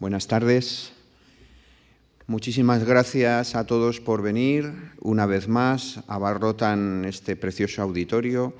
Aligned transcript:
Buenas 0.00 0.28
tardes. 0.28 0.92
Muchísimas 2.26 2.84
gracias 2.84 3.54
a 3.54 3.66
todos 3.66 4.00
por 4.00 4.22
venir 4.22 4.72
una 5.02 5.26
vez 5.26 5.46
más, 5.46 6.00
abarrotan 6.08 7.04
este 7.04 7.36
precioso 7.36 7.82
auditorio 7.82 8.54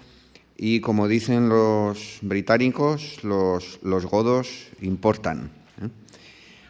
y 0.59 0.83
como 0.83 1.09
dicen 1.09 1.49
los 1.49 2.19
británicos, 2.21 3.25
los, 3.25 3.79
los 3.83 4.05
godos 4.05 4.69
importan. 4.83 5.51
¿eh? 5.81 5.89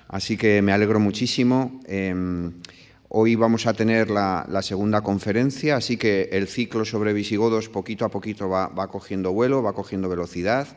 Así 0.06 0.36
que 0.36 0.62
me 0.62 0.70
alegro 0.70 1.00
muchísimo. 1.00 1.80
Em, 1.88 2.52
hoy 3.08 3.34
vamos 3.34 3.66
a 3.66 3.74
tener 3.74 4.08
la, 4.08 4.46
segunda 4.62 5.00
conferencia, 5.00 5.74
así 5.74 5.96
que 5.96 6.28
el 6.30 6.46
ciclo 6.46 6.84
sobre 6.84 7.12
visigodos 7.12 7.68
poquito 7.68 8.04
a 8.04 8.08
poquito 8.08 8.48
va, 8.48 8.68
va 8.68 8.86
cogiendo 8.86 9.32
vuelo, 9.32 9.64
va 9.64 9.72
cogiendo 9.72 10.08
velocidad. 10.08 10.68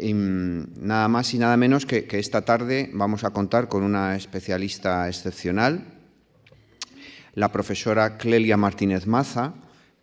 Nada 0.00 1.08
más 1.08 1.34
y 1.34 1.38
nada 1.38 1.56
menos 1.56 1.86
que, 1.86 2.04
que 2.04 2.18
esta 2.18 2.42
tarde 2.42 2.90
vamos 2.92 3.24
a 3.24 3.30
contar 3.30 3.68
con 3.68 3.82
una 3.82 4.16
especialista 4.16 5.08
excepcional, 5.08 5.84
la 7.34 7.52
profesora 7.52 8.18
Clelia 8.18 8.56
Martínez 8.56 9.06
Maza, 9.06 9.54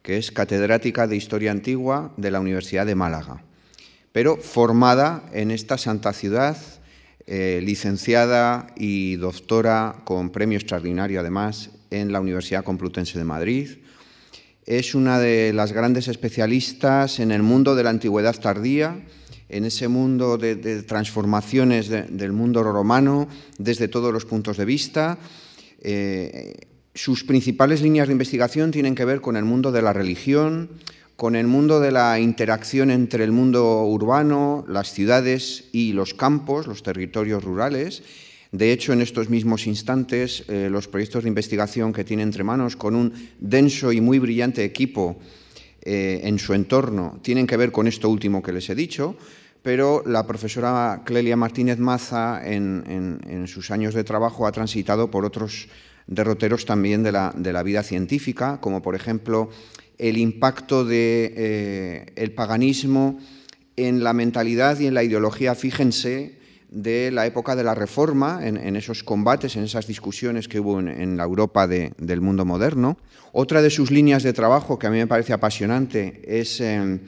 que 0.01 0.17
es 0.17 0.31
catedrática 0.31 1.07
de 1.07 1.15
Historia 1.15 1.51
Antigua 1.51 2.13
de 2.15 2.31
la 2.31 2.39
Universidad 2.39 2.85
de 2.85 2.95
Málaga, 2.95 3.43
pero 4.11 4.37
formada 4.37 5.23
en 5.33 5.51
esta 5.51 5.77
santa 5.77 6.13
ciudad, 6.13 6.55
eh, 7.27 7.59
licenciada 7.63 8.67
y 8.77 9.15
doctora 9.15 10.03
con 10.05 10.29
premio 10.29 10.59
extraordinario 10.59 11.19
además 11.19 11.71
en 11.89 12.11
la 12.13 12.21
Universidad 12.21 12.63
Complutense 12.63 13.17
de 13.17 13.25
Madrid. 13.25 13.79
Es 14.65 14.93
una 14.93 15.19
de 15.19 15.53
las 15.53 15.71
grandes 15.71 16.07
especialistas 16.07 17.19
en 17.19 17.31
el 17.31 17.41
mundo 17.41 17.73
de 17.73 17.83
la 17.83 17.89
antigüedad 17.89 18.39
tardía, 18.39 19.03
en 19.49 19.65
ese 19.65 19.87
mundo 19.87 20.37
de, 20.37 20.83
transformaciones 20.83 21.89
del 21.89 22.31
mundo 22.31 22.63
romano 22.63 23.27
desde 23.57 23.87
todos 23.87 24.11
los 24.11 24.25
puntos 24.25 24.57
de 24.57 24.65
vista. 24.65 25.17
Eh, 25.81 26.53
sus 26.93 27.23
principales 27.23 27.81
líneas 27.81 28.07
de 28.07 28.13
investigación 28.13 28.71
tienen 28.71 28.95
que 28.95 29.05
ver 29.05 29.21
con 29.21 29.37
el 29.37 29.45
mundo 29.45 29.71
de 29.71 29.81
la 29.81 29.93
religión, 29.93 30.69
con 31.15 31.35
el 31.35 31.47
mundo 31.47 31.79
de 31.79 31.91
la 31.91 32.19
interacción 32.19 32.89
entre 32.89 33.23
el 33.23 33.31
mundo 33.31 33.83
urbano, 33.83 34.65
las 34.67 34.91
ciudades 34.91 35.65
y 35.71 35.93
los 35.93 36.13
campos, 36.13 36.67
los 36.67 36.83
territorios 36.83 37.43
rurales. 37.43 38.03
De 38.51 38.71
hecho, 38.71 38.93
en 38.93 39.01
estos 39.01 39.29
mismos 39.29 39.67
instantes, 39.67 40.45
eh, 40.47 40.69
los 40.71 40.87
proyectos 40.87 41.23
de 41.23 41.29
investigación 41.29 41.91
que 41.91 42.03
tiene 42.03 42.23
entre 42.23 42.43
manos 42.43 42.75
con 42.75 42.95
un 42.95 43.13
denso 43.39 43.91
y 43.91 44.01
muy 44.01 44.19
brillante 44.19 44.63
equipo 44.63 45.19
eh, 45.85 46.21
en 46.23 46.39
su 46.39 46.53
entorno. 46.53 47.19
Tienen 47.21 47.47
que 47.47 47.57
ver 47.57 47.71
con 47.71 47.87
esto 47.87 48.09
último 48.09 48.43
que 48.43 48.51
les 48.51 48.69
he 48.69 48.75
dicho, 48.75 49.15
pero 49.61 50.03
la 50.05 50.27
profesora 50.27 51.03
Clelia 51.05 51.37
Martínez 51.37 51.79
Maza 51.79 52.41
en 52.43 53.45
sus 53.47 53.71
años 53.71 53.93
de 53.93 54.03
trabajo 54.03 54.45
ha 54.45 54.51
transitado 54.51 55.09
por 55.09 55.25
otros 55.25 55.69
derroteros 56.07 56.65
también 56.65 57.03
de 57.03 57.11
la, 57.11 57.63
vida 57.63 57.83
científica, 57.83 58.59
como 58.61 58.81
por 58.81 58.95
ejemplo 58.95 59.49
el 59.97 60.17
impacto 60.17 60.83
del 60.83 60.89
de, 60.89 62.13
eh, 62.15 62.29
paganismo 62.35 63.19
en 63.75 64.03
la 64.03 64.13
mentalidad 64.13 64.79
y 64.79 64.87
en 64.87 64.93
la 64.93 65.03
ideología, 65.03 65.55
fíjense, 65.55 66.37
de 66.75 67.09
la 67.09 67.25
época 67.25 67.55
de 67.55 67.63
la 67.63 67.73
Reforma, 67.73 68.45
en, 68.45 68.75
esos 68.75 69.01
combates, 69.01 69.55
en 69.55 69.63
esas 69.63 69.87
discusiones 69.87 70.49
que 70.49 70.59
hubo 70.59 70.81
en, 70.81 71.15
la 71.15 71.23
Europa 71.23 71.67
del 71.67 72.21
mundo 72.21 72.43
moderno. 72.43 72.97
Otra 73.31 73.61
de 73.61 73.69
sus 73.69 73.91
líneas 73.91 74.23
de 74.23 74.33
trabajo 74.33 74.77
que 74.77 74.87
a 74.87 74.89
mí 74.89 74.97
me 74.97 75.07
parece 75.07 75.31
apasionante 75.31 76.21
es 76.27 76.59
eh, 76.59 76.99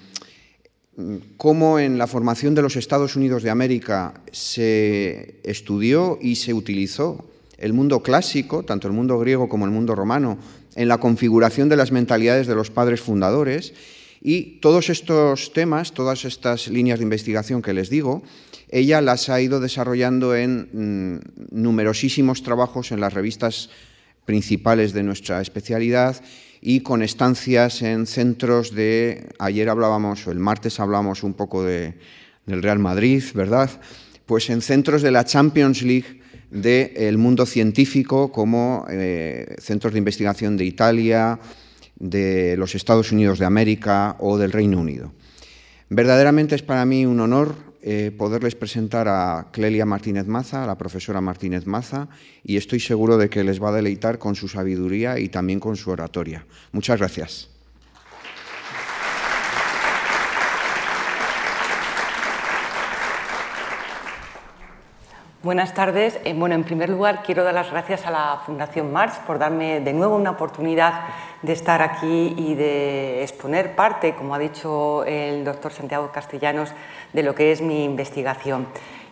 cómo 1.36 1.80
en 1.80 1.98
la 1.98 2.08
formación 2.08 2.56
de 2.56 2.62
los 2.62 2.78
Estados 2.78 3.18
Unidos 3.18 3.44
de 3.44 3.50
América 3.50 4.22
se 4.32 5.42
estudió 5.44 6.18
y 6.22 6.36
se 6.36 6.54
utilizó 6.54 7.30
el 7.58 7.74
mundo 7.74 8.02
clásico, 8.02 8.64
tanto 8.64 8.88
el 8.88 8.94
mundo 8.94 9.20
griego 9.20 9.50
como 9.50 9.66
el 9.66 9.72
mundo 9.72 9.96
romano, 9.96 10.38
en 10.76 10.88
la 10.88 11.00
configuración 11.00 11.68
de 11.68 11.76
las 11.76 11.92
mentalidades 11.92 12.48
de 12.48 12.56
los 12.56 12.72
padres 12.72 13.02
fundadores. 13.02 13.74
Y 14.22 14.60
todos 14.62 14.90
estos 14.90 15.52
temas, 15.52 15.92
todas 15.92 16.24
estas 16.24 16.70
líneas 16.70 17.00
de 17.00 17.04
investigación 17.04 17.62
que 17.62 17.74
les 17.74 17.90
digo, 17.90 18.24
ella 18.70 19.02
las 19.02 19.30
ha 19.30 19.40
ido 19.42 19.60
desarrollando 19.60 20.36
en 20.36 20.70
mm, 20.74 21.62
numerosísimos 21.62 22.44
trabajos 22.44 22.92
en 22.92 23.00
las 23.00 23.14
revistas 23.14 23.70
principales 24.26 24.94
de 24.94 25.04
nuestra 25.04 25.42
especialidad 25.42 26.22
y 26.60 26.82
con 26.82 27.02
estancias 27.02 27.82
en 27.82 28.06
centros 28.06 28.74
de, 28.74 29.30
ayer 29.40 29.70
hablábamos, 29.70 30.28
o 30.28 30.32
el 30.32 30.40
martes 30.40 30.80
hablábamos 30.80 31.24
un 31.24 31.34
poco 31.34 31.64
de, 31.64 31.96
del 32.46 32.62
Real 32.62 32.80
Madrid, 32.80 33.24
¿verdad? 33.34 33.70
Pues 34.26 34.50
en 34.50 34.62
centros 34.62 35.02
de 35.02 35.12
la 35.12 35.24
Champions 35.24 35.82
League 35.82 36.22
del 36.50 37.18
mundo 37.18 37.46
científico 37.46 38.32
como 38.32 38.86
eh, 38.90 39.56
centros 39.60 39.94
de 39.94 40.00
investigación 40.00 40.58
de 40.58 40.66
Italia, 40.66 41.40
de 42.00 42.56
los 42.58 42.76
Estados 42.76 43.12
Unidos 43.12 43.40
de 43.40 43.46
América 43.46 44.16
o 44.20 44.38
del 44.38 44.52
Reino 44.52 44.80
Unido. 44.80 45.14
Verdaderamente 45.90 46.56
es 46.56 46.64
para 46.64 46.86
mí 46.86 47.06
un 47.06 47.20
honor 47.20 47.56
eh, 47.90 48.12
poderles 48.12 48.54
presentar 48.54 49.08
a 49.08 49.48
Clelia 49.54 49.86
Martínez 49.86 50.28
Maza, 50.28 50.62
a 50.62 50.68
la 50.68 50.78
profesora 50.78 51.22
Martínez 51.22 51.66
Maza, 51.66 52.10
y 52.44 52.58
estoy 52.58 52.82
seguro 52.82 53.16
de 53.16 53.30
que 53.30 53.46
les 53.46 53.64
va 53.64 53.70
a 53.70 53.72
deleitar 53.72 54.20
con 54.20 54.36
su 54.36 54.50
sabiduría 54.50 55.20
y 55.20 55.30
también 55.30 55.62
con 55.62 55.78
su 55.78 55.90
oratoria. 55.90 56.46
Muchas 56.74 57.00
gracias. 57.00 57.57
Buenas 65.44 65.76
tardes. 65.76 66.20
Eh, 66.24 66.34
bueno, 66.36 66.56
en 66.56 66.64
primer 66.64 66.90
lugar, 66.90 67.22
quiero 67.24 67.44
dar 67.44 67.54
las 67.54 67.70
gracias 67.70 68.08
a 68.08 68.12
la 68.12 68.42
Fundación 68.44 68.92
Marx 68.92 69.20
por 69.28 69.38
darme 69.38 69.82
de 69.82 69.94
nuevo 69.94 70.16
una 70.16 70.32
oportunidad 70.32 71.02
de 71.44 71.54
estar 71.54 71.84
aquí 71.84 72.34
y 72.36 72.56
de 72.56 73.22
exponer 73.22 73.76
parte, 73.76 74.16
como 74.16 74.34
ha 74.34 74.40
dicho 74.40 75.06
el 75.06 75.46
doctor 75.46 75.72
Santiago 75.72 76.10
Castellanos, 76.12 76.72
de 77.14 77.22
lo 77.22 77.36
que 77.36 77.52
es 77.52 77.62
mi 77.62 77.84
investigación. 77.84 78.66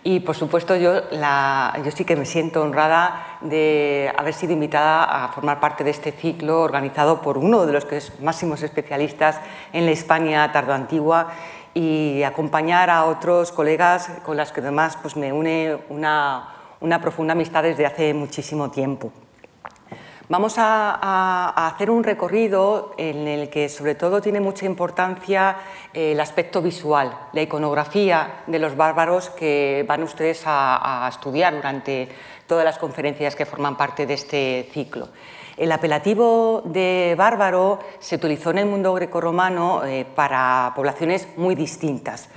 Y, 0.04 0.20
por 0.22 0.36
supuesto, 0.36 0.76
yo, 0.76 1.10
yo 1.12 1.92
sí 1.92 2.06
que 2.06 2.16
me 2.16 2.26
siento 2.26 2.64
honrada 2.64 3.38
de 3.42 4.12
haber 4.18 4.34
sido 4.34 4.54
invitada 4.54 5.26
a 5.26 5.28
formar 5.30 5.60
parte 5.60 5.84
de 5.84 5.92
este 5.92 6.12
ciclo 6.12 6.62
organizado 6.62 7.22
por 7.22 7.38
uno 7.38 7.68
de 7.68 7.74
los 7.74 7.86
que 7.86 7.98
es 7.98 8.20
máximos 8.20 8.64
especialistas 8.64 9.40
en 9.74 9.86
la 9.86 9.92
España 9.92 10.52
tardoantigua 10.52 11.28
y 11.76 12.24
acompañar 12.24 12.90
a 12.90 13.04
otros 13.06 13.52
colegas 13.52 14.10
con 14.24 14.38
las 14.38 14.52
que 14.54 14.62
además 14.62 14.98
pues, 15.02 15.18
me 15.18 15.34
une 15.34 15.78
una, 15.90 16.56
una 16.80 17.02
profunda 17.02 17.34
amistad 17.34 17.64
desde 17.64 17.86
hace 17.86 18.14
muchísimo 18.14 18.72
tiempo. 18.72 19.12
Vamos 20.28 20.56
a, 20.58 21.68
hacer 21.68 21.92
un 21.92 22.04
recorrido 22.04 22.96
en 22.98 23.28
el 23.28 23.50
que 23.50 23.70
sobre 23.70 23.94
todo 23.94 24.22
tiene 24.22 24.40
mucha 24.40 24.66
importancia 24.66 25.58
eh, 25.94 26.14
el 26.14 26.20
aspecto 26.20 26.64
visual, 26.64 27.16
la 27.34 27.44
iconografía 27.44 28.42
de 28.48 28.58
los 28.58 28.76
bárbaros 28.76 29.30
que 29.30 29.86
van 29.88 30.02
ustedes 30.02 30.42
a 30.48 31.08
estudiar 31.12 31.54
durante 31.54 32.10
todas 32.48 32.66
las 32.66 32.80
conferencias 32.80 33.36
que 33.36 33.46
forman 33.46 33.78
parte 33.78 34.08
de 34.08 34.14
este 34.16 34.70
ciclo. 34.72 35.10
El 35.58 35.72
apelativo 35.72 36.64
de 36.66 37.16
bárbaro 37.18 37.80
se 38.00 38.16
utilizó 38.16 38.52
en 38.52 38.58
el 38.58 38.66
mundo 38.66 38.94
grecorromano 38.94 39.86
eh, 39.86 40.06
para 40.06 40.74
poblaciones 40.76 41.30
muy 41.38 41.56
distintas. 41.56 42.28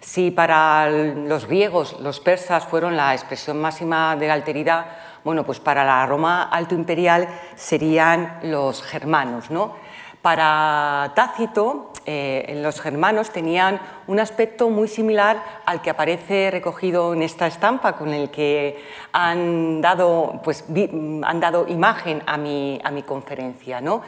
Si 0.00 0.32
para 0.32 0.90
los 0.90 1.46
griegos 1.46 2.00
los 2.00 2.18
persas 2.18 2.64
fueron 2.64 2.96
la 2.96 3.14
expresión 3.14 3.60
máxima 3.60 4.16
de 4.16 4.26
la 4.26 4.34
alteridad, 4.34 4.86
bueno, 5.22 5.44
pues 5.44 5.60
para 5.60 5.84
la 5.84 6.04
Roma 6.04 6.42
alto 6.42 6.74
imperial 6.74 7.28
serían 7.54 8.40
los 8.42 8.82
germanos. 8.82 9.50
¿no? 9.50 9.76
Para 10.24 11.12
Tácito, 11.14 11.92
eh, 12.06 12.58
los 12.62 12.80
germanos 12.80 13.28
tenían 13.28 13.78
un 14.06 14.18
aspecto 14.18 14.70
muy 14.70 14.88
similar 14.88 15.44
al 15.66 15.82
que 15.82 15.90
aparece 15.90 16.50
recogido 16.50 17.12
en 17.12 17.20
esta 17.20 17.46
estampa, 17.46 17.98
con 17.98 18.08
el 18.08 18.30
que 18.30 18.82
han 19.12 19.82
dado, 19.82 20.40
pues, 20.42 20.64
han 20.70 21.40
dado 21.40 21.68
imagen 21.68 22.22
a 22.24 22.38
mi, 22.38 22.80
a 22.82 22.90
mi 22.90 23.02
conferencia. 23.02 23.82
¿no? 23.82 24.00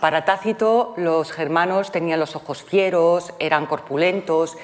Para 0.00 0.24
Tácito, 0.24 0.94
los 0.96 1.32
germanos 1.32 1.90
tenían 1.90 2.20
los 2.20 2.36
ojos 2.36 2.62
fieros, 2.62 3.34
eran 3.40 3.66
corpulentos, 3.66 4.56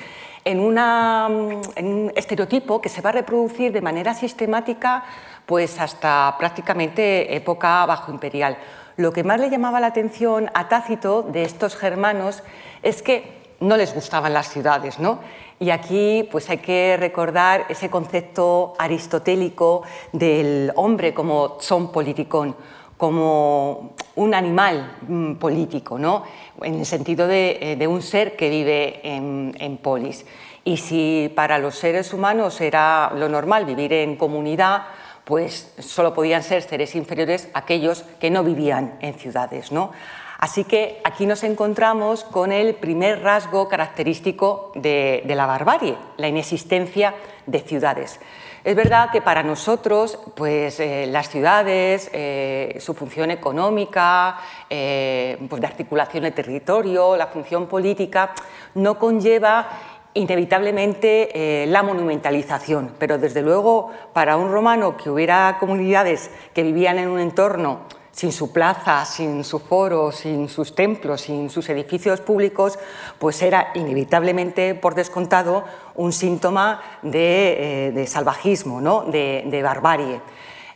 en, 0.45 0.59
en, 0.61 1.87
un 1.87 2.13
estereotipo 2.15 2.81
que 2.81 2.89
se 2.89 3.01
va 3.03 3.11
a 3.11 3.15
reproducir 3.15 3.73
de 3.73 3.81
manera 3.81 4.15
sistemática 4.15 5.05
pues 5.45 5.81
hasta 5.81 6.37
prácticamente 6.39 7.35
época 7.35 7.85
bajo 7.85 8.13
imperial. 8.13 8.57
Lo 9.01 9.15
que 9.15 9.25
más 9.25 9.41
le 9.41 9.49
llamaba 9.49 9.81
la 9.81 9.87
atención 9.87 10.51
a 10.53 10.69
Tácito 10.69 11.23
de 11.23 11.43
estos 11.45 11.75
germanos 11.75 12.43
es 12.83 13.01
que 13.01 13.41
no 13.59 13.79
les 13.79 13.95
gustaban 13.95 14.35
las 14.35 14.51
ciudades, 14.51 14.99
¿no? 14.99 15.21
Y 15.59 15.71
aquí 15.71 16.29
pues 16.31 16.51
hay 16.51 16.59
que 16.59 16.99
recordar 16.99 17.65
ese 17.71 17.89
concepto 17.89 18.75
aristotélico 18.79 19.85
del 20.13 20.71
hombre 20.77 21.15
como 21.15 21.57
son 21.61 21.91
politicón, 21.91 22.55
como 22.99 23.95
un 24.17 24.35
animal 24.35 24.99
mm, 25.09 25.33
político, 25.37 25.99
¿no? 25.99 26.25
en 26.61 26.81
el 26.81 26.85
sentido 26.85 27.27
de, 27.27 27.79
eh, 27.81 27.87
un 27.87 28.03
ser 28.03 28.37
que 28.37 28.51
vive 28.51 29.01
en, 29.03 29.79
polis. 29.79 30.27
Y 30.63 30.77
si 30.77 31.33
para 31.35 31.57
los 31.57 31.75
seres 31.75 32.13
humanos 32.13 32.61
era 32.61 33.11
lo 33.17 33.31
normal 33.31 33.65
vivir 33.65 33.95
en 33.95 34.17
comunidad, 34.17 34.83
pues 35.31 35.71
solo 35.79 36.13
podían 36.13 36.43
ser 36.43 36.61
seres 36.61 36.97
inferiores 36.97 37.47
aquellos 37.55 38.03
que 38.19 38.31
no 38.31 38.43
vivían 38.43 38.99
en 39.01 39.15
ciudades. 39.15 39.71
¿no? 39.71 39.93
Así 40.39 40.65
que 40.65 41.01
aquí 41.05 41.25
nos 41.25 41.45
encontramos 41.45 42.25
con 42.25 42.51
el 42.51 42.75
primer 42.75 43.23
rasgo 43.23 43.69
característico 43.69 44.73
de, 44.75 45.23
de 45.25 45.35
la 45.37 45.47
barbarie, 45.47 45.97
la 46.17 46.27
inexistencia 46.27 47.15
de 47.47 47.61
ciudades. 47.61 48.19
Es 48.63 48.77
verdad 48.77 49.11
que 49.11 49.23
para 49.23 49.43
nosotros, 49.43 50.19
pues 50.35 50.81
eh, 50.81 51.07
las 51.07 51.31
ciudades, 51.31 52.11
eh, 52.13 52.77
su 52.79 52.93
función 52.93 53.31
económica, 53.31 54.37
eh, 54.69 55.39
pues 55.49 55.63
de 55.63 55.67
articulación 55.67 56.25
del 56.25 56.35
territorio, 56.35 57.17
la 57.17 57.29
función 57.29 57.67
política, 57.67 58.33
no 58.75 58.99
conlleva 58.99 59.90
inevitablemente 60.15 61.67
la 61.69 61.83
monumentalización, 61.83 62.95
pero 62.99 63.19
desde 63.19 63.43
luego 63.43 63.91
para 64.13 64.37
un 64.37 64.51
romano 64.51 64.97
que 64.97 65.11
hubiera 65.11 65.57
comunidades 65.61 66.31
que 66.53 66.63
vivían 66.63 66.99
en 66.99 67.09
un 67.09 67.21
entorno 67.21 67.81
sin 68.13 68.33
su 68.33 68.53
plaza, 68.53 69.05
sin 69.05 69.45
su 69.45 69.59
foro, 69.59 70.13
sin 70.13 70.49
sus 70.49 70.75
templos, 70.75 71.23
sin 71.23 71.49
sus 71.49 71.69
edificios 71.71 72.21
públicos, 72.21 72.79
pues 73.19 73.41
era 73.41 73.71
inevitablemente, 73.75 74.75
por 74.75 74.95
descontado, 74.95 75.65
un 75.95 76.13
síntoma 76.13 76.83
de, 77.01 77.95
eh, 77.97 78.07
salvajismo, 78.07 78.81
¿no? 78.81 79.05
de, 79.05 79.61
barbarie. 79.63 80.21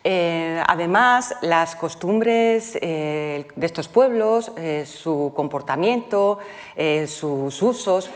Eh, 0.07 0.63
además, 0.67 1.35
las 1.41 1.77
costumbres 1.77 2.79
eh, 2.81 3.47
de 3.57 3.67
estos 3.67 3.89
pueblos, 3.89 4.53
su 4.85 5.33
comportamiento, 5.35 6.39
sus 7.07 7.63
usos, 7.63 8.11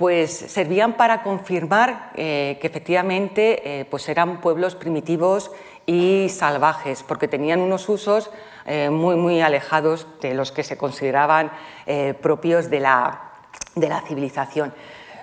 pues 0.00 0.30
servían 0.32 0.94
para 0.94 1.22
confirmar 1.22 2.12
que 2.14 2.58
efectivamente 2.62 3.86
pues 3.90 4.08
eran 4.08 4.40
pueblos 4.40 4.74
primitivos 4.74 5.50
y 5.84 6.28
salvajes, 6.28 7.02
porque 7.02 7.28
tenían 7.28 7.60
unos 7.60 7.88
usos 7.88 8.30
eh, 8.64 8.90
muy, 8.90 9.16
muy 9.16 9.40
alejados 9.40 10.06
de 10.20 10.34
los 10.34 10.52
que 10.52 10.62
se 10.62 10.76
consideraban 10.76 11.50
eh, 11.86 12.14
propios 12.14 12.70
de 12.70 12.78
la, 12.78 13.32
de 13.74 13.88
la, 13.88 14.00
civilización. 14.02 14.72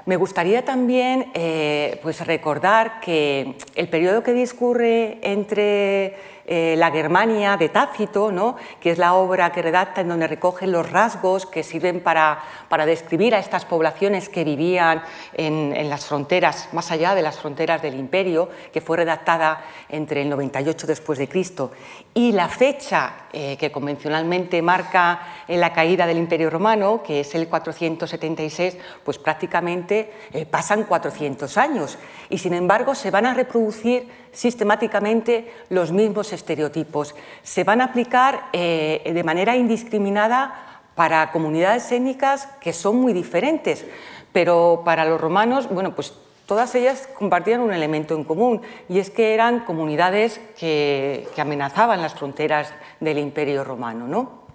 Me 0.05 0.17
gustaría 0.17 0.65
también 0.65 1.31
eh, 1.33 1.99
pues 2.03 2.25
recordar 2.27 2.99
que 2.99 3.57
el 3.75 3.87
periodo 3.87 4.23
que 4.23 4.33
discurre 4.33 5.19
entre 5.21 6.17
eh, 6.49 6.75
la 6.77 6.91
Germania 6.91 7.57
de 7.57 7.67
Tácito, 7.67 8.31
¿no? 8.31 8.55
que 8.79 8.91
es 8.91 8.97
la 8.97 9.15
obra 9.15 9.51
que 9.51 9.61
redacta 9.61 9.99
en 9.99 10.07
donde 10.07 10.27
recoge 10.27 10.65
los 10.65 10.89
rasgos 10.89 11.45
que 11.45 11.61
sirven 11.61 11.99
para, 11.99 12.39
para 12.69 12.85
describir 12.85 13.35
a 13.35 13.39
estas 13.39 13.65
poblaciones 13.65 14.29
que 14.29 14.45
vivían 14.45 15.03
en, 15.33 15.89
las 15.89 16.05
fronteras, 16.05 16.69
más 16.71 16.89
allá 16.89 17.15
de 17.15 17.21
las 17.21 17.37
fronteras 17.37 17.81
del 17.81 17.95
imperio, 17.95 18.49
que 18.71 18.79
fue 18.79 18.95
redactada 18.95 19.61
entre 19.89 20.21
el 20.21 20.29
98 20.29 20.87
después 20.87 21.19
de 21.19 21.27
Cristo, 21.27 21.71
y 22.13 22.31
la 22.31 22.47
fecha 22.47 23.27
eh, 23.33 23.57
que 23.57 23.69
convencionalmente 23.69 24.61
marca 24.61 25.19
en 25.49 25.59
la 25.59 25.73
caída 25.73 26.07
del 26.07 26.17
imperio 26.17 26.49
romano, 26.49 27.03
que 27.03 27.19
es 27.19 27.35
el 27.35 27.49
476, 27.49 28.77
pues 29.03 29.17
prácticamente 29.17 30.13
eh, 30.31 30.45
pasan 30.45 30.85
400 30.85 31.57
años 31.57 31.97
y 32.29 32.37
sin 32.37 32.53
embargo 32.53 32.95
se 32.95 33.11
van 33.11 33.25
a 33.25 33.33
reproducir 33.33 34.26
sistemáticamente 34.31 35.51
los 35.69 35.91
mismos 35.91 36.33
estereotipos. 36.33 37.15
Se 37.43 37.63
van 37.63 37.81
a 37.81 37.85
aplicar 37.85 38.49
eh, 38.53 39.11
de 39.13 39.23
manera 39.23 39.55
indiscriminada 39.55 40.81
para 40.95 41.31
comunidades 41.31 41.91
étnicas 41.91 42.47
que 42.59 42.73
son 42.73 42.97
muy 42.97 43.13
diferentes, 43.13 43.85
pero 44.31 44.81
para 44.83 45.05
los 45.05 45.21
romanos, 45.21 45.69
bueno, 45.69 45.93
pues 45.93 46.13
todas 46.47 46.73
ellas 46.75 47.07
compartían 47.17 47.61
un 47.61 47.73
elemento 47.73 48.15
en 48.15 48.23
común 48.23 48.61
y 48.89 48.99
es 48.99 49.11
que 49.11 49.33
eran 49.33 49.59
comunidades 49.59 50.39
que, 50.57 51.27
amenazaban 51.37 52.01
las 52.01 52.15
fronteras 52.15 52.73
del 52.99 53.19
imperio 53.19 53.63
romano. 53.63 54.07
¿no? 54.07 54.47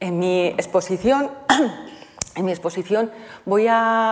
En 0.00 0.18
mi 0.18 0.46
exposición 0.46 1.30
En 2.36 2.44
mi 2.46 2.50
exposición 2.50 3.12
voy 3.44 3.66
a, 3.68 4.02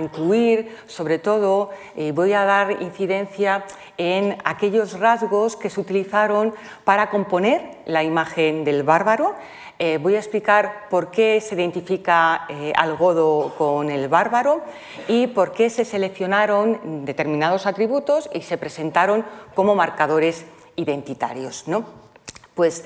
incluir, 0.00 0.76
sobre 0.86 1.18
todo, 1.18 1.70
eh, 1.96 2.12
voy 2.12 2.32
a 2.32 2.44
dar 2.44 2.82
incidencia 2.82 3.64
en 3.98 4.38
aquellos 4.44 5.00
rasgos 5.00 5.56
que 5.56 5.68
se 5.70 5.80
utilizaron 5.80 6.54
para 6.84 7.10
componer 7.10 7.78
la 7.86 8.04
imagen 8.04 8.62
del 8.64 8.84
bárbaro. 8.84 9.34
Eh, 9.80 9.98
voy 10.00 10.14
a 10.14 10.18
explicar 10.18 10.88
por 10.88 11.10
qué 11.10 11.40
se 11.40 11.56
identifica 11.56 12.46
eh, 12.48 12.72
al 12.76 12.96
godo 12.96 13.54
con 13.58 13.90
el 13.90 14.08
bárbaro 14.08 14.62
y 15.08 15.26
por 15.26 15.52
qué 15.52 15.68
se 15.68 15.84
seleccionaron 15.84 17.04
determinados 17.04 17.66
atributos 17.66 18.30
y 18.32 18.42
se 18.42 18.56
presentaron 18.56 19.24
como 19.54 19.74
marcadores 19.74 20.44
identitarios. 20.76 21.66
¿no? 21.66 21.84
Pues 22.54 22.84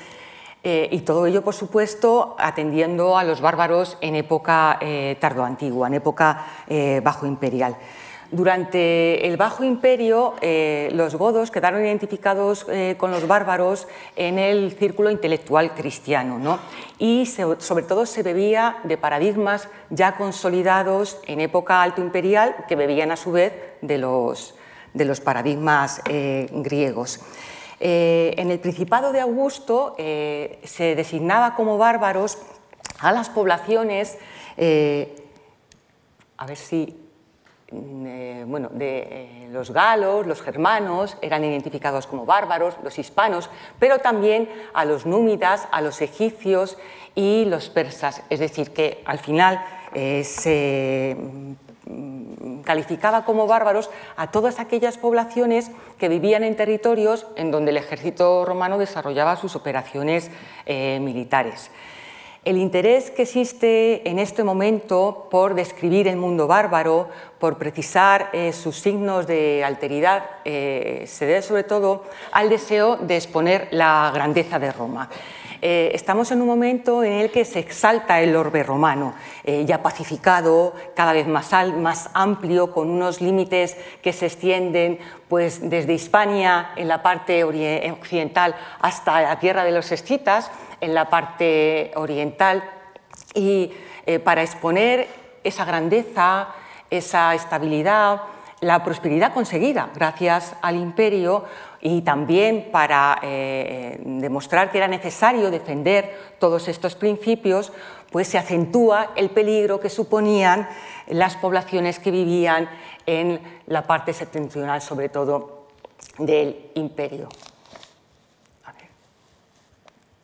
eh, 0.67 0.89
y 0.91 1.01
todo 1.01 1.27
ello, 1.27 1.43
por 1.43 1.53
supuesto, 1.53 2.37
atendiendo 2.39 3.19
a 3.19 3.25
los 3.25 3.43
bárbaros 3.43 3.99
en 4.01 4.15
época 4.15 4.79
eh, 4.81 5.15
tardoantigua, 5.21 5.89
en 5.89 5.95
época 5.95 6.47
eh, 6.67 7.03
bajo 7.05 7.27
imperial. 7.27 7.77
Durante 8.31 9.29
el 9.29 9.37
Bajo 9.37 9.63
Imperio, 9.63 10.35
los 10.91 11.15
godos 11.15 11.53
quedaron 11.53 11.85
identificados 11.85 12.67
con 12.97 13.13
los 13.13 13.29
bárbaros 13.29 13.87
en 14.17 14.41
el 14.41 14.73
círculo 14.73 15.11
intelectual 15.11 15.73
cristiano 15.73 16.39
¿no? 16.39 16.59
y 16.99 17.27
sobre 17.27 17.85
todo 17.85 18.07
se 18.07 18.25
bebía 18.25 18.79
de 18.83 18.97
paradigmas 18.97 19.69
ya 19.91 20.17
consolidados 20.17 21.21
en 21.29 21.43
época 21.43 21.81
alto 21.81 22.01
imperial 22.01 22.57
que 22.67 22.75
bebían 22.75 23.13
a 23.13 23.17
su 23.17 23.31
vez 23.31 23.53
de 23.83 23.99
los, 23.99 24.57
de 24.95 25.05
los 25.05 25.21
paradigmas 25.21 26.03
griegos. 26.51 27.21
Eh, 27.81 28.35
en 28.37 28.51
el 28.51 28.61
Principado 28.61 29.13
de 29.13 29.21
Augusto 29.21 29.95
eh, 29.99 30.61
se 30.65 30.95
designaba 30.95 31.55
como 31.55 31.79
bárbaros 31.79 32.39
a 33.01 33.13
las 33.13 33.29
poblaciones, 33.29 34.19
eh, 34.57 35.17
a 36.37 36.47
ver 36.47 36.57
si, 36.57 36.97
mm, 37.73 38.51
bueno, 38.51 38.69
de 38.73 39.49
los 39.51 39.71
galos, 39.71 40.27
los 40.27 40.43
germanos 40.43 41.17
eran 41.21 41.45
identificados 41.45 42.07
como 42.07 42.25
bárbaros, 42.25 42.77
los 42.83 42.99
hispanos, 42.99 43.51
pero 43.79 43.99
también 43.99 44.49
a 44.73 44.85
los 44.85 45.07
númidas, 45.07 45.69
a 45.71 45.81
los 45.81 46.01
egipcios 46.01 46.79
y 47.15 47.45
los 47.47 47.69
persas. 47.71 48.23
Es 48.31 48.41
decir, 48.41 48.73
que 48.73 49.03
al 49.05 49.19
final 49.19 49.65
se 49.95 51.17
calificaba 52.65 53.25
como 53.25 53.47
bárbaros 53.47 53.91
a 54.17 54.31
todas 54.31 54.59
aquellas 54.59 54.99
poblaciones 54.99 55.71
que 55.99 56.09
vivían 56.09 56.45
en 56.45 56.57
territorios 56.57 57.27
en 57.37 57.51
donde 57.51 57.71
el 57.71 57.77
ejército 57.77 58.45
romano 58.45 58.79
desarrollaba 58.79 59.37
sus 59.37 59.57
operaciones 59.57 60.31
eh, 60.67 60.99
militares. 61.01 61.71
El 62.45 62.59
interés 62.59 63.11
que 63.11 63.23
existe 63.23 64.07
en 64.09 64.19
este 64.19 64.45
momento 64.45 65.29
por 65.31 65.55
describir 65.55 66.09
el 66.09 66.17
mundo 66.17 66.47
bárbaro, 66.47 67.09
por 67.39 67.57
precisar 67.57 68.29
eh, 68.35 68.53
sus 68.53 68.77
signos 68.77 69.27
de 69.27 69.65
alteridad, 69.65 70.25
eh, 70.45 71.05
se 71.07 71.25
debe 71.25 71.41
sobre 71.41 71.63
todo 71.63 72.05
al 72.33 72.51
deseo 72.51 72.97
de 72.97 73.17
exponer 73.17 73.69
la 73.71 74.11
grandeza 74.13 74.59
de 74.59 74.73
Roma. 74.73 75.09
Eh, 75.67 75.93
estamos 75.95 76.31
en 76.31 76.43
un 76.43 76.47
momento 76.47 77.03
en 77.03 77.15
el 77.15 77.31
que 77.31 77.47
se 77.47 77.59
exalta 77.59 78.21
el 78.21 78.37
orbe 78.37 78.63
romano, 78.63 79.15
eh, 79.45 79.65
ya 79.65 79.83
pacificado, 79.83 80.75
cada 80.95 81.15
vez 81.15 81.27
más, 81.27 82.11
amplio, 82.13 82.71
con 82.71 82.91
unos 82.91 83.23
límites 83.23 83.75
que 84.03 84.13
se 84.13 84.27
extienden 84.27 84.99
pues, 85.27 85.71
desde 85.71 85.95
Hispania 85.95 86.73
en 86.77 86.87
la 86.87 87.03
parte 87.03 87.45
occidental 87.45 88.55
hasta 88.83 89.23
la 89.23 89.39
tierra 89.39 89.65
de 89.65 89.71
los 89.71 89.91
escitas 89.91 90.51
en 90.83 90.93
la 90.93 91.09
parte 91.09 91.93
oriental. 91.97 92.63
Y 93.33 93.73
eh, 94.05 94.19
para 94.19 94.43
exponer 94.43 95.09
esa 95.45 95.65
grandeza, 95.65 96.49
esa 96.91 97.35
estabilidad, 97.35 98.21
la 98.61 98.85
prosperidad 98.85 99.33
conseguida 99.33 99.91
gracias 99.95 100.57
al 100.63 100.77
imperio, 100.77 101.45
y 101.87 102.01
también 102.01 102.71
para 102.73 103.19
eh, 103.23 104.01
demostrar 104.03 104.73
que 104.73 104.79
era 104.79 104.89
necesario 104.89 105.51
defender 105.51 106.17
todos 106.39 106.67
estos 106.67 106.95
principios, 106.95 107.75
pues 108.11 108.27
se 108.27 108.39
acentúa 108.39 109.11
el 109.17 109.29
peligro 109.29 109.81
que 109.81 109.91
suponían 109.91 110.67
las 111.09 111.37
poblaciones 111.37 111.99
que 111.99 112.11
vivían 112.11 112.71
en 113.05 113.39
la 113.67 113.87
parte 113.87 114.15
septentrional, 114.15 114.81
sobre 114.81 115.11
todo 115.11 115.67
del 116.17 116.71
imperio. 116.75 117.29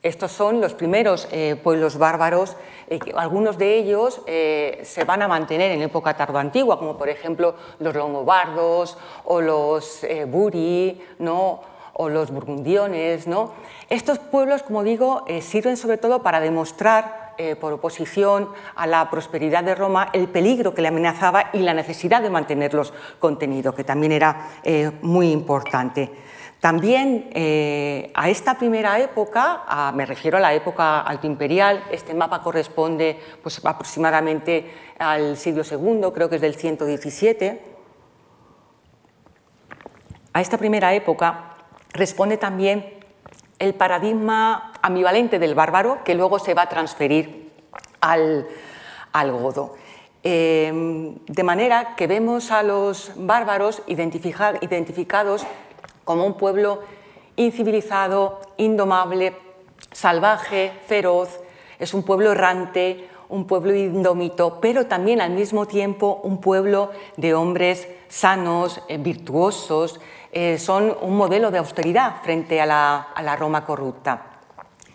Estos 0.02 0.32
son 0.32 0.60
los 0.60 0.72
primeros 0.74 1.28
eh, 1.30 1.56
pueblos 1.62 1.98
bárbaros, 1.98 2.56
eh, 2.88 2.98
algunos 3.14 3.58
de 3.58 3.76
ellos 3.76 4.22
eh, 4.26 4.80
se 4.82 5.04
van 5.04 5.20
a 5.20 5.28
mantener 5.28 5.72
en 5.72 5.82
época 5.82 6.16
tardoantigua, 6.16 6.78
como 6.78 6.96
por 6.96 7.10
ejemplo 7.10 7.54
los 7.78 7.94
longobardos 7.94 8.96
o 9.24 9.40
los 9.42 10.04
buri, 10.28 11.00
¿no? 11.18 11.60
o 12.00 12.08
los 12.08 12.30
burgundiones. 12.30 13.26
¿no? 13.26 13.52
Estos 13.90 14.18
pueblos, 14.18 14.62
como 14.62 14.82
digo, 14.82 15.24
eh, 15.26 15.42
sirven 15.42 15.76
sobre 15.76 15.98
todo 15.98 16.22
para 16.22 16.40
demostrar, 16.40 17.34
eh, 17.36 17.56
por 17.56 17.72
oposición 17.72 18.50
a 18.74 18.86
la 18.86 19.08
prosperidad 19.08 19.64
de 19.64 19.74
Roma, 19.74 20.08
el 20.12 20.28
peligro 20.28 20.74
que 20.74 20.82
le 20.82 20.88
amenazaba 20.88 21.50
y 21.52 21.58
la 21.60 21.72
necesidad 21.72 22.20
de 22.20 22.28
mantenerlos 22.28 22.92
contenidos, 23.18 23.74
que 23.74 23.84
también 23.84 24.12
era 24.12 24.48
eh, 24.62 24.90
muy 25.02 25.30
importante. 25.30 26.10
También 26.60 27.30
a 28.14 28.28
esta 28.28 28.58
primera 28.58 28.98
época, 29.00 29.92
me 29.94 30.04
refiero 30.04 30.36
a 30.36 30.40
la 30.40 30.52
época 30.52 31.00
altoimperial, 31.00 31.84
este 31.90 32.12
mapa 32.12 32.42
corresponde 32.42 33.18
pues, 33.42 33.64
aproximadamente 33.64 34.70
al 34.98 35.38
siglo 35.38 35.62
II, 35.64 36.12
creo 36.12 36.28
que 36.28 36.36
es 36.36 36.42
del 36.42 36.54
117. 36.54 37.62
A 40.32 40.40
esta 40.40 40.58
primera 40.58 40.92
época 40.94 41.56
responde 41.92 42.36
también 42.36 43.00
el 43.58 43.74
paradigma 43.74 44.72
ambivalente 44.82 45.38
del 45.38 45.54
bárbaro 45.54 46.04
que 46.04 46.14
luego 46.14 46.38
se 46.38 46.54
va 46.54 46.62
a 46.62 46.68
transferir 46.68 47.52
al, 48.00 48.46
godo. 49.32 49.74
Em, 50.22 51.16
de 51.26 51.42
manera 51.42 51.94
que 51.96 52.06
vemos 52.06 52.50
a 52.50 52.62
los 52.62 53.12
bárbaros 53.16 53.82
identificados 53.86 55.46
como 56.10 56.26
un 56.26 56.34
pueblo 56.34 56.80
incivilizado, 57.36 58.40
indomable, 58.56 59.36
salvaje, 59.92 60.72
feroz, 60.88 61.38
es 61.78 61.94
un 61.94 62.02
pueblo 62.02 62.32
errante, 62.32 63.08
un 63.28 63.46
pueblo 63.46 63.72
indómito, 63.72 64.58
pero 64.60 64.86
también 64.86 65.20
al 65.20 65.30
mismo 65.30 65.66
tiempo 65.68 66.20
un 66.24 66.40
pueblo 66.40 66.90
de 67.16 67.32
hombres 67.32 67.86
sanos, 68.08 68.82
eh, 68.88 68.98
virtuosos, 68.98 70.00
eh, 70.32 70.58
son 70.58 70.96
un 71.00 71.16
modelo 71.16 71.52
de 71.52 71.58
austeridad 71.58 72.16
frente 72.24 72.60
a 72.60 72.66
la, 72.66 73.36
Roma 73.36 73.64
corrupta. 73.64 74.40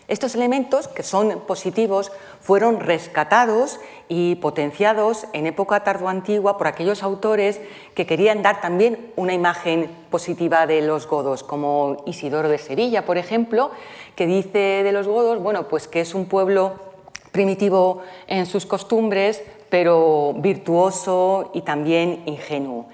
Estos 0.08 0.34
elementos, 0.34 0.86
que 0.86 1.02
son 1.02 1.44
positivos, 1.46 2.12
fueron 2.46 2.78
rescatados 2.78 3.80
y 4.08 4.36
potenciados 4.36 5.26
en 5.32 5.48
época 5.48 5.82
tardoantigua 5.82 6.56
por 6.58 6.68
aquellos 6.68 7.02
autores 7.02 7.60
que 7.96 8.06
querían 8.06 8.40
dar 8.40 8.60
también 8.60 9.10
una 9.16 9.34
imagen 9.34 9.90
positiva 10.10 10.64
de 10.68 10.80
los 10.80 11.08
godos, 11.08 11.42
como 11.42 12.04
Isidoro 12.06 12.48
de 12.48 12.58
Sevilla, 12.58 13.04
por 13.04 13.18
ejemplo, 13.18 13.72
que 14.14 14.26
dice 14.26 14.84
de 14.84 14.92
los 14.92 15.08
godos, 15.08 15.42
bueno, 15.42 15.66
pues 15.66 15.88
que 15.88 16.00
es 16.00 16.14
un 16.14 16.26
pueblo 16.26 16.74
primitivo 17.32 18.02
en 18.28 18.46
sus 18.46 18.64
costumbres, 18.64 19.42
pero 19.68 20.32
virtuoso 20.36 21.50
y 21.52 21.62
también 21.62 22.22
ingenuo. 22.26 22.86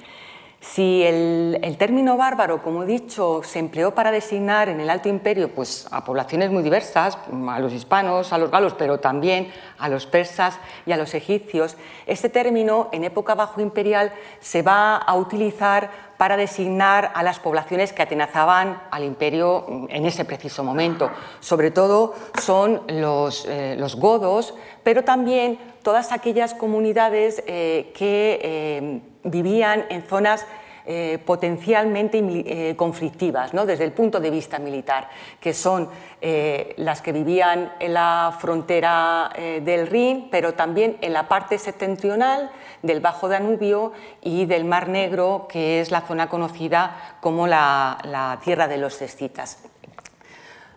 Si 0.62 1.02
el, 1.02 1.76
término 1.76 2.16
bárbaro, 2.16 2.62
como 2.62 2.85
he 2.85 2.87
dicho, 2.87 3.42
se 3.42 3.59
empleó 3.59 3.97
para 3.97 4.12
designar 4.12 4.69
en 4.69 4.81
el 4.81 4.90
Alto 4.90 5.09
Imperio 5.09 5.52
pues, 5.52 5.88
a 5.90 6.04
poblaciones 6.04 6.52
muy 6.52 6.62
diversas, 6.62 7.19
a 7.49 7.59
los 7.59 7.73
hispanos, 7.73 8.33
a 8.33 8.38
los 8.38 8.49
galos, 8.49 8.75
pero 8.78 9.00
también 9.00 9.52
a 9.76 9.88
los 9.88 10.07
persas 10.07 10.61
y 10.87 10.92
a 10.92 10.97
los 10.97 11.14
egipcios, 11.14 11.76
este 12.07 12.28
término 12.28 12.90
en 12.92 13.02
época 13.02 13.35
bajo 13.35 13.61
imperial 13.61 14.12
se 14.38 14.62
va 14.62 14.97
a 14.97 15.16
utilizar 15.16 16.12
para 16.23 16.37
designar 16.37 17.11
a 17.17 17.25
las 17.25 17.41
poblaciones 17.41 17.93
que 17.93 18.00
atenazaban 18.00 18.81
al 18.93 19.02
imperio 19.02 19.88
en 19.88 20.07
ese 20.07 20.25
preciso 20.25 20.62
momento. 20.62 21.11
Sobre 21.41 21.73
todo 21.73 22.14
son 22.41 22.83
los, 22.87 23.45
eh, 23.49 23.76
godos, 23.99 24.55
pero 24.85 25.02
también 25.02 25.59
todas 25.83 26.12
aquellas 26.12 26.55
comunidades 26.55 27.43
eh, 27.49 27.91
que 27.97 28.38
eh, 28.41 29.00
vivían 29.25 29.85
en 29.91 30.05
zonas 30.05 30.47
eh, 30.85 31.21
potencialmente 31.25 32.19
eh, 32.19 32.77
conflictivas 32.77 33.55
¿no? 33.55 33.65
desde 33.67 33.85
el 33.85 33.93
punto 33.93 34.19
de 34.19 34.31
vista 34.31 34.59
militar, 34.59 35.09
que 35.41 35.55
son 35.55 35.89
eh, 36.21 36.75
las 36.79 37.01
que 37.01 37.12
vivían 37.12 37.73
en 37.79 37.95
la 37.95 38.37
frontera 38.41 39.31
del 39.62 39.87
Rin, 39.87 40.29
pero 40.31 40.55
también 40.55 40.99
en 41.01 41.12
la 41.12 41.29
parte 41.29 41.59
septentrional 41.59 42.51
del 42.83 43.01
Bajo 43.01 43.29
Danubio 43.29 43.93
y 44.21 44.47
del 44.47 44.65
Mar 44.65 44.89
Negro, 44.89 45.47
que 45.49 45.81
es 45.81 45.91
la 45.91 46.01
zona 46.03 46.29
conocida 46.29 47.17
como 47.21 47.47
la, 47.47 47.99
la 48.05 48.41
tierra 48.43 48.69
de 48.69 48.79
los 48.79 49.01
escitas. 49.03 49.72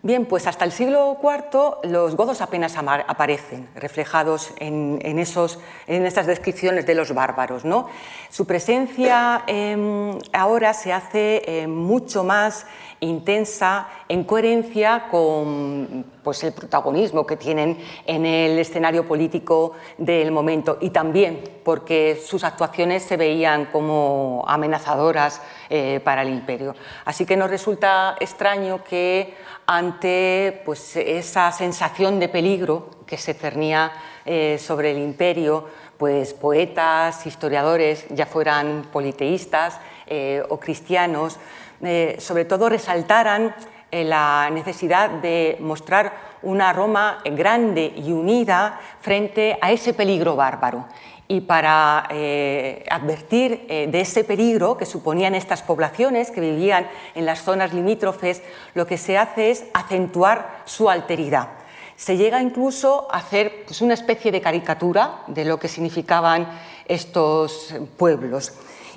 Bien, 0.05 0.27
pues 0.27 0.45
hasta 0.45 0.65
el 0.65 0.71
siglo 0.71 1.17
IV 1.19 1.89
los 1.89 2.15
godos 2.15 2.39
apenas 2.41 2.77
aparecen 2.77 3.67
reflejados 3.73 4.53
en, 4.57 5.17
esos, 5.17 5.57
en 5.87 6.03
descripciones 6.03 6.85
de 6.85 6.93
los 6.93 7.11
bárbaros. 7.15 7.65
¿no? 7.65 7.89
Su 8.29 8.45
presencia 8.45 9.41
em, 9.47 10.19
ahora 10.31 10.75
se 10.75 10.93
hace 10.93 11.41
em, 11.47 11.71
mucho 11.71 12.23
más 12.23 12.67
intensa 13.05 13.87
en 14.09 14.23
coherencia 14.23 15.07
con 15.09 16.05
pues, 16.23 16.43
el 16.43 16.53
protagonismo 16.53 17.25
que 17.25 17.37
tienen 17.37 17.77
en 18.05 18.25
el 18.25 18.57
escenario 18.59 19.07
político 19.07 19.73
del 19.97 20.31
momento 20.31 20.77
y 20.81 20.89
también 20.89 21.41
porque 21.63 22.21
sus 22.23 22.43
actuaciones 22.43 23.03
se 23.03 23.17
veían 23.17 23.65
como 23.65 24.43
amenazadoras 24.47 25.41
eh, 25.69 25.99
para 26.03 26.23
el 26.23 26.29
imperio. 26.29 26.75
Así 27.05 27.25
que 27.25 27.37
nos 27.37 27.49
resulta 27.49 28.15
extraño 28.19 28.83
que 28.83 29.35
ante 29.65 30.61
pues, 30.65 30.95
esa 30.95 31.51
sensación 31.51 32.19
de 32.19 32.29
peligro 32.29 32.89
que 33.05 33.17
se 33.17 33.33
cernía 33.33 33.91
eh, 34.25 34.57
sobre 34.59 34.91
el 34.91 34.97
imperio, 34.97 35.65
pues 35.97 36.33
poetas, 36.33 37.25
historiadores, 37.25 38.05
ya 38.09 38.25
fueran 38.25 38.87
politeístas 38.91 39.79
eh, 40.07 40.43
o 40.49 40.59
cristianos, 40.59 41.37
eh, 41.81 42.17
sobre 42.19 42.45
todo 42.45 42.69
resaltaran 42.69 43.55
la 43.91 44.49
necesidad 44.51 45.09
de 45.09 45.57
mostrar 45.61 46.11
una 46.41 46.73
Roma 46.73 47.19
grande 47.23 47.93
y 47.95 48.11
unida 48.11 48.79
frente 48.99 49.57
a 49.61 49.71
ese 49.71 49.93
peligro 49.93 50.35
bárbaro 50.35 50.85
y 51.27 51.41
para 51.41 52.07
eh, 52.11 52.85
advertir 52.89 53.65
eh, 53.67 53.87
de 53.89 54.01
ese 54.01 54.23
peligro 54.23 54.77
que 54.77 54.85
suponían 54.85 55.33
estas 55.33 55.63
poblaciones 55.63 56.29
que 56.29 56.41
vivían 56.41 56.87
en 57.15 57.25
las 57.25 57.41
zonas 57.41 57.73
limítrofes, 57.73 58.43
lo 58.75 58.85
que 58.85 58.97
se 58.97 59.17
hace 59.17 59.49
es 59.49 59.65
acentuar 59.73 60.61
su 60.65 60.89
alteridad. 60.89 61.49
Se 61.95 62.17
llega 62.17 62.41
incluso 62.41 63.07
a 63.11 63.17
hacer 63.17 63.63
pues, 63.65 63.81
una 63.81 63.93
especie 63.95 64.31
de 64.31 64.41
caricatura 64.41 65.21
de 65.27 65.45
lo 65.45 65.57
que 65.57 65.67
significaban 65.67 66.47
estos 66.87 67.73
pueblos. 67.97 68.53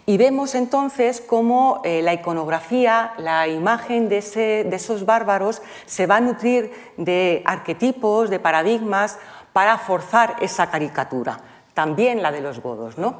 Y 0.08 0.16
vemos 0.16 0.54
entonces 0.54 1.20
cómo 1.20 1.82
eh, 1.84 2.00
la 2.00 2.14
iconografía, 2.14 3.12
la 3.18 3.46
imagen 3.46 4.08
de, 4.08 4.22
de 4.64 4.74
esos 4.76 5.04
bárbaros 5.04 5.60
se 5.84 6.06
va 6.06 6.16
a 6.16 6.20
nutrir 6.22 6.72
de 6.96 7.42
arquetipos, 7.44 8.30
de 8.30 8.40
paradigmas, 8.40 9.18
para 9.52 9.76
forzar 9.76 10.36
esa 10.40 10.70
caricatura 10.70 11.42
también 11.78 12.22
la 12.22 12.32
de 12.32 12.40
los 12.40 12.60
godos. 12.60 12.98
¿no? 12.98 13.14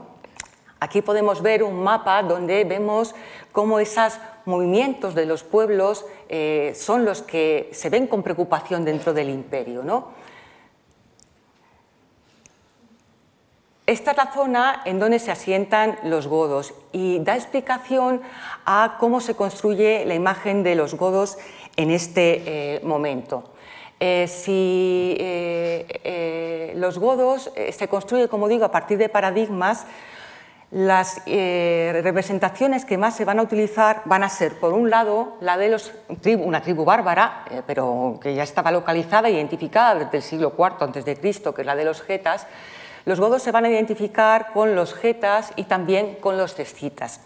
Aquí 0.81 1.01
podemos 1.01 1.43
ver 1.43 1.63
un 1.63 1.81
mapa 1.81 2.21
donde 2.25 2.65
vemos 2.65 3.15
cómo 3.53 3.79
esos 3.79 4.19
movimientos 4.47 5.15
de 5.15 5.27
los 5.27 5.45
pueblos 5.45 6.05
eh, 6.29 6.73
son 6.75 7.05
los 7.05 7.23
que 7.23 7.71
se 7.73 7.89
ven 7.89 8.09
con 8.09 8.25
preocupación 8.25 8.85
dentro 8.85 9.15
del 9.15 9.29
imperio. 9.29 9.85
¿no? 9.85 10.09
Esta 13.89 14.11
es 14.11 14.19
la 14.19 14.27
zona 14.27 14.83
en 14.85 14.99
donde 14.99 15.19
se 15.19 15.31
asientan 15.31 15.99
los 16.03 16.27
godos 16.27 16.75
y 16.93 17.21
da 17.21 17.37
explicación 17.37 18.21
a 18.67 18.99
cómo 19.01 19.23
se 19.23 19.35
construye 19.35 20.05
la 20.05 20.15
imagen 20.15 20.63
de 20.63 20.75
los 20.75 20.93
godos 20.93 21.39
en 21.75 21.91
este 21.91 22.43
eh, 22.45 22.81
momento. 22.85 23.45
Eh, 23.99 24.29
si 24.29 25.17
eh, 25.19 26.75
los 26.77 26.99
godos 26.99 27.51
se 27.71 27.89
construyen, 27.89 28.29
como 28.29 28.47
digo, 28.47 28.67
a 28.67 28.71
partir 28.71 28.99
de 28.99 29.09
paradigmas, 29.09 29.87
las 30.71 31.23
representaciones 31.25 32.85
que 32.85 32.99
más 32.99 33.17
se 33.17 33.25
van 33.25 33.39
a 33.39 33.43
utilizar 33.43 34.03
van 34.05 34.23
a 34.23 34.29
ser, 34.29 34.61
por 34.61 34.75
un 34.75 34.91
lado, 34.91 35.39
la 35.41 35.57
de 35.57 35.71
los, 35.71 35.95
una 36.41 36.61
tribu 36.61 36.85
bárbara, 36.85 37.47
pero 37.67 38.19
que 38.21 38.35
ya 38.35 38.43
estaba 38.43 38.71
localizada 38.71 39.29
e 39.29 39.33
identificada 39.33 39.95
desde 39.95 40.19
el 40.19 40.23
siglo 40.23 40.53
IV 40.59 40.75
a.C., 40.79 41.05
que 41.55 41.63
es 41.63 41.67
la 41.67 41.75
de 41.75 41.87
los 41.87 42.03
getas. 42.03 42.47
Los 43.09 43.21
godos 43.21 43.43
se 43.43 43.53
van 43.53 43.65
a 43.65 43.71
identificar 43.71 44.53
con 44.53 44.77
los 44.77 44.93
getas 44.93 45.55
y 45.57 45.65
también 45.65 46.17
con 46.17 46.37
los 46.37 46.55
cescitas. 46.55 47.23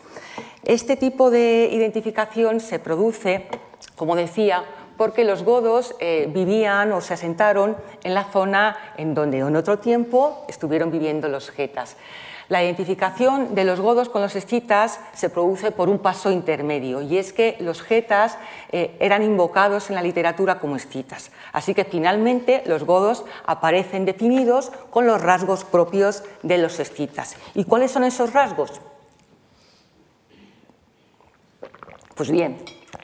Este 0.62 0.96
tipo 0.96 1.28
de 1.28 1.70
identificación 1.72 2.60
se 2.60 2.78
produce, 2.78 3.48
como 3.96 4.14
decía, 4.14 4.62
porque 4.96 5.24
los 5.24 5.42
godos 5.42 5.96
eh, 5.98 6.30
vivían 6.32 6.92
o 6.92 7.00
se 7.00 7.14
asentaron 7.14 7.76
en 8.04 8.14
la 8.14 8.22
zona 8.22 8.76
en 8.96 9.12
donde 9.12 9.38
en 9.38 9.56
otro 9.56 9.80
tiempo 9.80 10.44
estuvieron 10.48 10.92
viviendo 10.92 11.26
los 11.26 11.50
getas. 11.50 11.96
La 12.48 12.62
identificación 12.62 13.54
de 13.54 13.64
los 13.64 13.80
godos 13.80 14.08
con 14.08 14.22
los 14.22 14.36
escitas 14.36 15.00
se 15.14 15.30
produce 15.30 15.70
por 15.70 15.88
un 15.88 15.98
paso 15.98 16.30
intermedio 16.30 17.00
y 17.00 17.18
es 17.18 17.32
que 17.32 17.56
los 17.60 17.82
getas 17.82 18.36
eh, 18.70 18.96
eran 19.00 19.22
invocados 19.22 19.88
en 19.90 19.96
la 19.96 20.02
literatura 20.02 20.58
como 20.58 20.76
escitas. 20.76 21.30
Así 21.52 21.74
que 21.74 21.84
finalmente 21.84 22.62
los 22.66 22.84
godos 22.84 23.24
aparecen 23.46 24.04
definidos 24.04 24.70
con 24.90 25.06
los 25.06 25.20
rasgos 25.22 25.64
propios 25.64 26.24
de 26.42 26.58
los 26.58 26.80
escitas. 26.80 27.36
¿Y 27.54 27.64
cuáles 27.64 27.90
son 27.90 28.04
esos 28.04 28.32
rasgos? 28.32 28.80
Pues 32.14 32.30
bien, 32.30 32.58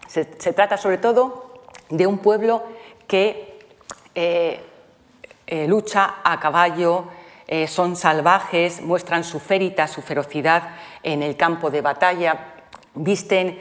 Se, 0.06 0.24
trata 0.24 0.76
sobre 0.76 0.98
todo 0.98 1.60
de 1.90 2.06
un 2.06 2.18
pueblo 2.18 2.62
que 3.06 3.58
eh, 4.14 4.60
eh, 5.46 5.66
lucha 5.66 6.16
a 6.22 6.38
caballo, 6.38 7.06
eh, 7.48 7.66
son 7.66 7.96
salvajes, 7.96 8.80
muestran 8.82 9.24
su 9.24 9.40
férita, 9.40 9.88
su 9.88 10.02
ferocidad 10.02 10.76
en 11.02 11.22
el 11.24 11.36
campo 11.36 11.70
de 11.70 11.80
batalla, 11.80 12.54
visten 12.94 13.58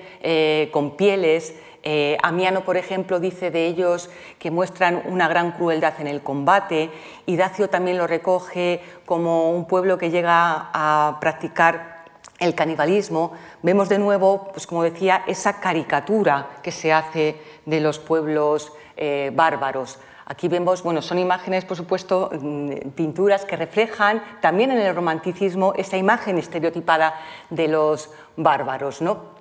con 0.71 0.97
pieles, 0.97 1.53
eh, 1.89 2.17
Amiano, 2.21 2.65
por 2.65 2.75
ejemplo, 2.75 3.21
dice 3.21 3.49
de 3.49 3.65
ellos 3.65 4.09
que 4.39 4.51
muestran 4.51 5.03
una 5.05 5.29
gran 5.29 5.53
crueldad 5.53 5.93
en 6.01 6.07
el 6.07 6.21
combate 6.21 6.91
y 7.25 7.37
Dacio 7.37 7.69
también 7.69 7.97
lo 7.97 8.07
recoge 8.07 8.81
como 9.05 9.51
un 9.51 9.67
pueblo 9.67 9.97
que 9.97 10.09
llega 10.09 10.69
a 10.73 11.17
practicar 11.21 12.03
el 12.39 12.55
canibalismo. 12.55 13.31
Vemos 13.63 13.87
de 13.87 13.99
nuevo, 13.99 14.49
pues 14.51 14.67
como 14.67 14.83
decía, 14.83 15.23
esa 15.27 15.61
caricatura 15.61 16.49
que 16.61 16.73
se 16.73 16.91
hace 16.91 17.39
de 17.65 17.79
los 17.79 17.99
pueblos 17.99 18.73
eh, 18.97 19.31
bárbaros. 19.33 19.97
Aquí 20.29 20.49
vemos, 20.49 20.83
bueno, 20.83 21.01
son 21.01 21.19
imágenes, 21.19 21.63
por 21.63 21.77
supuesto, 21.77 22.29
mm, 22.33 22.89
pinturas 22.95 23.45
que 23.45 23.55
reflejan 23.55 24.21
también 24.41 24.71
en 24.71 24.79
el 24.79 24.93
romanticismo 24.93 25.73
esa 25.77 25.95
imagen 25.95 26.37
estereotipada 26.37 27.15
de 27.49 27.69
los 27.69 28.09
bárbaros, 28.35 29.01
¿no? 29.01 29.36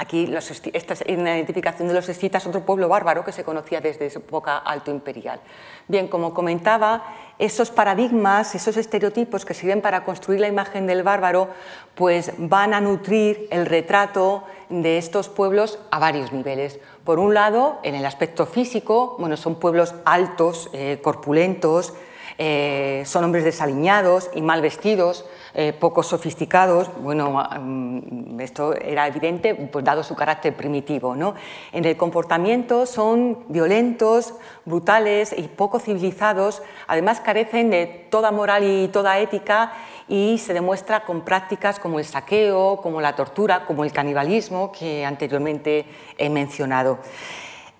Aquí 0.00 0.32
esta 0.74 0.94
es 0.94 1.02
una 1.08 1.34
identificación 1.34 1.88
de 1.88 1.94
los 1.94 2.08
escitas, 2.08 2.46
otro 2.46 2.64
pueblo 2.64 2.88
bárbaro 2.88 3.24
que 3.24 3.32
se 3.32 3.42
conocía 3.42 3.80
desde 3.80 4.08
su 4.10 4.20
época 4.20 4.56
alto 4.58 4.92
imperial. 4.92 5.40
Bien, 5.88 6.06
como 6.06 6.32
comentaba, 6.32 7.02
esos 7.36 7.72
paradigmas, 7.72 8.54
esos 8.54 8.76
estereotipos 8.76 9.44
que 9.44 9.54
sirven 9.54 9.80
para 9.80 10.04
construir 10.04 10.38
la 10.38 10.46
imagen 10.46 10.86
del 10.86 11.02
bárbaro, 11.02 11.48
pues 11.96 12.30
van 12.38 12.74
a 12.74 12.80
nutrir 12.80 13.48
el 13.50 13.66
retrato 13.66 14.44
de 14.68 14.98
estos 14.98 15.28
pueblos 15.28 15.80
a 15.90 15.98
varios 15.98 16.32
niveles. 16.32 16.78
Por 17.02 17.18
un 17.18 17.34
lado, 17.34 17.80
en 17.82 17.96
el 17.96 18.06
aspecto 18.06 18.46
físico, 18.46 19.16
bueno, 19.18 19.36
son 19.36 19.56
pueblos 19.56 19.96
altos, 20.04 20.70
eh, 20.74 21.00
corpulentos, 21.02 21.92
eh, 22.38 23.02
son 23.04 23.24
hombres 23.24 23.42
desaliñados 23.42 24.30
y 24.32 24.42
mal 24.42 24.62
vestidos, 24.62 25.24
eh, 25.54 25.72
poco 25.72 26.02
sofisticados. 26.02 26.90
Bueno, 27.00 27.42
mm, 27.60 28.40
esto 28.40 28.74
era 28.74 29.06
evidente, 29.06 29.54
pues, 29.54 29.84
dado 29.84 30.02
su 30.02 30.14
carácter 30.14 30.54
primitivo. 30.54 31.14
¿no? 31.14 31.34
En 31.72 31.84
el 31.84 31.96
comportamiento 31.96 32.86
son 32.86 33.44
violentos, 33.48 34.34
brutales 34.64 35.34
y 35.36 35.42
poco 35.48 35.78
civilizados. 35.78 36.62
Además, 36.86 37.20
carecen 37.20 37.70
de 37.70 38.06
toda 38.10 38.30
moral 38.30 38.64
y 38.64 38.88
toda 38.88 39.18
ética 39.18 39.72
y 40.08 40.38
se 40.38 40.54
demuestra 40.54 41.04
con 41.04 41.22
prácticas 41.22 41.78
como 41.78 41.98
el 41.98 42.04
saqueo, 42.04 42.80
como 42.82 43.00
la 43.00 43.14
tortura, 43.14 43.64
como 43.66 43.84
el 43.84 43.92
canibalismo 43.92 44.72
que 44.72 45.04
anteriormente 45.04 45.86
he 46.16 46.30
mencionado. 46.30 46.98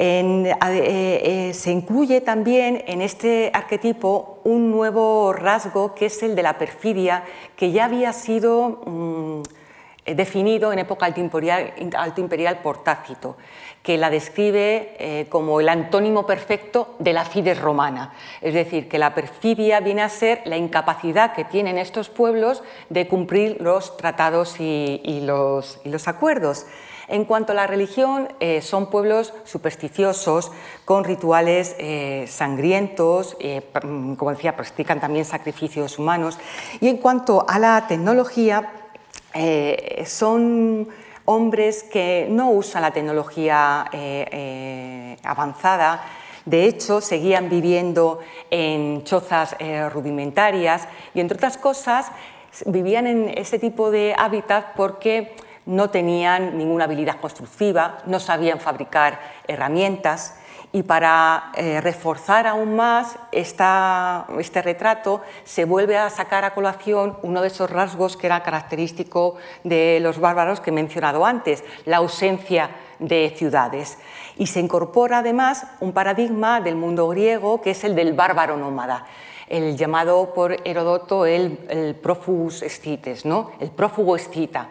Eh, 0.00 0.55
eh, 0.62 1.50
se 1.55 1.73
incluye 1.73 2.21
también 2.21 2.85
en 2.87 3.02
este 3.02 3.50
arquetipo 3.52 4.38
un 4.45 4.71
nuevo 4.71 5.33
rasgo 5.33 5.93
que 5.97 6.07
es 6.07 6.23
el 6.23 6.37
de 6.37 6.43
la 6.45 6.57
perfidia, 6.57 7.25
que 7.57 7.73
ya 7.73 7.87
había 7.87 8.12
sido 8.12 8.81
mm, 8.87 9.43
definido 10.14 10.73
en 10.73 10.78
época 10.78 11.07
alto 11.07 11.21
imperial, 11.21 12.61
por 12.62 12.85
Tácito, 12.85 13.37
que 13.83 13.99
la 13.99 14.09
describe 14.09 14.95
eh, 15.00 15.26
como 15.28 15.59
el 15.59 15.69
antónimo 15.69 16.25
perfecto 16.25 16.95
de 17.00 17.12
la 17.12 17.25
fides 17.25 17.61
romana. 17.61 18.14
Es 18.40 18.55
decir, 18.55 18.88
que 18.88 18.99
la 18.99 19.14
perfidia 19.14 19.81
viene 19.81 20.02
a 20.02 20.09
ser 20.09 20.43
la 20.45 20.57
incapacidad 20.57 21.33
que 21.33 21.45
tienen 21.45 21.76
estos 21.76 22.09
pueblos 22.09 22.62
de 22.88 23.09
cumplir 23.09 23.61
los 23.61 23.97
tratados 23.97 24.61
y 24.61 25.23
los 25.25 26.07
acuerdos. 26.07 26.67
En 27.08 27.24
cuanto 27.24 27.52
a 27.52 27.54
la 27.54 27.66
religión, 27.66 28.28
eh, 28.38 28.60
son 28.60 28.90
pueblos 28.90 29.32
supersticiosos, 29.44 30.52
con 30.84 31.04
rituales 31.04 31.74
eh, 31.78 32.26
sangrientos, 32.28 33.34
eh, 33.40 33.62
mm, 33.82 34.14
como 34.14 34.30
decía, 34.32 34.54
practican 34.54 35.00
también 35.00 35.24
sacrificios 35.24 35.98
humanos. 35.98 36.38
Y 36.80 36.88
en 36.88 36.98
cuanto 36.98 37.46
a 37.48 37.58
la 37.58 37.86
tecnología, 37.86 38.72
son 40.04 40.88
hombres 41.24 41.84
que 41.84 42.26
no 42.28 42.50
usan 42.50 42.82
la 42.82 42.90
tecnología 42.90 43.84
avanzada, 45.22 46.02
de 46.44 46.64
hecho, 46.64 47.00
seguían 47.00 47.49
viviendo 47.49 48.18
en 48.50 49.04
chozas 49.04 49.54
rudimentarias 49.92 50.88
y, 51.14 51.21
entre 51.21 51.36
otras 51.36 51.56
cosas, 51.56 52.10
vivían 52.66 53.06
en 53.06 53.28
ese 53.36 53.60
tipo 53.60 53.92
de 53.92 54.14
hábitat 54.18 54.75
porque 54.75 55.36
no 55.69 55.91
tenían 55.91 56.57
ninguna 56.57 56.85
habilidad 56.85 57.21
constructiva, 57.21 57.99
no 58.07 58.19
sabían 58.21 58.59
fabricar 58.59 59.21
herramientas 59.47 60.35
y 60.73 60.83
para 60.83 61.52
eh, 61.54 61.81
reforzar 61.83 62.47
aún 62.47 62.75
más 62.75 63.17
este 63.33 64.63
retrato 64.63 65.23
se 65.45 65.67
vuelve 65.67 65.97
a 65.97 66.09
sacar 66.09 66.45
a 66.45 66.54
colación 66.54 67.19
uno 67.23 67.43
de 67.43 67.49
esos 67.49 67.71
rasgos 67.71 68.17
que 68.17 68.26
era 68.26 68.43
característico 68.43 69.37
de 69.63 69.99
los 70.00 70.19
bárbaros 70.19 70.61
que 70.61 70.71
he 70.71 70.73
mencionado 70.73 71.26
antes, 71.26 71.63
la 71.85 71.99
ausencia 71.99 72.71
de 72.99 73.35
ciudades. 73.37 73.99
Y 74.37 74.47
se 74.47 74.61
incorpora 74.61 75.19
además 75.19 75.67
un 75.81 75.93
paradigma 75.93 76.63
del 76.63 76.76
mundo 76.76 77.09
griego 77.09 77.61
que 77.61 77.73
es 77.73 77.85
el 77.85 77.95
del 77.95 78.15
bárbaro 78.15 78.57
nómada 78.57 79.07
el 79.49 79.78
llamado 79.78 80.35
por 80.35 80.57
Herodoto 80.63 81.25
el, 81.25 81.59
el 81.71 81.95
prófugus 81.95 82.61
escites, 82.61 83.25
¿no? 83.25 83.52
el 83.61 83.71
prófugo 83.71 84.15
escita. 84.15 84.69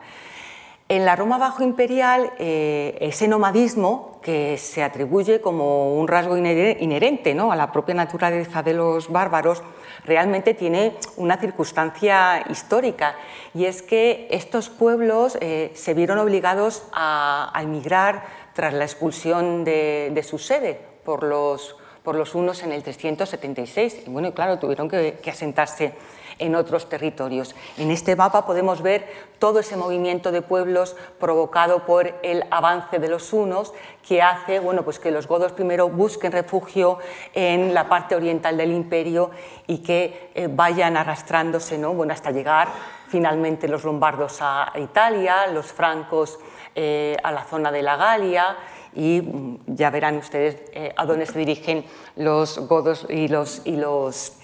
En 0.89 1.04
la 1.04 1.17
Roma 1.17 1.38
bajo 1.38 1.63
imperial, 1.63 2.32
eh, 2.39 2.97
ese 3.02 3.28
nomadismo 3.28 4.19
que 4.21 4.58
se 4.58 4.84
atribuye 4.84 5.41
como 5.41 6.00
un 6.00 6.08
rasgo 6.08 6.38
inherente 6.38 7.38
a 7.38 7.56
la 7.58 7.73
propia 7.73 7.93
naturaleza 7.93 8.63
de 8.63 8.73
los 8.73 9.12
bárbaros, 9.12 9.63
realmente 10.06 10.54
tiene 10.54 10.95
una 11.17 11.36
circunstancia 11.38 12.45
histórica. 12.50 13.15
Y 13.54 13.65
es 13.65 13.82
que 13.82 14.30
estos 14.32 14.69
pueblos 14.69 15.38
eh, 15.41 15.71
se 15.76 15.93
vieron 15.93 16.19
obligados 16.19 16.84
a, 16.93 17.52
emigrar 17.62 18.23
tras 18.54 18.73
la 18.73 18.86
expulsión 18.86 19.65
de, 19.65 20.26
su 20.26 20.38
sede 20.38 20.80
por 21.04 21.23
los, 21.23 21.76
por 22.02 22.15
los 22.15 22.34
unos 22.34 22.63
en 22.63 22.71
el 22.71 22.82
376 22.82 24.04
y 24.08 24.10
bueno, 24.10 24.34
claro, 24.34 24.58
tuvieron 24.58 24.88
que 24.88 25.30
asentarse 25.30 25.95
en 26.39 26.56
otros 26.56 26.89
territorios. 26.89 27.56
En 27.78 27.91
este 27.91 28.15
mapa 28.15 28.45
podemos 28.45 28.82
ver 28.82 29.08
todo 29.39 29.60
ese 29.60 29.78
movimiento 29.78 30.32
de 30.32 30.41
pueblos 30.41 30.95
provocado 31.19 31.86
por 31.86 32.13
el 32.23 32.45
avance 32.52 33.00
de 33.00 33.10
los 33.10 33.32
hunos 33.34 33.73
que 34.08 34.21
hace 34.21 34.60
bueno, 34.60 34.84
pues 34.84 35.00
que 35.00 35.12
los 35.12 35.28
godos 35.28 35.52
primero 35.52 35.89
busquen 35.89 36.32
refugio 36.32 37.00
en 37.34 37.73
la 37.73 37.89
parte 37.89 38.15
oriental 38.15 38.58
del 38.58 38.71
imperio 38.71 39.32
y 39.67 39.80
que 39.80 40.32
eh, 40.34 40.47
vayan 40.50 40.97
arrastrándose 40.97 41.78
¿no? 41.78 41.93
bueno, 41.93 42.13
hasta 42.13 42.32
llegar 42.32 42.69
finalmente 43.08 43.67
los 43.67 43.84
lombardos 43.84 44.38
a 44.41 44.71
Italia, 44.76 45.47
los 45.47 45.67
francos 45.67 46.39
eh, 46.76 47.17
a 47.23 47.32
la 47.32 47.43
zona 47.43 47.71
de 47.71 47.82
la 47.82 47.95
Galia 47.95 48.58
y 48.93 49.21
mm, 49.21 49.60
ya 49.67 49.89
verán 49.89 50.17
ustedes 50.17 50.58
eh, 50.73 50.93
a 50.95 51.06
dónde 51.06 51.26
se 51.26 51.39
dirigen 51.39 51.86
los 52.15 52.60
godos 52.67 53.06
y 53.10 53.28
los, 53.28 53.62
y 53.65 53.76
los 53.76 54.37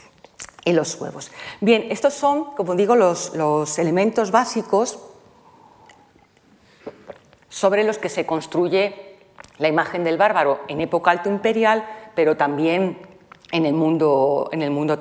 y 0.65 0.74
los 0.74 1.00
huevos. 1.00 1.32
Bien, 1.62 1.88
estos 1.89 2.13
son, 2.13 2.46
como 2.56 2.76
digo, 2.76 2.96
los, 2.96 3.80
elementos 3.80 4.32
básicos 4.32 5.00
sobre 7.50 7.84
los 7.84 7.98
que 7.98 8.10
se 8.10 8.26
construye 8.26 9.17
la 9.58 9.67
imagen 9.67 10.04
del 10.04 10.17
bárbaro 10.17 10.62
en 10.67 10.82
época 10.82 11.12
alto 11.12 11.30
imperial, 11.30 11.86
pero 12.15 12.38
también 12.38 12.98
en 13.52 13.65
el 13.65 13.74
mundo, 13.74 14.50
en 14.52 14.62
el 14.62 14.72
mundo. 14.72 14.98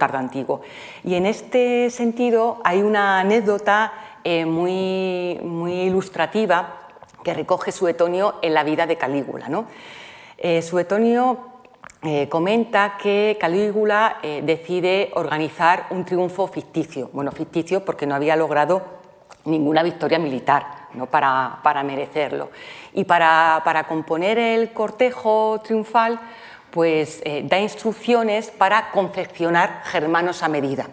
Y 1.04 1.14
en 1.14 1.26
este 1.26 1.90
sentido 1.90 2.60
hay 2.64 2.82
una 2.82 3.20
anécdota 3.20 3.92
eh, 4.24 4.44
muy, 4.44 5.40
muy 5.42 5.72
ilustrativa 5.72 6.88
que 7.24 7.32
recoge 7.32 7.72
Suetonio 7.72 8.34
en 8.42 8.52
la 8.52 8.64
vida 8.64 8.86
de 8.86 8.98
Calígula. 8.98 9.48
¿no? 9.48 9.66
Eh, 10.36 10.60
Suetonio 10.60 11.51
eh, 12.04 12.28
comenta 12.28 12.96
que 13.00 13.36
Calígula 13.40 14.18
eh, 14.24 14.42
decide 14.44 15.12
organizar 15.14 15.86
un 15.90 16.04
triunfo 16.04 16.48
ficticio, 16.48 17.10
bueno, 17.12 17.30
ficticio 17.30 17.84
porque 17.84 18.06
no 18.06 18.16
había 18.16 18.34
logrado 18.34 18.82
ninguna 19.44 19.84
victoria 19.84 20.18
militar 20.18 20.88
¿no? 20.94 21.06
para, 21.06 21.82
merecerlo. 21.84 22.50
Y 22.92 23.04
para, 23.04 23.86
componer 23.88 24.36
el 24.36 24.72
cortejo 24.72 25.60
triunfal, 25.62 26.18
pues 26.72 27.22
eh, 27.24 27.44
da 27.44 27.60
instrucciones 27.60 28.50
para 28.50 28.90
confeccionar 28.90 29.82
germanos 29.84 30.42
a 30.42 30.48
medida. 30.48 30.88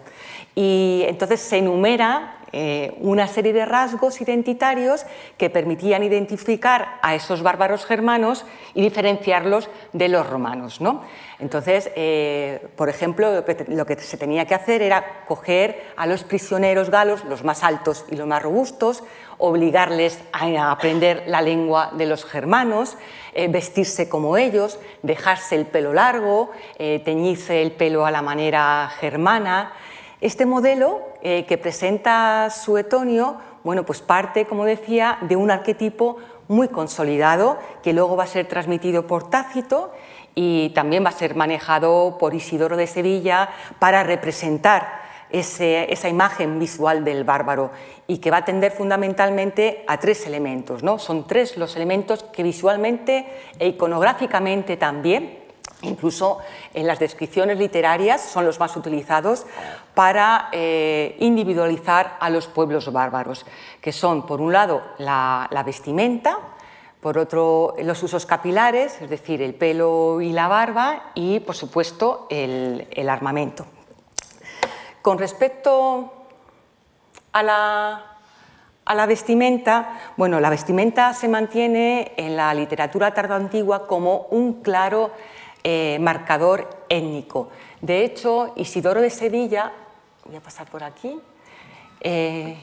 Y 0.54 1.06
entonces 1.08 1.42
se 1.42 1.58
enumera 1.58 2.39
eh, 2.52 2.96
una 3.00 3.28
serie 3.28 3.54
de 3.54 3.66
rasgos 3.66 4.22
identitarios 4.22 5.06
que 5.38 5.52
permitían 5.52 6.04
identificar 6.04 6.98
a 7.04 7.14
esos 7.14 7.44
bárbaros 7.44 7.86
germanos 7.86 8.44
y 8.74 8.82
diferenciarlos 8.82 9.70
de 9.94 10.10
los 10.10 10.28
romanos. 10.28 10.82
¿no? 10.82 11.04
Entonces, 11.40 11.92
eh, 11.96 12.68
por 12.76 12.90
ejemplo, 12.90 13.44
lo 13.68 13.86
que 13.86 13.96
se 13.98 14.18
tenía 14.18 14.46
que 14.46 14.56
hacer 14.56 14.82
era 14.82 15.26
coger 15.28 15.84
a 15.96 16.08
los 16.08 16.24
prisioneros 16.24 16.90
galos, 16.90 17.24
los 17.26 17.44
más 17.44 17.64
altos 17.64 18.06
y 18.10 18.16
los 18.16 18.26
más 18.26 18.42
robustos, 18.42 19.04
obligarles 19.38 20.20
a 20.32 20.72
aprender 20.72 21.24
la 21.28 21.42
lengua 21.42 21.92
de 21.94 22.08
los 22.08 22.26
germanos, 22.26 22.98
eh, 23.34 23.48
vestirse 23.48 24.10
como 24.10 24.38
ellos, 24.38 24.80
dejarse 25.04 25.56
el 25.56 25.66
pelo 25.66 25.94
largo, 25.94 26.52
teñirse 26.78 27.62
el 27.62 27.72
pelo 27.72 28.06
a 28.06 28.12
la 28.12 28.22
manera 28.22 28.92
germana. 29.00 29.74
Este 30.22 30.46
modelo 30.46 31.00
eh, 31.22 31.46
que 31.46 31.58
presenta 31.58 32.50
Suetonio, 32.50 33.38
bueno, 33.64 33.86
pues 33.86 34.02
parte, 34.02 34.46
como 34.46 34.66
decía, 34.66 35.18
de 35.22 35.38
un 35.38 35.50
arquetipo 35.50 36.18
muy 36.50 36.68
consolidado 36.68 37.58
que 37.84 37.94
luego 37.94 38.18
va 38.18 38.26
a 38.26 38.28
ser 38.28 38.46
transmitido 38.46 39.08
por 39.08 39.30
Tácito 39.30 39.94
y 40.36 40.72
también 40.72 41.06
va 41.06 41.10
a 41.10 41.14
ser 41.14 41.36
manejado 41.36 42.18
por 42.18 42.34
Isidoro 42.34 42.76
de 42.76 42.88
Sevilla 42.88 43.50
para 43.80 44.04
representar 44.04 45.00
esa 45.30 46.10
imagen 46.10 46.60
visual 46.60 47.06
del 47.06 47.24
bárbaro 47.24 47.72
y 48.08 48.18
que 48.18 48.32
va 48.32 48.38
a 48.38 48.46
tender 48.46 48.72
fundamentalmente 48.72 49.86
a 49.88 50.00
tres 50.00 50.26
elementos. 50.26 50.84
¿no? 50.84 51.00
Son 51.00 51.28
tres 51.28 51.56
los 51.56 51.76
elementos 51.76 52.24
que 52.24 52.44
visualmente 52.44 53.26
e 53.60 53.68
iconográficamente 53.68 54.76
también 54.76 55.39
Incluso 55.82 56.40
en 56.74 56.88
las 56.88 57.00
descripciones 57.00 57.58
literarias 57.58 58.22
son 58.22 58.46
los 58.46 58.60
más 58.60 58.76
utilizados 58.76 59.46
para 59.94 60.50
eh, 60.52 61.16
individualizar 61.20 62.18
a 62.20 62.30
los 62.30 62.48
pueblos 62.48 62.92
bárbaros, 62.92 63.46
que 63.80 63.94
son, 63.94 64.26
por 64.26 64.42
un 64.42 64.52
lado, 64.52 64.82
la, 64.98 65.48
vestimenta, 65.66 66.38
por 67.00 67.18
otro, 67.18 67.76
los 67.82 68.04
usos 68.04 68.26
capilares, 68.26 69.02
es 69.02 69.10
decir, 69.10 69.42
el 69.42 69.54
pelo 69.54 70.20
y 70.20 70.34
la 70.34 70.50
barba, 70.50 71.12
y, 71.16 71.40
por 71.40 71.56
supuesto, 71.56 72.28
el, 72.30 73.08
armamento. 73.08 73.66
Con 75.02 75.18
respecto 75.18 76.12
a 77.32 77.42
la, 77.42 78.18
a 78.84 78.96
la 78.96 79.06
vestimenta, 79.06 80.14
bueno, 80.18 80.42
la 80.42 80.50
vestimenta 80.50 81.14
se 81.14 81.30
mantiene 81.30 82.12
en 82.18 82.36
la 82.36 82.54
literatura 82.54 83.14
tardoantigua 83.14 83.88
como 83.88 84.28
un 84.32 84.62
claro 84.62 85.12
eh, 85.64 85.98
marcador 86.00 86.70
étnico. 86.90 87.50
De 87.82 88.04
hecho, 88.04 88.54
Isidoro 88.56 89.02
de 89.02 89.10
Sevilla, 89.10 89.72
voy 90.26 90.36
a 90.36 90.42
pasar 90.42 90.70
por 90.70 90.84
aquí, 90.84 91.20
eh, 92.02 92.58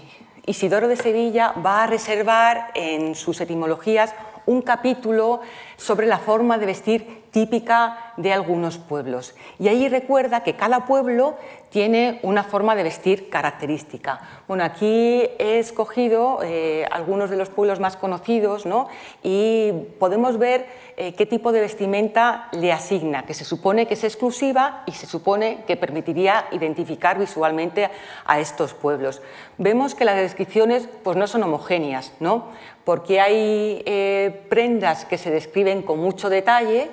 Isidoro 0.46 0.88
de 0.88 0.96
Sevilla 0.96 1.52
va 1.64 1.82
a 1.82 1.86
reservar 1.86 2.70
en 2.74 3.14
sus 3.14 3.40
etimologías 3.40 4.14
un 4.46 4.62
capítulo 4.62 5.40
sobre 5.76 6.06
la 6.06 6.18
forma 6.18 6.56
de 6.56 6.66
vestir 6.66 7.24
típica 7.32 8.12
de 8.16 8.32
algunos 8.32 8.78
pueblos. 8.78 9.34
Y 9.58 9.68
ahí 9.68 9.88
recuerda 9.88 10.44
que 10.44 10.54
cada 10.54 10.86
pueblo 10.86 11.36
tiene 11.76 12.20
una 12.22 12.42
forma 12.42 12.74
de 12.74 12.82
vestir 12.82 13.28
característica. 13.28 14.18
Bueno, 14.48 14.64
aquí 14.64 15.28
he 15.38 15.58
escogido 15.58 16.38
eh, 16.42 16.86
algunos 16.90 17.28
de 17.28 17.36
los 17.36 17.50
pueblos 17.50 17.80
más 17.80 17.98
conocidos 17.98 18.64
¿no? 18.64 18.88
y 19.22 19.72
podemos 19.98 20.38
ver 20.38 20.64
eh, 20.96 21.12
qué 21.12 21.26
tipo 21.26 21.52
de 21.52 21.60
vestimenta 21.60 22.48
le 22.52 22.72
asigna, 22.72 23.26
que 23.26 23.34
se 23.34 23.44
supone 23.44 23.84
que 23.84 23.92
es 23.92 24.04
exclusiva 24.04 24.84
y 24.86 24.92
se 24.92 25.04
supone 25.04 25.64
que 25.66 25.76
permitiría 25.76 26.46
identificar 26.50 27.18
visualmente 27.18 27.90
a 28.24 28.40
estos 28.40 28.72
pueblos. 28.72 29.20
Vemos 29.58 29.94
que 29.94 30.06
las 30.06 30.16
descripciones 30.16 30.88
pues, 31.02 31.18
no 31.18 31.26
son 31.26 31.42
homogéneas, 31.42 32.14
¿no? 32.20 32.46
porque 32.86 33.20
hay 33.20 33.82
eh, 33.84 34.46
prendas 34.48 35.04
que 35.04 35.18
se 35.18 35.30
describen 35.30 35.82
con 35.82 35.98
mucho 35.98 36.30
detalle, 36.30 36.88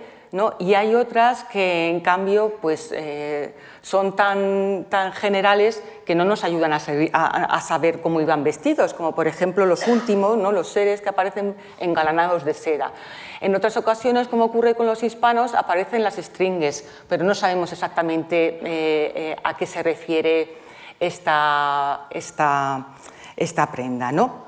y 0.58 0.74
hay 0.74 0.96
otras 0.96 1.44
que, 1.44 1.90
en 1.90 2.00
cambio, 2.00 2.58
pues, 2.60 2.92
eh, 2.92 3.54
son 3.84 4.16
tan, 4.16 4.88
tan, 4.90 5.14
generales 5.14 5.84
que 6.06 6.16
no 6.16 6.26
nos 6.26 6.44
ayudan 6.44 6.74
a, 6.74 7.62
saber 7.62 8.02
cómo 8.02 8.20
iban 8.20 8.44
vestidos, 8.44 8.96
como 8.96 9.14
por 9.14 9.28
ejemplo 9.28 9.68
los 9.68 9.88
últimos, 9.88 10.36
¿no? 10.38 10.52
los 10.52 10.70
seres 10.70 11.02
que 11.02 11.10
aparecen 11.10 11.56
engalanados 11.80 12.46
de 12.46 12.56
seda. 12.56 12.94
En 13.42 13.56
otras 13.56 13.78
ocasiones, 13.78 14.28
como 14.28 14.46
ocurre 14.46 14.74
con 14.74 14.88
los 14.88 15.04
hispanos, 15.04 15.54
aparecen 15.54 16.04
las 16.04 16.16
stringes, 16.16 16.84
pero 17.08 17.24
no 17.24 17.36
sabemos 17.36 17.72
exactamente 17.72 18.48
eh, 18.48 18.62
eh, 18.64 19.36
a 19.44 19.56
qué 19.56 19.68
se 19.68 19.84
refiere 19.84 20.58
esta, 21.00 22.08
esta, 22.10 22.88
prenda. 23.72 24.12
¿no? 24.12 24.46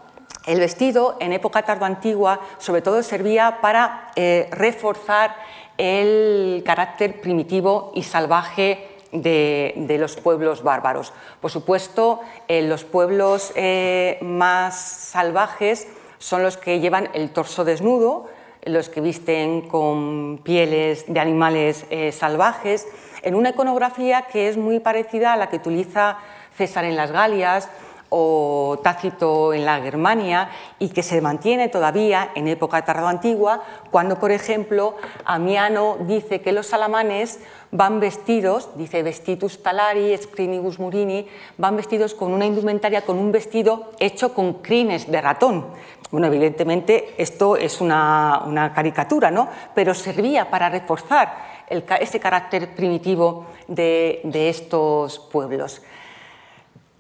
El 0.48 0.60
vestido 0.60 1.18
en 1.20 1.32
época 1.32 1.62
tardoantigua 1.62 2.40
sobre 2.58 2.82
todo 2.82 3.04
servía 3.04 3.60
para 3.62 4.12
reforzar 4.52 5.36
el 5.78 6.64
carácter 6.66 7.22
primitivo 7.22 7.92
y 7.96 8.04
salvaje 8.04 8.96
de, 9.12 9.98
los 10.00 10.16
pueblos 10.16 10.64
bárbaros. 10.64 11.14
Por 11.42 11.52
supuesto, 11.52 12.22
eh, 12.48 12.62
los 12.62 12.84
pueblos 12.84 13.52
eh, 13.56 14.18
más 14.22 14.76
salvajes 14.76 15.88
son 16.18 16.44
los 16.44 16.58
que 16.58 16.80
llevan 16.80 17.10
el 17.14 17.30
torso 17.30 17.64
desnudo, 17.64 18.28
los 18.64 18.90
que 18.90 19.02
visten 19.02 19.62
con 19.62 20.40
pieles 20.44 21.06
de 21.08 21.20
animales 21.20 21.86
eh, 21.90 22.12
salvajes, 22.12 22.88
en 23.22 23.36
una 23.36 23.50
iconografía 23.50 24.24
que 24.24 24.50
es 24.50 24.58
muy 24.58 24.80
parecida 24.80 25.34
a 25.34 25.38
la 25.38 25.50
que 25.50 25.58
utiliza 25.58 26.18
César 26.58 26.86
en 26.86 26.96
las 26.96 27.12
Galias 27.12 27.70
o 28.18 28.80
Tácito 28.82 29.54
en 29.54 29.66
la 29.66 29.82
Germania 29.82 30.48
y 30.80 30.88
que 30.88 31.04
se 31.04 31.20
mantiene 31.20 31.68
todavía 31.68 32.32
en 32.34 32.48
época 32.48 32.86
tardoantigua, 32.86 33.62
cuando, 33.92 34.18
por 34.18 34.32
ejemplo, 34.32 34.96
Amiano 35.26 35.98
dice 36.00 36.40
que 36.40 36.54
los 36.54 36.74
alamanes 36.74 37.42
van 37.72 38.00
vestidos, 38.00 38.70
dice 38.78 39.04
vestitus 39.04 39.62
talari, 39.62 40.16
scrinibus 40.18 40.80
murini, 40.80 41.28
van 41.58 41.76
vestidos 41.76 42.14
con 42.14 42.32
una 42.32 42.46
indumentaria, 42.46 43.02
con 43.02 43.18
un 43.18 43.34
vestido 43.34 43.92
hecho 44.00 44.34
con 44.34 44.64
crines 44.64 45.12
de 45.12 45.20
ratón. 45.20 45.66
Bueno, 46.10 46.28
evidentemente 46.28 47.16
esto 47.18 47.58
es 47.58 47.82
una, 47.82 48.72
caricatura, 48.74 49.30
¿no? 49.30 49.50
pero 49.76 49.94
servía 49.94 50.50
para 50.50 50.70
reforzar 50.70 51.66
ese 52.00 52.20
carácter 52.22 52.76
primitivo 52.76 53.48
de 53.68 54.22
estos 54.50 55.20
pueblos. 55.20 55.82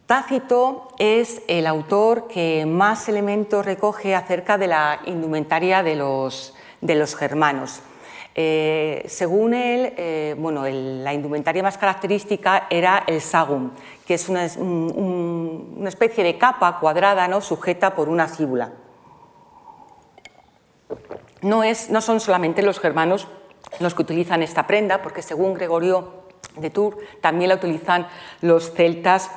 Tácito 0.05 0.89
es 0.99 1.41
el 1.47 1.65
autor 1.65 2.27
que 2.27 2.67
más 2.67 3.09
elementos 3.09 3.65
recoge 3.65 4.13
acerca 4.13 4.55
de 4.59 4.67
la 4.67 4.99
indumentaria 5.05 5.81
de 5.81 5.95
los, 5.95 6.53
germanos. 7.17 7.81
Eh, 8.35 9.03
según 9.07 9.55
él, 9.55 9.93
eh, 9.97 10.35
bueno, 10.37 10.63
la 10.67 11.11
indumentaria 11.11 11.63
más 11.63 11.79
característica 11.79 12.67
era 12.69 13.03
el 13.07 13.19
sagum, 13.19 13.71
que 14.05 14.13
es 14.13 14.29
una, 14.29 14.45
especie 14.45 16.23
de 16.23 16.37
capa 16.37 16.79
cuadrada 16.79 17.27
¿no? 17.27 17.41
sujeta 17.41 17.95
por 17.95 18.07
una 18.07 18.27
fíbula. 18.27 18.73
No, 21.41 21.63
es, 21.63 21.89
no 21.89 22.01
son 22.01 22.19
solamente 22.19 22.61
los 22.61 22.79
germanos 22.79 23.27
los 23.79 23.95
que 23.95 24.03
utilizan 24.03 24.43
esta 24.43 24.67
prenda, 24.67 25.01
porque 25.01 25.23
según 25.23 25.55
Gregorio 25.55 26.25
de 26.57 26.69
Tours 26.69 26.97
también 27.21 27.49
la 27.49 27.55
utilizan 27.55 28.07
los 28.41 28.71
celtas 28.71 29.31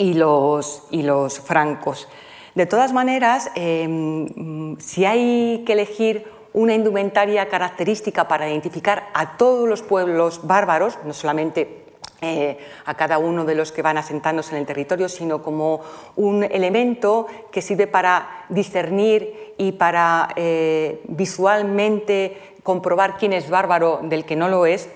y 0.00 0.14
los, 0.14 0.84
y 0.90 1.02
los 1.02 1.40
francos. 1.40 2.08
De 2.54 2.64
todas 2.64 2.94
maneras, 2.94 3.50
em, 3.54 4.78
si 4.78 5.04
hay 5.04 5.62
que 5.66 5.74
elegir 5.74 6.24
una 6.54 6.74
indumentaria 6.74 7.46
característica 7.50 8.26
para 8.26 8.48
identificar 8.48 9.08
a 9.12 9.36
todos 9.36 9.68
los 9.68 9.82
pueblos 9.82 10.40
bárbaros, 10.44 10.98
no 11.04 11.12
solamente 11.12 11.84
eh, 12.22 12.58
a 12.86 12.94
cada 12.94 13.18
uno 13.18 13.44
de 13.44 13.54
los 13.54 13.72
que 13.72 13.82
van 13.82 13.98
asentándose 13.98 14.54
en 14.54 14.62
el 14.62 14.66
territorio, 14.66 15.06
sino 15.10 15.42
como 15.42 15.82
un 16.16 16.44
elemento 16.44 17.26
que 17.52 17.60
sirve 17.60 17.86
para 17.86 18.46
discernir 18.48 19.54
y 19.58 19.72
para 19.72 20.30
eh, 20.34 21.02
visualmente 21.08 22.56
comprobar 22.62 23.18
quién 23.18 23.34
es 23.34 23.50
bárbaro 23.50 24.00
del 24.02 24.24
que 24.24 24.34
no 24.34 24.48
lo 24.48 24.64
es, 24.64 24.88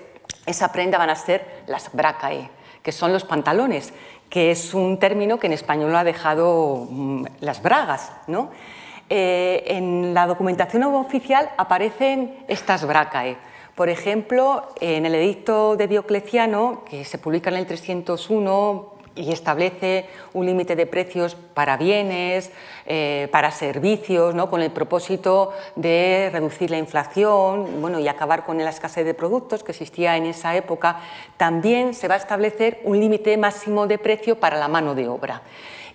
esa 0.47 0.71
prenda 0.71 0.97
van 0.97 1.11
a 1.11 1.15
ser 1.15 1.63
las 1.67 1.93
bracae, 1.93 2.49
que 2.81 2.91
son 2.91 3.13
los 3.13 3.23
pantalones, 3.23 3.93
que 4.29 4.51
es 4.51 4.73
un 4.73 4.97
término 4.99 5.39
que 5.39 5.47
en 5.47 5.53
español 5.53 5.91
lo 5.91 5.97
ha 5.97 6.03
dejado 6.03 6.87
mm, 6.89 7.25
las 7.41 7.61
bragas. 7.61 8.11
¿no? 8.27 8.49
Eh, 9.09 9.63
en 9.67 10.13
la 10.13 10.25
documentación 10.27 10.83
oficial 10.83 11.49
aparecen 11.57 12.43
estas 12.47 12.85
bracae. 12.85 13.37
Por 13.75 13.89
ejemplo, 13.89 14.69
en 14.79 15.05
el 15.05 15.13
edicto 15.15 15.75
de 15.75 15.87
Diocleciano, 15.87 16.83
que 16.89 17.03
se 17.03 17.17
publica 17.17 17.49
en 17.49 17.57
el 17.57 17.67
301 17.67 18.94
y 19.15 19.31
establece 19.31 20.07
un 20.33 20.45
límite 20.45 20.75
de 20.75 20.85
precios 20.85 21.35
para 21.53 21.77
bienes, 21.77 22.51
eh, 22.85 23.29
para 23.31 23.51
servicios, 23.51 24.35
¿no? 24.35 24.49
con 24.49 24.61
el 24.61 24.71
propósito 24.71 25.53
de 25.75 26.29
reducir 26.31 26.69
la 26.69 26.77
inflación 26.77 27.81
bueno, 27.81 27.99
y 27.99 28.07
acabar 28.07 28.45
con 28.45 28.57
la 28.57 28.69
escasez 28.69 29.05
de 29.05 29.13
productos 29.13 29.63
que 29.63 29.71
existía 29.71 30.17
en 30.17 30.25
esa 30.25 30.55
época, 30.55 30.99
también 31.37 31.93
se 31.93 32.07
va 32.07 32.15
a 32.15 32.17
establecer 32.17 32.81
un 32.83 32.99
límite 32.99 33.37
máximo 33.37 33.87
de 33.87 33.97
precio 33.97 34.39
para 34.39 34.57
la 34.57 34.67
mano 34.67 34.95
de 34.95 35.07
obra. 35.07 35.41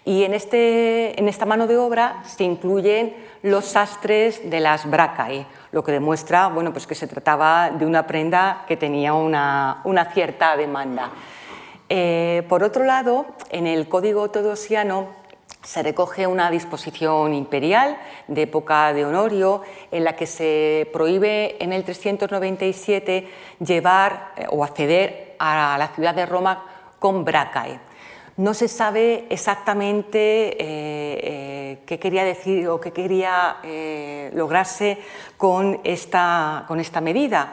Y 0.04 0.24
en, 0.24 0.32
este, 0.32 1.18
en 1.20 1.28
esta 1.28 1.44
mano 1.44 1.66
de 1.66 1.76
obra 1.76 2.22
se 2.24 2.44
incluyen 2.44 3.14
los 3.42 3.66
sastres 3.66 4.48
de 4.48 4.60
las 4.60 4.88
bracae, 4.88 5.46
lo 5.72 5.84
que 5.84 5.92
demuestra 5.92 6.48
bueno, 6.48 6.72
pues 6.72 6.86
que 6.86 6.94
se 6.94 7.06
trataba 7.06 7.70
de 7.70 7.84
una 7.84 8.06
prenda 8.06 8.64
que 8.66 8.78
tenía 8.78 9.12
una, 9.12 9.82
una 9.84 10.06
cierta 10.06 10.56
demanda. 10.56 11.10
Eh, 11.92 12.44
por 12.48 12.62
otro 12.62 12.84
lado, 12.84 13.26
en 13.50 13.66
el 13.66 13.88
Código 13.88 14.30
Teodosiano 14.30 15.08
se 15.64 15.82
recoge 15.82 16.28
una 16.28 16.48
disposición 16.48 17.34
imperial 17.34 17.98
de 18.28 18.42
época 18.42 18.92
de 18.92 19.04
Honorio 19.04 19.62
en 19.90 20.04
la 20.04 20.14
que 20.14 20.26
se 20.26 20.88
prohíbe 20.92 21.62
en 21.62 21.72
el 21.72 21.82
397 21.82 23.28
llevar 23.58 24.32
eh, 24.36 24.46
o 24.50 24.62
acceder 24.62 25.34
a 25.40 25.76
la 25.78 25.88
ciudad 25.88 26.14
de 26.14 26.26
Roma 26.26 26.64
con 27.00 27.24
bracae. 27.24 27.80
No 28.36 28.54
se 28.54 28.68
sabe 28.68 29.26
exactamente 29.28 30.18
eh, 30.18 30.58
eh, 30.62 31.78
qué 31.84 31.98
quería 31.98 32.24
decir 32.24 32.68
o 32.68 32.80
qué 32.80 32.92
quería 32.92 33.58
eh, 33.62 34.30
lograrse 34.34 34.98
con 35.36 35.80
esta, 35.84 36.64
con 36.68 36.80
esta 36.80 37.00
medida. 37.00 37.52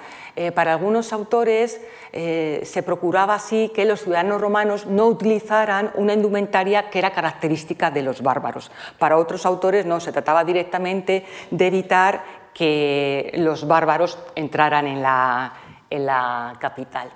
para 0.54 0.74
algunos 0.74 1.14
autores 1.14 1.82
se 2.12 2.84
procuraba 2.86 3.34
así 3.34 3.72
que 3.74 3.86
los 3.86 4.02
ciudadanos 4.04 4.40
romanos 4.40 4.86
no 4.86 5.08
utilizaran 5.08 5.92
una 5.96 6.14
indumentaria 6.14 6.92
que 6.92 7.00
era 7.00 7.10
característica 7.12 7.90
de 7.90 8.04
los 8.04 8.22
bárbaros. 8.22 8.70
Para 9.00 9.18
otros 9.18 9.48
autores 9.48 9.88
no, 9.88 10.00
se 10.00 10.12
trataba 10.12 10.44
directamente 10.44 11.26
de 11.50 11.68
evitar 11.68 12.22
que 12.54 13.32
los 13.38 13.68
bárbaros 13.68 14.20
entraran 14.36 14.86
en 14.86 15.02
la, 15.02 15.54
en 15.90 16.06
la 16.06 16.54
capital. 16.60 17.10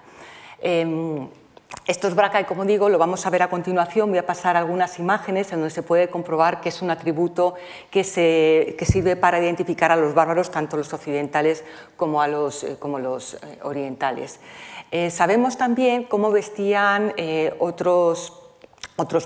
Em, 1.72 1.82
estos 1.88 2.16
bracae, 2.16 2.46
como 2.46 2.66
digo, 2.66 2.90
lo 2.90 2.98
vamos 2.98 3.26
a 3.26 3.30
ver 3.30 3.44
a 3.44 3.50
continuación. 3.50 4.10
Voy 4.10 4.18
a 4.18 4.26
pasar 4.26 4.56
algunas 4.56 5.00
imágenes 5.00 5.52
en 5.52 5.60
donde 5.60 5.74
se 5.74 5.84
puede 5.84 6.10
comprobar 6.10 6.62
que 6.62 6.70
es 6.70 6.82
un 6.82 6.90
atributo 6.90 7.56
que, 7.90 8.04
sirve 8.04 9.16
para 9.16 9.40
identificar 9.40 9.92
a 9.92 9.96
los 9.96 10.14
bárbaros, 10.14 10.52
tanto 10.52 10.78
los 10.78 10.94
occidentales 10.94 11.64
como 11.98 12.22
a 12.22 12.28
los, 12.28 12.64
eh, 12.64 12.78
eh, 12.82 13.60
orientales. 13.64 14.40
Eh, 14.92 15.10
sabemos 15.10 15.58
también 15.58 16.04
cómo 16.04 16.32
vestían 16.32 17.14
otros 17.60 18.34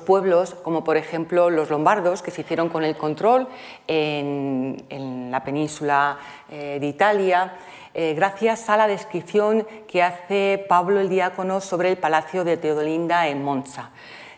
pueblos, 0.06 0.56
como 0.56 0.84
por 0.84 0.98
ejemplo 0.98 1.50
los 1.50 1.70
lombardos, 1.70 2.22
que 2.22 2.32
se 2.32 2.42
hicieron 2.42 2.70
con 2.70 2.84
el 2.84 2.96
control 2.96 3.48
en 3.88 5.30
la 5.32 5.44
península 5.44 6.18
de 6.50 6.86
Italia, 6.86 7.54
eh, 7.98 8.14
gracias 8.14 8.70
a 8.70 8.76
la 8.76 8.88
descripción 8.88 9.66
que 9.88 10.04
hace 10.04 10.66
Pablo 10.68 11.00
el 11.00 11.08
Diácono 11.08 11.62
sobre 11.62 11.90
el 11.90 11.98
palacio 11.98 12.44
de 12.44 12.58
Teodolinda 12.58 13.30
en 13.30 13.42
Monza. 13.42 13.92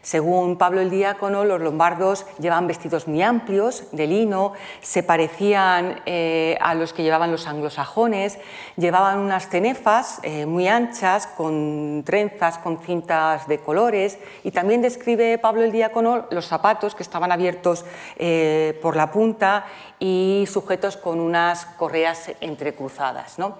Según 0.07 0.57
Pablo 0.57 0.79
el 0.79 0.89
Diácono, 0.89 1.43
los 1.43 1.59
lombardos 1.59 2.25
llevaban 2.39 2.65
vestidos 2.65 3.09
muy 3.09 3.21
amplios 3.21 3.83
de 3.91 4.07
lino, 4.07 4.53
se 4.79 5.03
parecían 5.03 5.99
eh, 6.05 6.57
a 6.61 6.75
los 6.75 6.93
que 6.93 7.03
llevaban 7.03 7.29
los 7.29 7.45
anglosajones, 7.45 8.39
llevaban 8.77 9.19
unas 9.19 9.49
cenefas 9.49 10.21
eh, 10.23 10.45
muy 10.45 10.69
anchas 10.69 11.27
con 11.27 12.03
trenzas, 12.05 12.57
con 12.57 12.79
cintas 12.79 13.49
de 13.49 13.59
colores 13.59 14.17
y 14.45 14.51
también 14.51 14.81
describe 14.81 15.39
Pablo 15.39 15.63
el 15.63 15.73
Diácono 15.73 16.27
los 16.31 16.47
zapatos 16.47 16.95
que 16.95 17.03
estaban 17.03 17.33
abiertos 17.33 17.83
eh, 18.15 18.79
por 18.81 18.95
la 18.95 19.11
punta 19.11 19.65
y 19.99 20.45
sujetos 20.49 20.95
con 20.95 21.19
unas 21.19 21.65
correas 21.65 22.31
entrecruzadas. 22.39 23.37
¿no? 23.39 23.57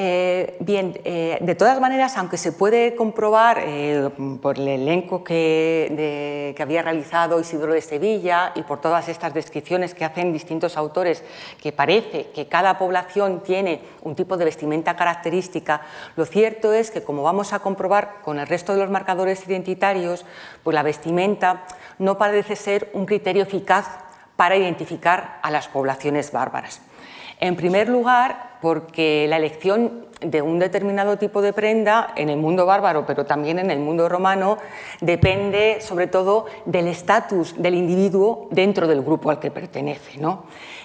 Eh, 0.00 0.56
bien, 0.60 1.00
eh, 1.02 1.38
de 1.40 1.56
todas 1.56 1.80
maneras, 1.80 2.16
aunque 2.16 2.36
se 2.36 2.52
puede 2.52 2.94
comprobar 2.94 3.58
eh, 3.66 4.08
por 4.40 4.56
el 4.56 4.68
elenco 4.68 5.24
que, 5.24 6.54
había 6.56 6.82
realizado 6.82 7.40
Isidoro 7.40 7.72
de 7.72 7.80
Sevilla 7.80 8.52
y 8.54 8.62
por 8.62 8.80
todas 8.80 9.08
estas 9.08 9.34
descripciones 9.34 9.94
que 9.94 10.04
hacen 10.04 10.32
distintos 10.32 10.76
autores, 10.76 11.24
que 11.60 11.72
parece 11.72 12.30
que 12.30 12.46
cada 12.46 12.78
población 12.78 13.42
tiene 13.42 13.80
un 14.02 14.14
tipo 14.14 14.36
de 14.36 14.44
vestimenta 14.44 14.94
característica, 14.94 15.80
lo 16.14 16.24
cierto 16.24 16.72
es 16.72 16.92
que, 16.92 17.02
como 17.02 17.24
vamos 17.24 17.52
a 17.52 17.58
comprobar 17.58 18.22
con 18.22 18.38
el 18.38 18.46
resto 18.46 18.74
de 18.74 18.78
los 18.78 18.90
marcadores 18.90 19.48
identitarios, 19.48 20.24
pues 20.62 20.74
la 20.76 20.84
vestimenta 20.84 21.64
no 21.98 22.18
parece 22.18 22.54
ser 22.54 22.88
un 22.92 23.04
criterio 23.04 23.42
eficaz 23.42 23.88
para 24.36 24.56
identificar 24.56 25.40
a 25.42 25.50
las 25.50 25.66
poblaciones 25.66 26.30
bárbaras. 26.30 26.82
En 27.40 27.56
primer 27.56 27.88
lugar, 27.88 28.58
porque 28.60 29.26
la 29.28 29.36
elección 29.36 30.06
de 30.20 30.42
un 30.42 30.58
determinado 30.58 31.16
tipo 31.16 31.40
de 31.42 31.52
prenda 31.52 32.12
en 32.16 32.28
el 32.28 32.38
mundo 32.38 32.66
bárbaro, 32.66 33.06
pero 33.06 33.24
también 33.24 33.58
en 33.58 33.70
el 33.70 33.78
mundo 33.78 34.08
romano, 34.08 34.58
depende 35.00 35.78
sobre 35.80 36.08
todo 36.08 36.46
del 36.64 36.88
estatus 36.88 37.54
del 37.56 37.74
individuo 37.74 38.48
dentro 38.50 38.88
del 38.88 39.02
grupo 39.02 39.30
al 39.30 39.38
que 39.38 39.50
pertenece. 39.50 40.18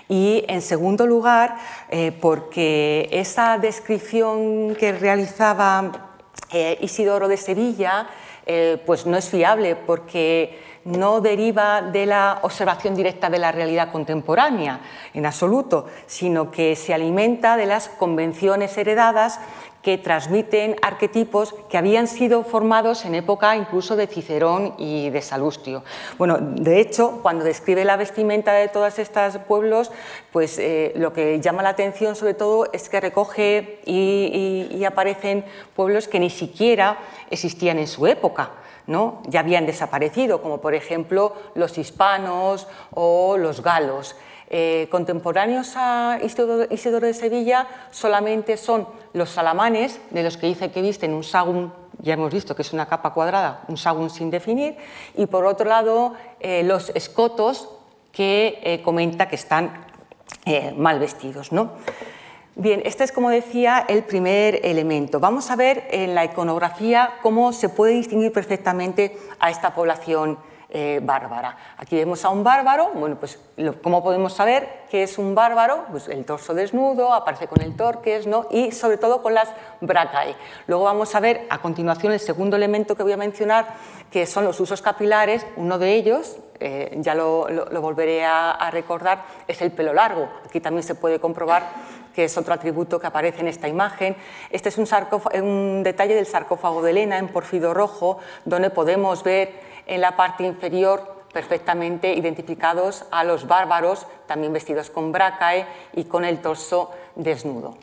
Y 0.08 0.44
en 0.48 0.62
segundo 0.62 1.08
lugar, 1.08 1.56
eh, 1.90 2.12
porque 2.12 3.10
esa 3.12 3.58
descripción 3.58 4.76
que 4.76 4.92
realizaba 4.92 6.12
eh, 6.52 6.78
Isidoro 6.82 7.28
de 7.28 7.38
Sevilla 7.38 8.08
eh, 8.46 8.82
pues 8.86 9.06
no 9.06 9.18
es 9.18 9.30
fiable, 9.30 9.76
porque 9.76 10.60
no 10.86 11.22
deriva 11.22 11.82
de 11.82 12.06
la 12.06 12.40
observación 12.42 12.96
directa 12.96 13.30
de 13.30 13.40
la 13.40 13.52
realidad 13.52 13.92
contemporánea 13.92 14.82
en 15.14 15.26
absoluto, 15.26 15.88
sino 16.06 16.52
que 16.52 16.76
se 16.76 16.94
alimenta 16.94 17.58
de 17.58 17.66
las 17.66 17.90
convenciones 17.90 18.78
heredadas 18.78 19.40
que 19.82 19.98
transmiten 19.98 20.78
arquetipos 20.82 21.54
que 21.70 21.78
habían 21.78 22.08
sido 22.08 22.44
formados 22.44 23.04
en 23.04 23.16
época 23.16 23.58
incluso 23.58 23.98
de 23.98 24.08
Cicerón 24.08 24.76
y 24.78 25.10
de 25.10 25.22
Salustio. 25.22 25.84
Bueno, 26.18 26.38
de 26.40 26.80
hecho, 26.80 27.20
cuando 27.22 27.44
describe 27.44 27.84
la 27.84 27.98
vestimenta 27.98 28.54
de 28.54 28.70
todos 28.70 28.98
estos 28.98 29.38
pueblos, 29.40 29.92
pues 30.32 30.58
eh, 30.58 30.94
lo 30.96 31.12
que 31.12 31.42
llama 31.42 31.64
la 31.64 31.70
atención 31.70 32.16
sobre 32.16 32.34
todo 32.34 32.70
es 32.72 32.88
que 32.88 33.02
recoge 33.02 33.82
y 33.86 34.84
aparecen 34.86 35.44
pueblos 35.76 36.08
que 36.08 36.20
ni 36.20 36.30
siquiera 36.30 36.98
existían 37.30 37.78
en 37.78 37.88
su 37.88 38.08
época 38.08 38.63
ya 38.88 39.40
habían 39.40 39.66
desaparecido, 39.66 40.42
como 40.42 40.60
por 40.60 40.74
ejemplo 40.74 41.34
los 41.56 41.78
hispanos 41.78 42.68
o 42.92 43.38
los 43.38 43.62
galos. 43.62 44.16
Eh, 44.50 44.88
contemporáneos 44.92 45.74
a 45.76 46.20
Isidoro 46.22 47.08
de 47.08 47.14
Sevilla 47.14 47.68
solamente 47.92 48.58
son 48.58 48.88
los 49.14 49.30
salamanes, 49.30 50.00
de 50.12 50.22
los 50.22 50.38
que 50.38 50.48
dice 50.48 50.70
que 50.70 50.82
visten 50.82 51.14
un 51.14 51.24
sagún, 51.24 51.74
ya 52.00 52.14
hemos 52.14 52.32
visto 52.32 52.56
que 52.56 52.62
es 52.62 52.74
una 52.74 52.86
capa 52.86 53.14
cuadrada, 53.14 53.64
un 53.68 53.78
sagún 53.78 54.10
sin 54.10 54.30
definir, 54.30 54.78
y 55.16 55.26
por 55.26 55.46
otro 55.46 55.68
lado 55.68 56.14
eh, 56.40 56.64
los 56.64 56.90
escotos, 56.90 57.70
que 58.12 58.60
eh, 58.64 58.82
comenta 58.84 59.28
que 59.28 59.36
están 59.36 59.88
mal 60.78 61.00
vestidos. 61.00 61.52
¿no? 61.52 61.72
Bien, 62.56 62.84
este 62.86 63.04
es, 63.04 63.12
como 63.12 63.32
decía, 63.32 63.84
el 63.88 64.04
primer 64.04 64.60
elemento. 64.64 65.20
Vamos 65.20 65.50
a 65.50 65.56
ver 65.56 65.88
en 65.90 66.14
la 66.14 66.24
iconografía 66.24 67.16
cómo 67.24 67.52
se 67.52 67.68
puede 67.68 67.94
distinguir 67.94 68.32
perfectamente 68.32 69.18
a 69.40 69.50
esta 69.50 69.74
población 69.74 70.38
eh, 70.70 71.00
bárbara. 71.02 71.58
Aquí 71.78 71.96
vemos 71.96 72.24
a 72.26 72.30
un 72.30 72.44
bárbaro, 72.44 72.92
bueno, 72.94 73.16
pues 73.20 73.40
¿cómo 73.82 74.04
podemos 74.04 74.34
saber 74.34 74.84
que 74.92 75.02
es 75.02 75.18
un 75.18 75.34
bárbaro? 75.34 75.86
Pues 75.90 76.08
el 76.08 76.26
torso 76.26 76.54
desnudo, 76.54 77.12
aparece 77.12 77.48
con 77.48 77.62
el 77.64 77.76
torques, 77.76 78.28
¿no? 78.28 78.46
Y 78.52 78.72
sobre 78.72 78.98
todo 78.98 79.24
con 79.24 79.34
las 79.34 79.50
bracae. 79.82 80.36
Luego 80.68 80.84
vamos 80.84 81.16
a 81.16 81.20
ver 81.20 81.48
a 81.50 81.58
continuación 81.58 82.14
el 82.14 82.20
segundo 82.20 82.56
elemento 82.56 82.96
que 82.96 83.02
voy 83.02 83.14
a 83.14 83.18
mencionar, 83.18 83.66
que 84.12 84.28
son 84.28 84.46
los 84.46 84.60
usos 84.60 84.84
capilares. 84.84 85.44
Uno 85.56 85.80
de 85.80 85.96
ellos, 85.96 86.38
eh, 86.60 86.96
ya 86.98 87.16
lo, 87.16 87.48
volveré 87.82 88.26
a 88.26 88.70
recordar, 88.72 89.26
es 89.48 89.60
el 89.64 89.72
pelo 89.72 89.94
largo. 89.94 90.30
Aquí 90.46 90.60
también 90.60 90.84
se 90.84 90.94
puede 90.94 91.20
comprobar 91.20 91.64
que 92.14 92.26
es 92.26 92.38
otro 92.38 92.54
atributo 92.54 93.00
que 93.00 93.08
aparece 93.08 93.42
en 93.42 93.48
esta 93.48 93.68
imagen. 93.68 94.16
Este 94.50 94.70
es 94.70 94.78
un, 94.78 94.88
un 95.42 95.84
detalle 95.84 96.16
del 96.16 96.26
sarcófago 96.26 96.82
de 96.82 96.92
Elena 96.92 97.18
en 97.18 97.30
porfido 97.30 97.74
rojo, 97.74 98.20
donde 98.46 98.70
podemos 98.70 99.24
ver 99.24 99.52
en 99.86 100.02
la 100.02 100.16
parte 100.16 100.44
inferior 100.44 101.14
perfectamente 101.34 102.14
identificados 102.14 103.06
a 103.12 103.24
los 103.24 103.48
bárbaros, 103.48 104.06
también 104.28 104.54
vestidos 104.54 104.90
con 104.90 105.12
bracae 105.12 105.66
y 105.94 106.06
con 106.06 106.24
el 106.24 106.40
torso 106.40 106.92
desnudo. 107.16 107.76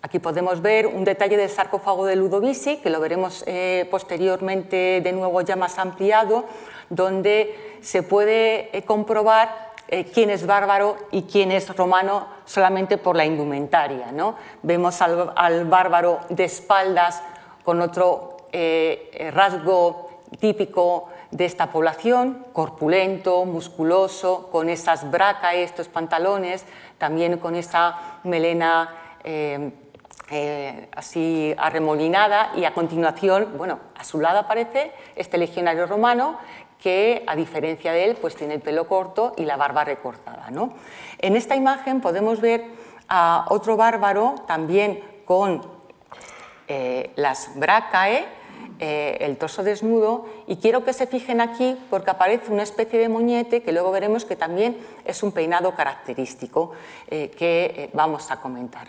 Aquí 0.00 0.20
podemos 0.20 0.62
ver 0.62 0.86
un 0.86 1.04
detalle 1.04 1.36
del 1.36 1.50
sarcófago 1.50 2.06
de 2.06 2.16
Ludovisi, 2.16 2.76
que 2.78 2.88
lo 2.88 3.00
veremos 3.00 3.44
eh, 3.46 3.86
posteriormente 3.90 5.00
de 5.02 5.12
nuevo 5.12 5.40
ya 5.42 5.56
más 5.56 5.78
ampliado, 5.78 6.44
donde 6.88 7.78
se 7.82 8.02
puede 8.02 8.76
eh, 8.76 8.82
comprobar 8.84 9.67
eh, 9.88 10.04
quién 10.04 10.30
es 10.30 10.46
bárbaro 10.46 10.96
y 11.10 11.22
quién 11.22 11.50
es 11.50 11.74
romano 11.74 12.26
solamente 12.44 12.98
por 12.98 13.16
la 13.16 13.24
indumentaria. 13.24 14.06
Vemos 14.62 15.00
al, 15.02 15.64
bárbaro 15.64 16.20
de 16.28 16.44
espaldas 16.44 17.22
con 17.64 17.80
otro 17.80 18.36
eh, 18.52 19.30
rasgo 19.34 20.20
típico 20.38 21.08
de 21.30 21.44
esta 21.44 21.70
población, 21.70 22.46
corpulento, 22.52 23.44
musculoso, 23.44 24.48
con 24.50 24.68
esas 24.68 25.10
bracas, 25.10 25.54
estos 25.54 25.88
pantalones, 25.88 26.64
también 26.98 27.38
con 27.38 27.54
esa 27.54 28.20
melena 28.24 28.90
eh, 30.30 30.90
así 30.94 31.54
arremolinada 31.56 32.52
y 32.54 32.66
a 32.66 32.74
continuación, 32.74 33.54
bueno, 33.56 33.78
a 33.96 34.04
su 34.04 34.20
lado 34.20 34.40
aparece 34.40 34.92
este 35.16 35.38
legionario 35.38 35.86
romano 35.86 36.36
que 36.80 37.24
a 37.26 37.34
diferencia 37.36 37.92
de 37.92 38.04
él 38.04 38.16
pues 38.20 38.36
tiene 38.36 38.54
el 38.54 38.60
pelo 38.60 38.86
corto 38.86 39.34
y 39.36 39.44
la 39.44 39.56
barba 39.56 39.84
recortada. 39.84 40.50
¿no? 40.50 40.74
En 41.18 41.36
esta 41.36 41.56
imagen 41.56 42.00
podemos 42.00 42.40
ver 42.40 42.64
a 43.08 43.46
otro 43.48 43.76
bárbaro 43.76 44.36
también 44.46 45.02
con 45.24 45.62
eh, 46.68 47.12
las 47.16 47.58
bracae, 47.58 48.26
eh, 48.78 49.18
el 49.20 49.36
torso 49.38 49.62
desnudo, 49.62 50.26
y 50.46 50.56
quiero 50.56 50.84
que 50.84 50.92
se 50.92 51.06
fijen 51.06 51.40
aquí 51.40 51.76
porque 51.90 52.10
aparece 52.10 52.52
una 52.52 52.62
especie 52.62 52.98
de 52.98 53.08
moñete 53.08 53.62
que 53.62 53.72
luego 53.72 53.90
veremos 53.90 54.24
que 54.24 54.36
también 54.36 54.78
es 55.04 55.22
un 55.22 55.32
peinado 55.32 55.74
característico 55.74 56.72
eh, 57.08 57.30
que 57.36 57.90
vamos 57.94 58.30
a 58.30 58.40
comentar. 58.40 58.88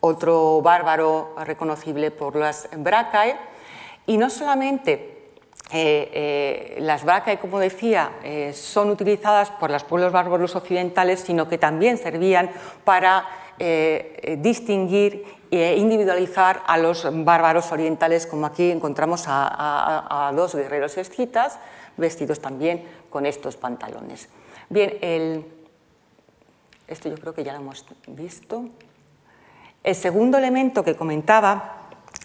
Otro 0.00 0.60
bárbaro 0.62 1.34
reconocible 1.44 2.10
por 2.10 2.36
las 2.36 2.68
bracae, 2.76 3.36
y 4.06 4.16
no 4.16 4.28
solamente 4.28 5.19
las 5.72 7.04
bracae, 7.04 7.38
como 7.38 7.58
decía, 7.58 8.10
son 8.52 8.90
utilizadas 8.90 9.50
por 9.52 9.70
los 9.70 9.84
pueblos 9.84 10.12
bárbaros 10.12 10.56
occidentales, 10.56 11.20
sino 11.20 11.48
que 11.48 11.58
también 11.58 11.98
servían 11.98 12.50
para 12.84 13.26
distinguir 14.38 15.24
e 15.50 15.76
individualizar 15.76 16.62
a 16.66 16.78
los 16.78 17.06
bárbaros 17.24 17.72
orientales, 17.72 18.26
como 18.26 18.46
aquí 18.46 18.70
encontramos 18.70 19.24
a, 19.26 20.32
dos 20.34 20.54
guerreros 20.54 20.96
escitas, 20.96 21.58
vestidos 21.96 22.40
también 22.40 22.84
con 23.10 23.26
estos 23.26 23.56
pantalones. 23.56 24.28
Bien, 24.68 25.44
esto 26.86 27.08
yo 27.08 27.16
creo 27.16 27.34
que 27.34 27.42
ya 27.42 27.52
lo 27.52 27.58
hemos 27.58 27.84
visto. 28.06 28.64
El 29.82 29.94
segundo 29.94 30.38
elemento 30.38 30.84
que 30.84 30.94
comentaba, 30.94 31.79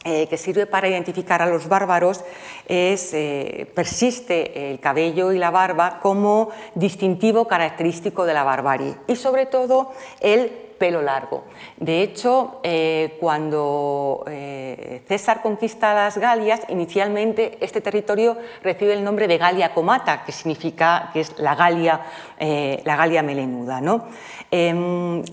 eh, 0.06 0.28
que 0.28 0.38
sirve 0.38 0.68
para 0.68 0.88
identificar 0.88 1.42
a 1.42 1.48
los 1.48 1.68
bárbaros, 1.68 2.24
es, 2.68 3.14
eh, 3.14 3.68
persiste 3.74 4.72
el 4.72 4.80
cabello 4.80 5.32
y 5.32 5.40
la 5.40 5.50
barba 5.50 6.00
como 6.00 6.50
distintivo 6.76 7.48
característico 7.48 8.26
de 8.26 8.36
la 8.36 8.44
barbarie. 8.44 8.96
Y 9.08 9.16
sobre 9.16 9.48
todo 9.48 9.92
el 10.22 10.65
pelo 10.78 11.02
largo. 11.02 11.44
De 11.78 12.02
hecho, 12.02 12.60
eh, 12.64 13.18
cuando 13.20 14.24
eh, 14.28 15.02
César 15.08 15.42
conquista 15.42 15.94
las 15.94 16.18
Galias, 16.18 16.62
inicialmente 16.70 17.58
este 17.62 17.82
territorio 17.82 18.38
recibe 18.64 18.94
el 18.94 19.04
nombre 19.04 19.28
de 19.28 19.38
Galia 19.38 19.74
Comata, 19.74 20.24
que 20.24 20.32
significa 20.32 21.10
que 21.14 21.22
es 21.22 21.38
la 21.40 21.56
Galia, 21.56 22.02
eh, 22.40 22.82
la 22.86 22.96
Galia 22.96 23.24
melenuda. 23.24 23.82
¿no? 23.82 24.06
Em, 24.52 25.24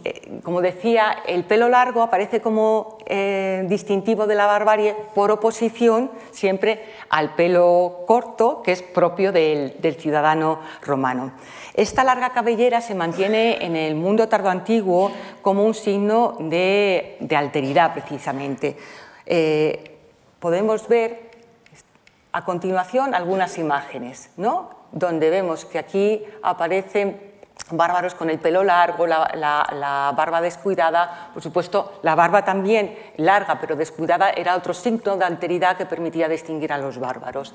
como 0.42 0.60
decía, 0.60 1.18
el 1.26 1.44
pelo 1.44 1.68
largo 1.68 2.02
aparece 2.02 2.40
como 2.40 2.98
distintivo 3.64 4.26
de 4.26 4.34
la 4.34 4.46
barbarie 4.46 4.96
por 5.14 5.30
oposición 5.30 6.10
siempre 6.30 6.82
al 7.10 7.34
pelo 7.34 8.04
corto, 8.06 8.62
que 8.62 8.72
es 8.72 8.80
propio 8.80 9.32
del, 9.32 9.74
del 9.80 9.96
ciudadano 9.96 10.60
romano. 10.80 11.32
Esta 11.74 12.04
larga 12.04 12.30
cabellera 12.30 12.82
se 12.82 12.94
mantiene 12.94 13.64
en 13.64 13.76
el 13.76 13.94
mundo 13.94 14.28
tardoantiguo 14.28 15.10
como 15.42 15.64
un 15.64 15.74
signo 15.74 16.36
de, 16.38 17.18
alteridad, 17.36 17.92
precisamente. 17.92 18.76
Eh, 19.26 19.98
podemos 20.38 20.88
ver 20.88 21.30
a 22.32 22.44
continuación 22.44 23.14
algunas 23.14 23.58
imágenes, 23.58 24.30
¿no? 24.36 24.82
donde 24.92 25.30
vemos 25.30 25.64
que 25.64 25.78
aquí 25.78 26.22
aparecen 26.42 27.32
bárbaros 27.70 28.14
con 28.14 28.30
el 28.30 28.38
pelo 28.38 28.62
largo, 28.62 29.06
la, 29.06 30.12
barba 30.16 30.40
descuidada, 30.40 31.30
por 31.32 31.42
supuesto, 31.42 32.00
la 32.02 32.14
barba 32.14 32.44
también 32.44 32.96
larga 33.16 33.58
pero 33.60 33.76
descuidada 33.76 34.30
era 34.30 34.56
otro 34.56 34.74
signo 34.74 35.16
de 35.16 35.24
alteridad 35.24 35.76
que 35.76 35.86
permitía 35.86 36.28
distinguir 36.28 36.72
a 36.72 36.78
los 36.78 36.98
bárbaros. 36.98 37.54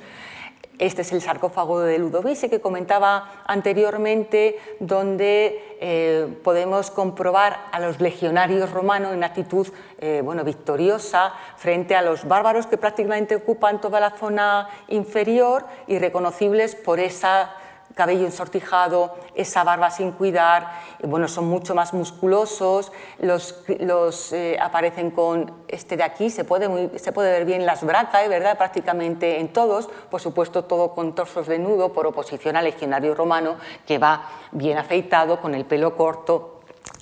Este 0.80 1.02
es 1.02 1.12
el 1.12 1.22
sarcófago 1.22 1.80
de 1.80 1.98
Ludovice 1.98 2.52
que 2.52 2.62
comentaba 2.62 3.42
anteriormente, 3.46 4.60
donde 4.80 5.78
eh, 5.80 6.28
podemos 6.44 6.92
comprobar 6.92 7.66
a 7.72 7.80
los 7.80 8.00
legionarios 8.00 8.70
romanos 8.70 9.14
en 9.14 9.24
actitud 9.24 9.68
eh, 10.00 10.22
bueno, 10.24 10.44
victoriosa 10.44 11.34
frente 11.56 11.96
a 11.96 12.04
los 12.04 12.28
bárbaros 12.28 12.68
que 12.68 12.78
prácticamente 12.78 13.36
ocupan 13.36 13.82
toda 13.82 14.00
la 14.00 14.12
zona 14.12 14.70
inferior 14.88 15.66
y 15.88 15.98
reconocibles 15.98 16.76
por 16.76 17.00
esa 17.00 17.56
cabello 17.98 18.26
ensortijado, 18.26 19.16
esa 19.36 19.64
barba 19.64 19.90
sin 19.90 20.12
cuidar, 20.12 20.72
bueno, 21.04 21.28
son 21.28 21.48
mucho 21.50 21.76
más 21.76 21.94
musculosos, 21.94 22.92
los, 23.20 23.64
los 23.80 24.32
eh, 24.32 24.58
aparecen 24.62 25.12
con 25.12 25.52
este 25.68 25.98
de 25.98 26.04
aquí, 26.04 26.30
se 26.30 26.46
puede, 26.46 26.98
se 27.00 27.12
puede 27.12 27.32
ver 27.32 27.46
bien 27.46 27.66
las 27.66 27.84
bracas, 27.84 28.30
¿verdad? 28.30 28.58
prácticamente 28.58 29.40
en 29.40 29.52
todos, 29.52 29.90
por 30.10 30.22
supuesto 30.22 30.64
todo 30.64 30.94
con 30.94 31.16
torsos 31.16 31.48
de 31.48 31.60
nudo, 31.60 31.92
por 31.92 32.06
oposición 32.06 32.56
al 32.56 32.66
legionario 32.66 33.16
romano, 33.16 33.58
que 33.86 33.98
va 33.98 34.30
bien 34.52 34.78
afeitado, 34.78 35.42
con 35.42 35.56
el 35.56 35.66
pelo 35.66 35.96
corto, 35.96 36.54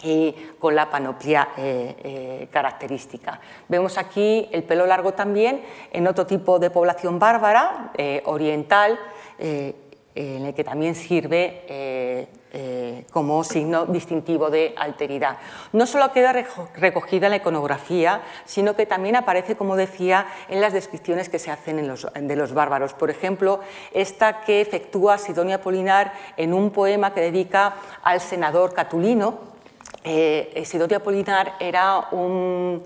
y 0.04 0.34
con 0.60 0.76
la 0.76 0.90
panoplia 0.90 1.50
eh, 1.58 1.96
eh, 2.04 2.48
característica. 2.52 3.40
Vemos 3.68 3.98
aquí 3.98 4.48
el 4.52 4.64
pelo 4.64 4.86
largo 4.86 5.14
también 5.14 5.64
en 5.92 6.08
otro 6.08 6.26
tipo 6.26 6.60
de 6.60 6.70
población 6.70 7.18
bárbara, 7.18 7.92
oriental, 8.26 9.00
en 10.16 10.46
el 10.46 10.54
que 10.54 10.64
también 10.64 10.96
sirve 10.96 11.64
eh, 11.68 12.28
eh, 12.54 13.06
como 13.12 13.44
signo 13.44 13.86
distintivo 13.86 14.50
de 14.50 14.74
alteridad. 14.78 15.38
No 15.74 15.86
solo 15.86 16.14
queda 16.14 16.34
recogida 16.76 17.28
en 17.28 17.32
la 17.32 17.38
iconografía, 17.38 18.22
sino 18.46 18.78
que 18.78 18.86
también 18.86 19.18
aparece, 19.18 19.58
como 19.58 19.76
decía, 19.76 20.28
en 20.48 20.62
las 20.62 20.72
descripciones 20.72 21.28
que 21.28 21.38
se 21.38 21.52
hacen 21.52 21.78
de 21.86 22.36
los 22.36 22.54
bárbaros. 22.54 22.94
Por 22.94 23.10
ejemplo, 23.10 23.60
esta 23.92 24.42
que 24.42 24.62
efectúa 24.62 25.18
Sidonia 25.18 25.62
Polinar 25.62 26.14
en 26.38 26.54
un 26.54 26.72
poema 26.72 27.14
que 27.14 27.20
dedica 27.20 27.76
al 28.02 28.22
senador 28.22 28.74
Catulino. 28.74 29.40
Eh, 30.06 30.64
Sidonia 30.66 31.02
Polinar 31.02 31.56
era 31.60 32.08
un, 32.12 32.84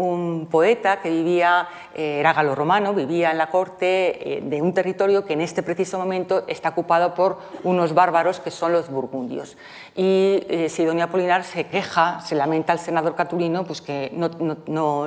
un 0.00 0.46
poeta 0.50 1.00
que 1.00 1.10
vivía, 1.10 1.68
eh, 1.94 2.20
era 2.20 2.32
galo-romano, 2.32 2.94
vivía 2.94 3.30
en 3.30 3.38
la 3.38 3.48
corte 3.48 4.38
eh, 4.38 4.40
de 4.42 4.62
un 4.62 4.72
territorio 4.72 5.24
que 5.24 5.34
en 5.34 5.42
este 5.42 5.62
preciso 5.62 5.98
momento 5.98 6.44
está 6.46 6.70
ocupado 6.70 7.14
por 7.14 7.38
unos 7.64 7.92
bárbaros 7.92 8.40
que 8.40 8.50
son 8.50 8.72
los 8.72 8.90
burgundios. 8.90 9.56
Y 9.94 10.42
eh, 10.48 10.68
Sidonia 10.70 11.08
Polinar 11.08 11.44
se 11.44 11.66
queja, 11.66 12.20
se 12.20 12.34
lamenta 12.34 12.72
al 12.72 12.78
senador 12.78 13.14
Catulino 13.14 13.64
pues 13.64 13.82
que 13.82 14.10
no, 14.14 14.30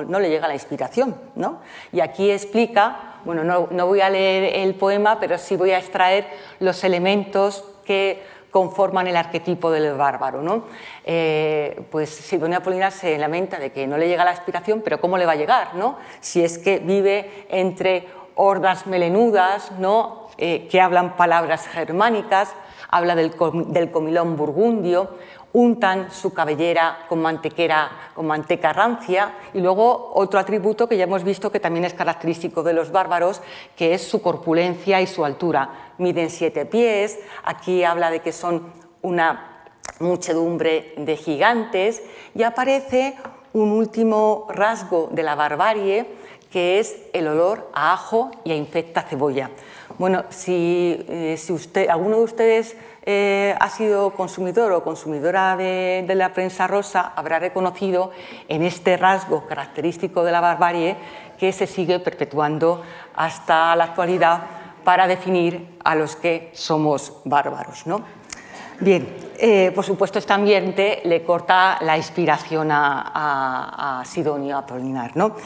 no, 0.04 0.20
le 0.20 0.30
llega 0.30 0.46
la 0.46 0.54
inspiración. 0.54 1.16
¿no? 1.34 1.58
Y 1.92 2.00
aquí 2.00 2.30
explica, 2.30 3.18
bueno, 3.24 3.42
no 3.42 3.86
voy 3.86 4.00
a 4.00 4.10
leer 4.10 4.60
el 4.60 4.74
poema, 4.76 5.18
pero 5.18 5.38
sí 5.38 5.56
voy 5.56 5.72
a 5.72 5.78
extraer 5.78 6.26
los 6.60 6.84
elementos 6.84 7.64
que 7.84 8.22
conforman 8.54 9.08
el 9.08 9.16
arquetipo 9.16 9.72
del 9.72 9.94
bárbaro. 9.94 10.40
¿no? 10.40 10.66
Eh, 11.04 11.82
pues 11.90 12.08
Sidonia 12.08 12.62
Polina 12.62 12.92
se 12.92 13.18
lamenta 13.18 13.58
de 13.58 13.72
que 13.72 13.84
no 13.88 13.98
le 13.98 14.06
llega 14.06 14.24
la 14.24 14.30
aspiración, 14.30 14.80
pero 14.80 15.00
¿cómo 15.00 15.18
le 15.18 15.26
va 15.26 15.32
a 15.32 15.34
llegar? 15.34 15.74
¿no? 15.74 15.98
Si 16.20 16.40
es 16.40 16.58
que 16.58 16.78
vive 16.78 17.46
entre 17.48 18.06
hordas 18.36 18.86
melenudas 18.86 19.72
¿no? 19.80 20.28
Eh, 20.38 20.68
que 20.70 20.80
hablan 20.80 21.16
palabras 21.16 21.66
germánicas, 21.66 22.54
habla 22.90 23.16
del 23.16 23.90
comilón 23.90 24.36
burgundio, 24.36 25.10
untan 25.54 26.10
su 26.10 26.34
cabellera 26.34 27.06
con, 27.08 27.22
mantequera, 27.22 28.10
con 28.14 28.26
manteca 28.26 28.72
rancia 28.72 29.34
y 29.54 29.60
luego 29.60 30.10
otro 30.14 30.40
atributo 30.40 30.88
que 30.88 30.96
ya 30.96 31.04
hemos 31.04 31.22
visto 31.22 31.50
que 31.50 31.60
también 31.60 31.84
es 31.84 31.94
característico 31.94 32.64
de 32.64 32.72
los 32.72 32.90
bárbaros, 32.90 33.40
que 33.76 33.94
es 33.94 34.02
su 34.02 34.20
corpulencia 34.20 35.00
y 35.00 35.06
su 35.06 35.24
altura. 35.24 35.92
Miden 35.98 36.28
siete 36.30 36.66
pies, 36.66 37.20
aquí 37.44 37.84
habla 37.84 38.10
de 38.10 38.20
que 38.20 38.32
son 38.32 38.72
una 39.02 39.68
muchedumbre 40.00 40.92
de 40.96 41.16
gigantes 41.16 42.02
y 42.34 42.42
aparece 42.42 43.16
un 43.52 43.70
último 43.70 44.48
rasgo 44.50 45.08
de 45.12 45.22
la 45.22 45.36
barbarie 45.36 46.06
que 46.50 46.78
es 46.78 46.96
el 47.12 47.28
olor 47.28 47.70
a 47.74 47.92
ajo 47.92 48.30
y 48.44 48.52
a 48.52 48.56
infecta 48.56 49.02
cebolla. 49.02 49.50
Bueno, 49.98 50.24
si, 50.30 51.04
eh, 51.08 51.36
si 51.36 51.52
usted, 51.52 51.88
alguno 51.88 52.18
de 52.18 52.22
ustedes 52.24 52.76
eh, 53.06 53.54
ha 53.60 53.68
sido 53.68 54.10
consumidor 54.10 54.72
o 54.72 54.82
consumidora 54.82 55.56
de, 55.56 56.06
la 56.14 56.32
prensa 56.32 56.66
rosa, 56.66 57.12
habrá 57.14 57.38
reconocido 57.38 58.10
en 58.48 58.62
este 58.62 58.96
rasgo 58.96 59.46
característico 59.46 60.24
de 60.24 60.32
la 60.32 60.40
barbarie 60.40 60.96
que 61.38 61.52
se 61.52 61.66
sigue 61.66 62.00
perpetuando 62.00 62.82
hasta 63.14 63.76
la 63.76 63.84
actualidad 63.84 64.40
para 64.84 65.06
definir 65.06 65.76
a 65.84 65.94
los 65.94 66.16
que 66.16 66.50
somos 66.54 67.20
bárbaros. 67.24 67.86
¿no? 67.86 68.00
Bien, 68.80 69.06
eh, 69.38 69.70
por 69.74 69.84
supuesto, 69.84 70.18
este 70.18 70.32
ambiente 70.32 71.02
le 71.04 71.22
corta 71.24 71.76
la 71.82 71.98
inspiración 71.98 72.70
a, 72.70 74.00
a, 74.00 74.04
Sidonio 74.06 74.56
Apolinar. 74.56 75.14
¿no? 75.14 75.36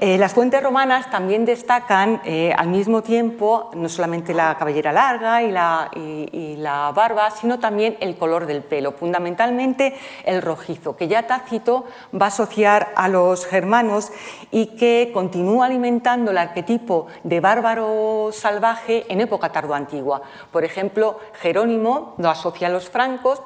Eh, 0.00 0.16
las 0.16 0.32
fuentes 0.32 0.62
romanas 0.62 1.10
también 1.10 1.44
destacan 1.44 2.20
eh, 2.24 2.52
al 2.56 2.68
mismo 2.68 3.02
tiempo 3.02 3.72
no 3.74 3.88
solamente 3.88 4.32
la 4.32 4.56
cabellera 4.56 4.92
larga 4.92 5.42
y 5.42 5.50
la, 5.50 5.90
y 5.92 6.54
la, 6.56 6.92
barba, 6.92 7.32
sino 7.32 7.58
también 7.58 7.96
el 7.98 8.16
color 8.16 8.46
del 8.46 8.62
pelo, 8.62 8.92
fundamentalmente 8.92 9.96
el 10.24 10.40
rojizo, 10.40 10.96
que 10.96 11.08
ya 11.08 11.26
Tácito 11.26 11.84
va 12.14 12.26
a 12.26 12.28
asociar 12.28 12.92
a 12.94 13.08
los 13.08 13.44
germanos 13.44 14.12
y 14.52 14.76
que 14.76 15.10
continúa 15.12 15.66
alimentando 15.66 16.30
el 16.30 16.38
arquetipo 16.38 17.08
de 17.24 17.40
bárbaro 17.40 18.30
salvaje 18.32 19.04
en 19.08 19.20
época 19.20 19.50
tardoantigua. 19.50 20.22
Por 20.52 20.62
ejemplo, 20.62 21.18
Jerónimo 21.40 22.14
lo 22.18 22.30
asocia 22.30 22.68
a 22.68 22.70
los 22.70 22.88
francos, 22.88 23.42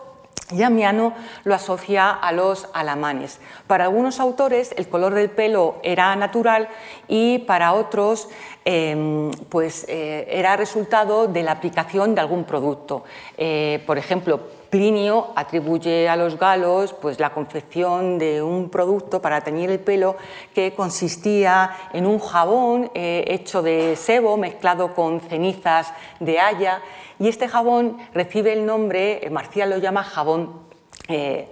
y 0.53 0.62
Amiano 0.62 1.14
lo 1.44 1.55
asocia 1.55 2.11
a 2.11 2.32
los 2.32 2.68
alamanes. 2.72 3.40
Para 3.66 3.84
algunos 3.84 4.20
autores 4.20 4.74
el 4.76 4.88
color 4.88 5.14
del 5.14 5.30
pelo 5.30 5.76
era 5.82 6.14
natural 6.16 6.68
y 7.09 7.40
para 7.40 7.72
otros 7.72 8.28
em, 8.64 9.30
pues, 9.48 9.84
eh, 9.88 10.26
era 10.28 10.57
resultado 10.57 11.26
de 11.26 11.42
la 11.42 11.53
aplicación 11.53 12.14
de 12.14 12.20
algún 12.20 12.44
producto. 12.44 13.05
Eh, 13.36 13.82
por 13.86 13.98
ejemplo, 13.98 14.40
Plinio 14.73 15.33
atribuye 15.37 16.09
a 16.09 16.16
los 16.16 16.39
galos 16.39 16.95
pues, 16.95 17.20
la 17.20 17.29
confección 17.35 18.18
de 18.18 18.41
un 18.41 18.70
producto 18.70 19.20
para 19.20 19.43
teñir 19.43 19.68
el 19.70 19.81
pelo 19.81 20.16
que 20.55 20.73
consistía 20.73 21.77
en 21.93 22.07
un 22.07 22.18
jabón 22.18 22.91
eh, 22.95 23.23
hecho 23.27 23.61
de 23.61 23.97
sebo 23.97 24.39
mezclado 24.39 24.95
con 24.95 25.20
cenizas 25.20 25.93
de 26.20 26.41
haya 26.41 26.81
y 27.18 27.29
este 27.29 27.49
jabón 27.49 27.99
recibe 28.14 28.55
el 28.55 28.64
nombre, 28.64 29.27
eh, 29.27 29.29
Marcial 29.29 29.68
lo 29.68 29.77
llama 29.77 30.05
jabón 30.05 30.62
eh. 31.09 31.51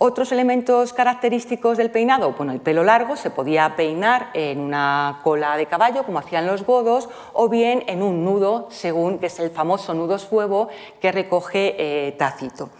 Otros 0.00 0.30
elementos 0.30 0.92
característicos 0.92 1.76
del 1.76 1.90
peinado, 1.90 2.32
bueno, 2.32 2.52
el 2.52 2.60
pelo 2.60 2.84
largo 2.84 3.16
se 3.16 3.30
podía 3.30 3.74
peinar 3.74 4.30
en 4.32 4.60
una 4.60 5.18
cola 5.24 5.56
de 5.56 5.66
caballo, 5.66 6.04
como 6.04 6.20
hacían 6.20 6.46
los 6.46 6.64
godos, 6.64 7.08
o 7.32 7.48
bien 7.48 7.82
en 7.88 8.04
un 8.04 8.24
nudo, 8.24 8.68
según 8.70 9.18
es 9.22 9.40
el 9.40 9.50
famoso 9.50 9.94
nudo 9.94 10.18
suevo 10.18 10.68
que 11.00 11.10
recoge 11.10 11.74
eh, 11.78 12.12
Tácito. 12.12 12.70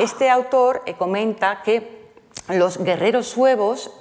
Este 0.00 0.28
autor 0.28 0.82
comenta 0.98 1.62
que 1.62 2.00
los 2.48 2.78
guerreros 2.82 3.28
suevos 3.28 3.92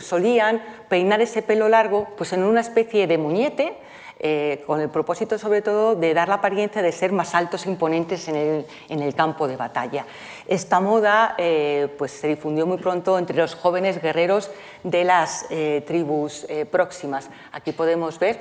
solían 0.00 0.62
peinar 0.88 1.20
ese 1.20 1.42
pelo 1.42 1.68
largo 1.68 2.08
pues 2.16 2.32
en 2.32 2.42
una 2.42 2.60
especie 2.60 3.06
de 3.06 3.18
muñete 3.18 3.76
eh, 4.20 4.62
con 4.66 4.80
el 4.80 4.88
propósito 4.88 5.38
sobre 5.38 5.60
todo 5.60 5.96
de 5.96 6.14
dar 6.14 6.28
la 6.28 6.36
apariencia 6.36 6.80
de 6.80 6.92
ser 6.92 7.12
más 7.12 7.34
altos 7.34 7.66
e 7.66 7.70
imponentes 7.70 8.28
en 8.28 8.64
el, 8.88 9.14
campo 9.14 9.48
de 9.48 9.56
batalla. 9.56 10.06
Esta 10.46 10.80
moda 10.80 11.34
eh, 11.38 11.88
pues 11.96 12.12
se 12.12 12.28
difundió 12.28 12.66
muy 12.66 12.78
pronto 12.78 13.18
entre 13.18 13.36
los 13.36 13.54
jóvenes 13.54 14.00
guerreros 14.00 14.50
de 14.82 15.04
las 15.04 15.46
eh, 15.50 15.82
tribus 15.86 16.46
próximas. 16.70 17.30
Aquí 17.52 17.72
podemos 17.72 18.18
ver 18.18 18.40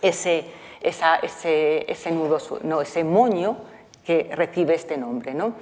ese, 0.00 0.46
ese, 0.80 2.10
nudo, 2.10 2.38
no, 2.62 2.80
ese 2.80 3.04
moño 3.04 3.56
que 4.04 4.30
recibe 4.34 4.74
este 4.74 4.96
nombre. 4.96 5.34
¿no? 5.34 5.54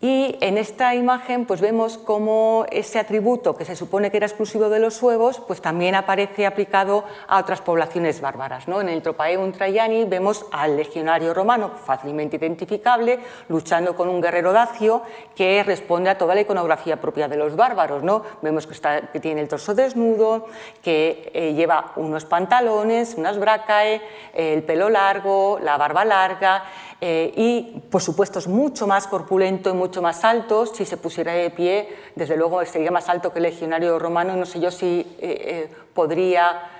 Y 0.00 0.36
en 0.40 0.58
esta 0.58 0.94
imagen 0.94 1.44
pues 1.44 1.60
vemos 1.60 1.98
cómo 1.98 2.66
ese 2.70 3.00
atributo 3.00 3.56
que 3.56 3.64
se 3.64 3.74
supone 3.74 4.12
que 4.12 4.18
era 4.18 4.26
exclusivo 4.26 4.68
de 4.68 4.78
los 4.78 4.94
suevos 4.94 5.40
pues 5.40 5.60
también 5.60 5.96
aparece 5.96 6.46
aplicado 6.46 7.02
a 7.26 7.40
otras 7.40 7.62
poblaciones 7.62 8.20
bárbaras. 8.20 8.68
¿no? 8.68 8.80
En 8.80 8.88
el 8.88 9.02
Tropaeum 9.02 9.50
Traiani 9.50 10.04
vemos 10.04 10.46
al 10.52 10.76
legionario 10.76 11.34
romano, 11.34 11.72
fácilmente 11.84 12.36
identificable, 12.36 13.18
luchando 13.48 13.96
con 13.96 14.08
un 14.08 14.20
guerrero 14.20 14.52
dacio 14.52 15.02
que 15.34 15.64
responde 15.64 16.10
a 16.10 16.18
toda 16.18 16.36
la 16.36 16.42
iconografía 16.42 17.00
propia 17.00 17.26
de 17.26 17.36
los 17.36 17.56
bárbaros. 17.56 18.04
¿no? 18.04 18.22
Vemos 18.40 18.68
que, 18.68 19.18
tiene 19.18 19.40
el 19.40 19.48
torso 19.48 19.74
desnudo, 19.74 20.46
que 20.80 21.28
eh, 21.34 21.54
lleva 21.54 21.94
unos 21.96 22.24
pantalones, 22.24 23.16
unas 23.16 23.36
bracae, 23.36 24.00
el 24.32 24.62
pelo 24.62 24.90
largo, 24.90 25.58
la 25.60 25.76
barba 25.76 26.04
larga 26.04 26.62
eh, 27.00 27.32
y, 27.36 27.80
por 27.90 28.02
supuesto, 28.02 28.38
es 28.38 28.48
mucho 28.48 28.86
más 28.86 29.06
corpulento 29.06 29.70
y 29.70 29.72
mucho 29.72 30.02
más 30.02 30.24
alto. 30.24 30.66
Si 30.66 30.84
se 30.84 30.96
pusiera 30.96 31.32
de 31.32 31.50
pie, 31.50 31.88
desde 32.16 32.36
luego 32.36 32.64
sería 32.64 32.90
más 32.90 33.08
alto 33.08 33.32
que 33.32 33.38
el 33.38 33.44
legionario 33.44 33.98
romano. 33.98 34.34
No 34.34 34.46
sé 34.46 34.58
yo 34.60 34.70
si 34.70 35.00
eh, 35.00 35.16
eh, 35.20 35.70
podría 35.94 36.72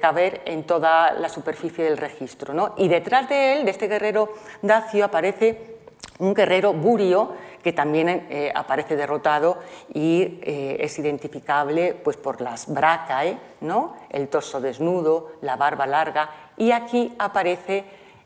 caber 0.00 0.42
en 0.44 0.64
toda 0.64 1.12
la 1.12 1.30
superficie 1.30 1.82
del 1.82 1.96
registro. 1.96 2.52
¿no? 2.52 2.74
Y 2.76 2.88
detrás 2.88 3.26
de 3.30 3.54
él, 3.54 3.64
de 3.64 3.70
este 3.70 3.88
guerrero 3.88 4.28
dacio, 4.60 5.02
aparece 5.02 5.78
un 6.18 6.34
guerrero 6.34 6.74
burio 6.74 7.32
que 7.62 7.72
también 7.72 8.28
aparece 8.54 8.96
derrotado 8.96 9.58
y 9.94 10.40
es 10.42 10.98
identificable 10.98 11.94
pues, 11.94 12.18
por 12.18 12.42
las 12.42 12.70
bracae, 12.70 13.38
¿no? 13.62 13.96
el 14.10 14.28
torso 14.28 14.60
desnudo, 14.60 15.32
la 15.40 15.56
barba 15.56 15.86
larga, 15.86 16.28
y 16.58 16.72
aquí 16.72 17.14
aparece 17.18 17.84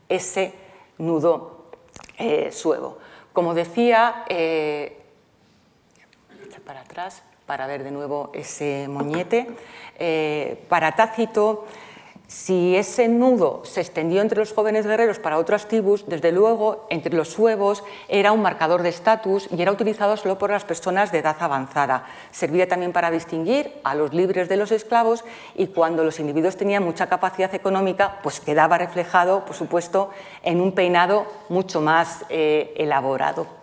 ese 0.09 0.53
nudo 1.01 1.65
eh, 2.17 2.51
suevo. 2.51 2.97
Como 3.33 3.53
decía, 3.53 4.25
eh, 4.29 4.97
para 6.65 6.81
atrás 6.81 7.23
para 7.45 7.67
ver 7.67 7.83
de 7.83 7.91
nuevo 7.91 8.29
ese 8.33 8.87
moñete. 8.87 9.47
Eh, 9.99 10.63
para 10.69 10.95
Tácito, 10.95 11.65
si 12.31 12.77
ese 12.77 13.09
nudo 13.09 13.61
se 13.65 13.81
extendió 13.81 14.21
entre 14.21 14.39
los 14.39 14.53
jóvenes 14.53 14.87
guerreros 14.87 15.19
para 15.19 15.37
otras 15.37 15.67
tribus, 15.67 16.05
desde 16.07 16.31
luego 16.31 16.87
entre 16.89 17.13
los 17.13 17.27
suevos 17.27 17.83
era 18.07 18.31
un 18.31 18.41
marcador 18.41 18.83
de 18.83 18.89
estatus 18.89 19.49
y 19.51 19.61
era 19.61 19.73
utilizado 19.73 20.15
solo 20.15 20.37
por 20.37 20.49
las 20.49 20.63
personas 20.63 21.11
de 21.11 21.19
edad 21.19 21.35
avanzada. 21.41 22.05
Servía 22.31 22.69
también 22.69 22.93
para 22.93 23.11
distinguir 23.11 23.73
a 23.83 23.95
los 23.95 24.13
libres 24.13 24.47
de 24.47 24.55
los 24.55 24.71
esclavos 24.71 25.25
y 25.55 25.67
cuando 25.67 26.05
los 26.05 26.21
individuos 26.21 26.55
tenían 26.55 26.85
mucha 26.85 27.07
capacidad 27.07 27.53
económica, 27.53 28.19
pues 28.23 28.39
quedaba 28.39 28.77
reflejado, 28.77 29.43
por 29.43 29.55
supuesto, 29.57 30.09
en 30.41 30.61
un 30.61 30.71
peinado 30.71 31.25
mucho 31.49 31.81
más 31.81 32.23
eh, 32.29 32.73
elaborado. 32.77 33.60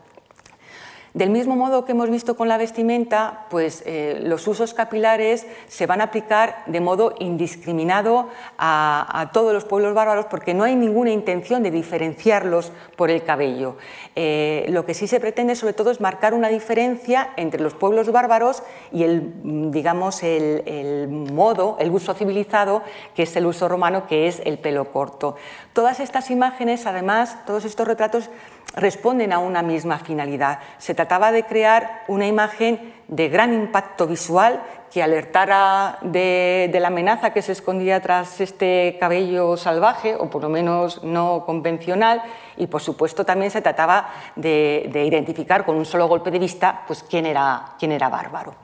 Del 1.18 1.30
mismo 1.30 1.56
modo 1.56 1.84
que 1.84 1.90
hemos 1.90 2.10
visto 2.10 2.36
con 2.36 2.46
la 2.46 2.58
vestimenta, 2.58 3.46
pues 3.50 3.82
eh, 3.86 4.20
los 4.22 4.46
usos 4.46 4.72
capilares 4.72 5.48
se 5.66 5.84
van 5.84 6.00
a 6.00 6.04
aplicar 6.04 6.62
de 6.66 6.80
modo 6.80 7.12
indiscriminado 7.18 8.28
a, 8.56 9.28
todos 9.32 9.52
los 9.52 9.64
pueblos 9.64 9.94
bárbaros 9.94 10.26
porque 10.26 10.54
no 10.54 10.62
hay 10.62 10.76
ninguna 10.76 11.10
intención 11.10 11.64
de 11.64 11.72
diferenciarlos 11.72 12.70
por 12.94 13.10
el 13.10 13.24
cabello. 13.24 13.78
Eh, 14.14 14.66
lo 14.68 14.86
que 14.86 14.94
sí 14.94 15.08
se 15.08 15.18
pretende 15.18 15.56
sobre 15.56 15.72
todo 15.72 15.90
es 15.90 16.00
marcar 16.00 16.34
una 16.34 16.50
diferencia 16.50 17.30
entre 17.36 17.60
los 17.60 17.74
pueblos 17.74 18.12
bárbaros 18.12 18.62
y 18.92 19.02
el, 19.02 19.72
digamos, 19.72 20.22
el 20.22 21.08
modo, 21.08 21.78
el 21.80 21.90
uso 21.90 22.14
civilizado, 22.14 22.84
que 23.16 23.24
es 23.24 23.34
el 23.34 23.46
uso 23.46 23.68
romano, 23.68 24.06
que 24.06 24.28
es 24.28 24.40
el 24.44 24.60
pelo 24.60 24.92
corto. 24.92 25.34
Todas 25.72 25.98
estas 25.98 26.30
imágenes, 26.30 26.86
además, 26.86 27.44
todos 27.44 27.64
estos 27.64 27.88
retratos 27.88 28.30
responden 28.74 29.32
a 29.32 29.38
una 29.38 29.62
misma 29.62 29.98
finalidad. 29.98 30.60
Se 30.78 30.94
trataba 30.94 31.32
de 31.32 31.44
crear 31.44 32.02
una 32.08 32.26
imagen 32.26 32.94
de 33.08 33.28
gran 33.28 33.52
impacto 33.52 34.06
visual 34.06 34.62
que 34.90 35.02
alertara 35.02 35.98
de, 36.02 36.70
la 36.80 36.88
amenaza 36.88 37.32
que 37.32 37.42
se 37.42 37.52
escondía 37.52 38.00
tras 38.00 38.40
este 38.40 38.96
cabello 38.98 39.56
salvaje, 39.56 40.14
o 40.14 40.30
por 40.30 40.42
lo 40.42 40.48
menos 40.48 41.02
no 41.04 41.44
convencional, 41.44 42.22
y 42.56 42.66
por 42.66 42.80
supuesto 42.80 43.24
también 43.24 43.50
se 43.50 43.62
trataba 43.62 44.08
de, 44.36 44.90
identificar 45.04 45.64
con 45.64 45.76
un 45.76 45.84
solo 45.84 46.08
golpe 46.08 46.30
de 46.30 46.38
vista 46.38 46.84
pues, 46.86 47.02
quién, 47.02 47.26
era, 47.26 47.74
quién 47.78 47.92
era 47.92 48.08
bárbaro. 48.08 48.54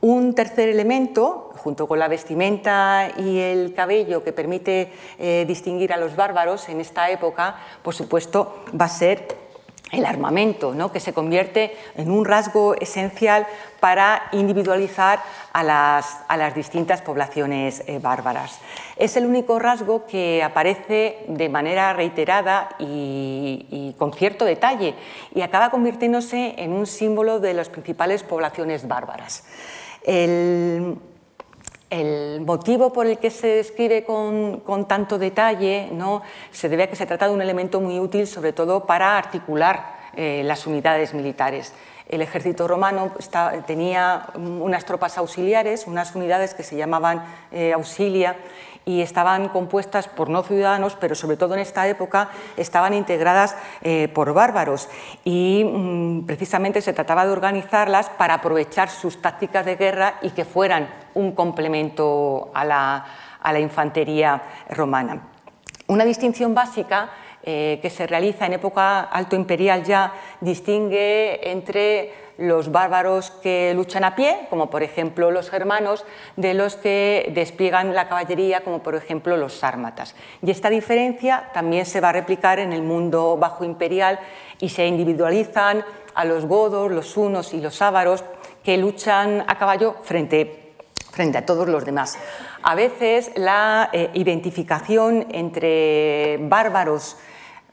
Un 0.00 0.34
tercer 0.34 0.68
elemento, 0.68 1.43
junto 1.64 1.88
con 1.88 1.98
la 1.98 2.08
vestimenta 2.08 3.08
y 3.16 3.38
el 3.38 3.72
cabello, 3.74 4.22
que 4.22 4.34
permite 4.34 4.92
eh, 5.18 5.46
distinguir 5.48 5.94
a 5.94 5.96
los 5.96 6.14
bárbaros 6.14 6.68
en 6.68 6.82
esta 6.82 7.08
época, 7.08 7.56
por 7.82 7.94
supuesto, 7.94 8.62
va 8.78 8.84
a 8.84 8.90
ser 8.90 9.44
el 9.92 10.04
armamento, 10.04 10.74
¿no? 10.74 10.92
que 10.92 11.00
se 11.00 11.14
convierte 11.14 11.74
en 11.94 12.10
un 12.10 12.24
rasgo 12.24 12.74
esencial 12.74 13.46
para 13.80 14.24
individualizar 14.32 15.20
a 15.52 15.62
las, 15.62 16.54
distintas 16.54 17.00
poblaciones 17.00 17.82
eh, 17.86 17.98
bárbaras. 17.98 18.58
Es 18.96 19.16
el 19.16 19.24
único 19.24 19.58
rasgo 19.58 20.04
que 20.06 20.42
aparece 20.42 21.24
de 21.28 21.48
manera 21.48 21.92
reiterada 21.92 22.70
y, 22.78 23.66
y, 23.70 23.94
con 23.96 24.12
cierto 24.12 24.44
detalle 24.44 24.94
y 25.34 25.42
acaba 25.42 25.70
convirtiéndose 25.70 26.54
en 26.58 26.72
un 26.72 26.86
símbolo 26.86 27.40
de 27.40 27.54
las 27.54 27.68
principales 27.68 28.22
poblaciones 28.22 28.86
bárbaras. 28.86 29.44
El, 30.02 30.98
motivo 32.40 32.92
por 32.92 33.06
el 33.06 33.18
que 33.18 33.30
se 33.30 33.46
describe 33.46 34.04
con, 34.04 34.86
tanto 34.88 35.18
detalle 35.18 35.88
¿no? 35.92 36.22
se 36.50 36.68
debe 36.68 36.84
a 36.84 36.86
que 36.88 36.96
se 36.96 37.06
trata 37.06 37.28
de 37.28 37.34
un 37.34 37.42
elemento 37.42 37.80
muy 37.80 38.00
útil, 38.00 38.26
sobre 38.26 38.52
todo 38.52 38.84
para 38.84 39.16
articular 39.16 39.94
eh, 40.16 40.42
las 40.44 40.66
unidades 40.66 41.14
militares. 41.14 41.72
El 42.08 42.20
ejército 42.20 42.68
romano 42.68 43.12
tenía 43.66 44.26
unas 44.36 44.84
tropas 44.84 45.16
auxiliares, 45.16 45.86
unas 45.86 46.14
unidades 46.14 46.52
que 46.52 46.62
se 46.62 46.76
llamaban 46.76 47.24
eh, 47.50 47.72
auxilia, 47.72 48.36
y 48.86 49.00
estaban 49.00 49.48
compuestas 49.48 50.08
por 50.08 50.28
no 50.28 50.42
ciudadanos, 50.42 50.96
pero 51.00 51.14
sobre 51.14 51.36
todo 51.36 51.54
en 51.54 51.60
esta 51.60 51.88
época 51.88 52.28
estaban 52.56 52.94
integradas 52.94 53.56
eh, 53.82 54.08
por 54.08 54.32
bárbaros 54.34 54.88
y 55.24 55.64
mm, 55.64 56.26
precisamente 56.26 56.80
se 56.80 56.92
trataba 56.92 57.24
de 57.24 57.32
organizarlas 57.32 58.10
para 58.10 58.34
aprovechar 58.34 58.90
sus 58.90 59.20
tácticas 59.22 59.64
de 59.64 59.76
guerra 59.76 60.14
y 60.22 60.30
que 60.30 60.44
fueran 60.44 60.88
un 61.14 61.32
complemento 61.32 62.50
a 62.54 62.64
la, 62.64 63.04
infantería 63.60 64.42
romana. 64.70 65.28
Una 65.86 66.04
distinción 66.04 66.54
básica 66.54 67.10
eh, 67.42 67.78
que 67.82 67.90
se 67.90 68.06
realiza 68.06 68.46
en 68.46 68.54
época 68.54 69.00
alto 69.02 69.36
imperial 69.36 69.84
ya 69.84 70.14
distingue 70.40 71.50
entre 71.50 72.23
los 72.38 72.72
bárbaros 72.72 73.30
que 73.30 73.72
luchan 73.74 74.04
a 74.04 74.14
pie, 74.14 74.46
como 74.50 74.70
por 74.70 74.82
ejemplo 74.82 75.30
los 75.30 75.50
germanos, 75.50 76.04
de 76.36 76.54
los 76.54 76.76
que 76.76 77.30
despliegan 77.34 77.94
la 77.94 78.08
caballería, 78.08 78.62
como 78.62 78.82
por 78.82 78.94
ejemplo 78.94 79.36
los 79.36 79.54
sármatas. 79.54 80.14
Y 80.42 80.50
esta 80.50 80.70
diferencia 80.70 81.50
también 81.54 81.86
se 81.86 82.00
va 82.00 82.10
a 82.10 82.12
replicar 82.12 82.58
en 82.58 82.72
el 82.72 82.82
mundo 82.82 83.36
bajo 83.38 83.64
imperial 83.64 84.18
y 84.60 84.68
se 84.68 84.86
individualizan 84.86 85.84
a 86.14 86.24
los 86.24 86.46
godos, 86.46 86.90
los 86.90 87.16
hunos 87.16 87.54
y 87.54 87.60
los 87.60 87.82
ávaros 87.82 88.24
que 88.62 88.76
luchan 88.76 89.44
a 89.46 89.58
caballo 89.58 89.96
frente, 90.02 90.72
frente 91.10 91.38
a 91.38 91.46
todos 91.46 91.68
los 91.68 91.84
demás. 91.84 92.18
A 92.62 92.74
veces 92.74 93.30
la 93.36 93.90
eh, 93.92 94.10
identificación 94.14 95.26
entre 95.30 96.38
bárbaros 96.40 97.16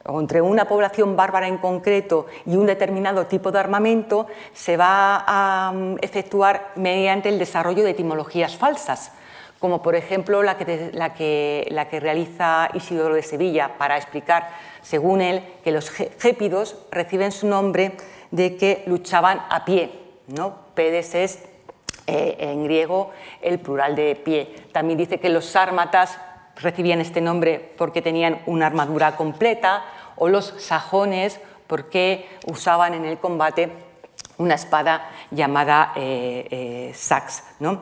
o 0.06 0.20
entre 0.20 0.42
una 0.42 0.66
población 0.66 1.16
bárbara 1.16 1.48
en 1.48 1.58
concreto 1.58 2.26
y 2.46 2.56
un 2.56 2.66
determinado 2.66 3.26
tipo 3.26 3.52
de 3.52 3.58
armamento 3.58 4.26
se 4.52 4.76
va 4.76 5.24
a 5.26 5.72
mm, 5.72 5.96
efectuar 6.02 6.72
mediante 6.76 7.28
el 7.28 7.38
desarrollo 7.38 7.84
de 7.84 7.90
etimologías 7.90 8.56
falsas, 8.56 9.12
como 9.58 9.82
por 9.82 9.94
ejemplo 9.94 10.42
la 10.42 10.56
que, 10.56 11.98
realiza 12.00 12.68
Isidoro 12.74 13.14
de 13.14 13.22
Sevilla 13.22 13.78
para 13.78 13.96
explicar, 13.96 14.50
según 14.82 15.20
él, 15.20 15.44
que 15.62 15.70
los 15.70 15.90
gépidos 15.90 16.76
reciben 16.90 17.30
su 17.30 17.46
nombre 17.46 17.92
de 18.32 18.56
que 18.56 18.82
luchaban 18.86 19.42
a 19.48 19.64
pie. 19.64 19.92
¿no? 20.26 20.56
Pedes 20.74 21.14
es 21.14 21.44
eh, 22.08 22.36
en 22.40 22.64
griego 22.64 23.12
el 23.40 23.60
plural 23.60 23.94
de 23.94 24.16
pie. 24.16 24.52
También 24.72 24.98
dice 24.98 25.20
que 25.20 25.28
los 25.28 25.44
sármatas 25.44 26.18
recibían 26.56 27.00
este 27.00 27.20
nombre 27.20 27.74
porque 27.76 28.02
tenían 28.02 28.40
una 28.46 28.66
armadura 28.66 29.16
completa, 29.16 29.84
o 30.16 30.28
los 30.28 30.54
sajones 30.58 31.40
porque 31.66 32.28
usaban 32.46 32.94
en 32.94 33.04
el 33.04 33.18
combate 33.18 33.72
una 34.38 34.54
espada 34.54 35.10
llamada 35.30 35.92
eh, 35.96 36.46
eh, 36.50 36.92
sax. 36.94 37.44
Em, 37.60 37.78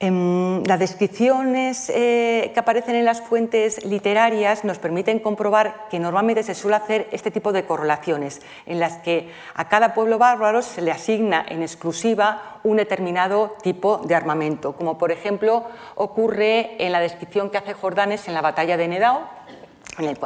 las 0.00 0.78
descripciones 0.78 1.90
eh, 1.90 2.52
que 2.54 2.60
aparecen 2.60 2.94
en 2.94 3.04
las 3.04 3.20
fuentes 3.20 3.84
literarias 3.84 4.64
nos 4.64 4.78
permiten 4.78 5.18
comprobar 5.18 5.88
que 5.90 5.98
normalmente 5.98 6.42
se 6.42 6.54
suele 6.54 6.76
hacer 6.76 7.08
este 7.12 7.30
tipo 7.30 7.52
de 7.52 7.64
correlaciones, 7.64 8.40
en 8.64 8.80
las 8.80 8.96
que 8.98 9.30
a 9.54 9.68
cada 9.68 9.92
pueblo 9.92 10.16
bárbaro 10.16 10.62
se 10.62 10.80
le 10.80 10.90
asigna 10.90 11.44
en 11.46 11.60
exclusiva 11.60 12.60
un 12.64 12.78
determinado 12.78 13.56
tipo 13.62 13.98
de 13.98 14.14
armamento, 14.14 14.72
como 14.72 14.96
por 14.96 15.12
ejemplo 15.12 15.66
ocurre 15.96 16.76
en 16.78 16.92
la 16.92 17.00
descripción 17.00 17.50
que 17.50 17.58
hace 17.58 17.74
Jordanes 17.74 18.26
en 18.26 18.32
la 18.32 18.40
batalla 18.40 18.78
de 18.78 18.88
Nedao, 18.88 19.28
en 19.98 20.06
el 20.06 20.18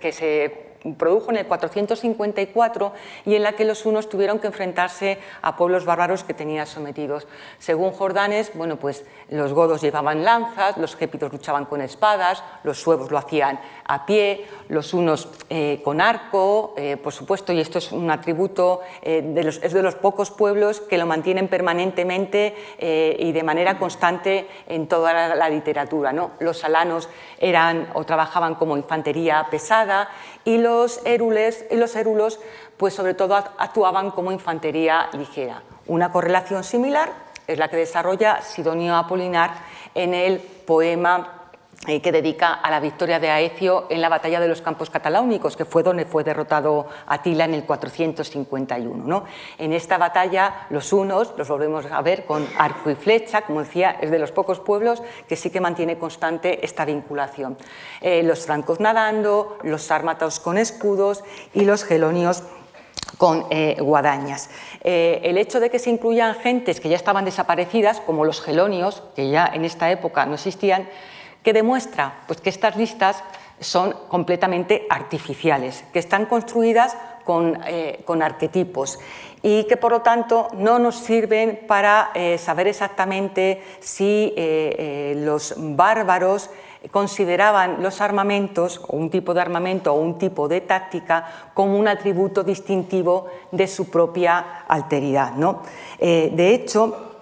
que 0.00 0.12
se 0.12 0.73
produjo 0.92 1.30
en 1.30 1.38
el 1.38 1.46
454 1.46 2.92
y 3.24 3.34
en 3.34 3.42
la 3.42 3.52
que 3.52 3.64
los 3.64 3.86
unos 3.86 4.08
tuvieron 4.08 4.38
que 4.38 4.48
enfrentarse 4.48 5.18
a 5.42 5.56
pueblos 5.56 5.84
bárbaros 5.84 6.24
que 6.24 6.34
tenían 6.34 6.66
sometidos. 6.66 7.26
Según 7.58 7.92
Jordanes, 7.92 8.52
bueno, 8.54 8.76
pues 8.76 9.04
los 9.30 9.52
godos 9.52 9.80
llevaban 9.80 10.24
lanzas, 10.24 10.76
los 10.76 10.96
gépidos 10.96 11.32
luchaban 11.32 11.64
con 11.64 11.80
espadas, 11.80 12.42
los 12.62 12.80
suevos 12.80 13.10
lo 13.10 13.18
hacían 13.18 13.58
a 13.86 14.04
pie, 14.06 14.46
los 14.68 14.94
unos 14.94 15.28
eh, 15.48 15.80
con 15.82 16.00
arco, 16.00 16.74
eh, 16.76 16.96
por 16.96 17.12
supuesto, 17.12 17.52
y 17.52 17.60
esto 17.60 17.78
es 17.78 17.92
un 17.92 18.10
atributo, 18.10 18.80
eh, 19.02 19.22
de 19.22 19.44
los, 19.44 19.62
es 19.62 19.72
de 19.72 19.82
los 19.82 19.94
pocos 19.94 20.30
pueblos 20.30 20.80
que 20.80 20.98
lo 20.98 21.06
mantienen 21.06 21.48
permanentemente 21.48 22.54
y 22.78 23.32
de 23.32 23.42
manera 23.42 23.78
constante 23.78 24.48
en 24.66 24.86
toda 24.86 25.12
la, 25.12 25.34
la 25.34 25.48
literatura. 25.48 26.12
¿no? 26.12 26.32
Los 26.40 26.64
alanos 26.64 27.08
eran 27.38 27.88
o 27.94 28.04
trabajaban 28.04 28.54
como 28.54 28.76
infantería 28.76 29.46
pesada 29.50 30.08
y 30.44 30.58
los 30.58 31.00
érules 31.04 31.64
y 31.70 31.76
los 31.76 31.96
érulos 31.96 32.40
pues 32.76 32.94
sobre 32.94 33.14
todo 33.14 33.34
actuaban 33.34 34.10
como 34.10 34.32
infantería 34.32 35.08
ligera. 35.12 35.62
Una 35.86 36.10
correlación 36.10 36.64
similar 36.64 37.12
es 37.46 37.58
la 37.58 37.68
que 37.68 37.76
desarrolla 37.76 38.40
Sidonio 38.42 38.96
Apolinar 38.96 39.54
en 39.94 40.14
el 40.14 40.38
poema 40.38 41.43
que 41.84 42.12
dedica 42.12 42.54
a 42.54 42.70
la 42.70 42.80
victoria 42.80 43.20
de 43.20 43.30
Aecio 43.30 43.86
en 43.90 44.00
la 44.00 44.08
batalla 44.08 44.40
de 44.40 44.48
los 44.48 44.62
campos 44.62 44.88
cataláunicos, 44.88 45.56
que 45.56 45.66
fue 45.66 45.82
donde 45.82 46.06
fue 46.06 46.24
derrotado 46.24 46.86
Atila 47.06 47.44
en 47.44 47.54
el 47.54 47.64
451. 47.64 49.24
En 49.58 49.72
esta 49.72 49.98
batalla 49.98 50.66
los 50.70 50.92
unos, 50.94 51.34
los 51.36 51.48
volvemos 51.48 51.84
a 51.86 52.00
ver 52.00 52.24
con 52.24 52.46
arco 52.58 52.90
y 52.90 52.94
flecha, 52.94 53.42
como 53.42 53.60
decía, 53.60 53.98
es 54.00 54.10
de 54.10 54.18
los 54.18 54.32
pocos 54.32 54.60
pueblos 54.60 55.02
que 55.28 55.36
sí 55.36 55.50
que 55.50 55.60
mantiene 55.60 55.98
constante 55.98 56.64
esta 56.64 56.86
vinculación. 56.86 57.58
Eh, 58.00 58.22
los 58.22 58.46
francos 58.46 58.80
nadando, 58.80 59.58
los 59.62 59.82
sármatas 59.82 60.40
con 60.40 60.56
escudos 60.56 61.22
y 61.52 61.64
los 61.64 61.84
gelonios 61.84 62.44
con 63.18 63.46
eh, 63.50 63.76
guadañas. 63.78 64.50
el 64.82 65.38
hecho 65.38 65.60
de 65.60 65.70
que 65.70 65.78
se 65.78 65.90
incluyan 65.90 66.34
gentes 66.34 66.80
que 66.80 66.88
ya 66.88 66.96
estaban 66.96 67.24
desaparecidas, 67.24 68.00
como 68.00 68.24
los 68.24 68.40
gelonios, 68.40 69.02
que 69.14 69.30
ya 69.30 69.48
en 69.52 69.64
esta 69.64 69.90
época 69.90 70.26
no 70.26 70.34
existían, 70.34 70.88
¿Qué 71.44 71.52
demuestra? 71.52 72.22
Pues 72.26 72.40
que 72.40 72.48
estas 72.48 72.74
listas 72.74 73.22
son 73.60 73.94
completamente 74.08 74.86
artificiales, 74.88 75.84
que 75.92 75.98
están 75.98 76.24
construidas 76.24 76.96
con, 77.22 77.60
eh, 77.66 78.02
arquetipos 78.22 78.98
y 79.42 79.64
que 79.64 79.76
por 79.76 79.92
lo 79.92 80.00
tanto 80.00 80.48
no 80.54 80.78
nos 80.78 80.96
sirven 80.96 81.60
para 81.68 82.12
eh, 82.14 82.38
saber 82.38 82.66
exactamente 82.66 83.62
si 83.80 84.32
eh, 84.36 85.14
los 85.18 85.54
bárbaros 85.58 86.48
consideraban 86.90 87.82
los 87.82 88.00
armamentos, 88.00 88.80
o 88.88 88.96
un 88.96 89.10
tipo 89.10 89.34
de 89.34 89.40
armamento 89.42 89.92
o 89.92 90.00
un 90.00 90.16
tipo 90.16 90.48
de 90.48 90.62
táctica, 90.62 91.50
como 91.52 91.78
un 91.78 91.88
atributo 91.88 92.42
distintivo 92.42 93.26
de 93.52 93.66
su 93.66 93.90
propia 93.90 94.64
alteridad. 94.66 95.32
¿no? 95.32 95.62
de 95.98 96.54
hecho, 96.54 97.13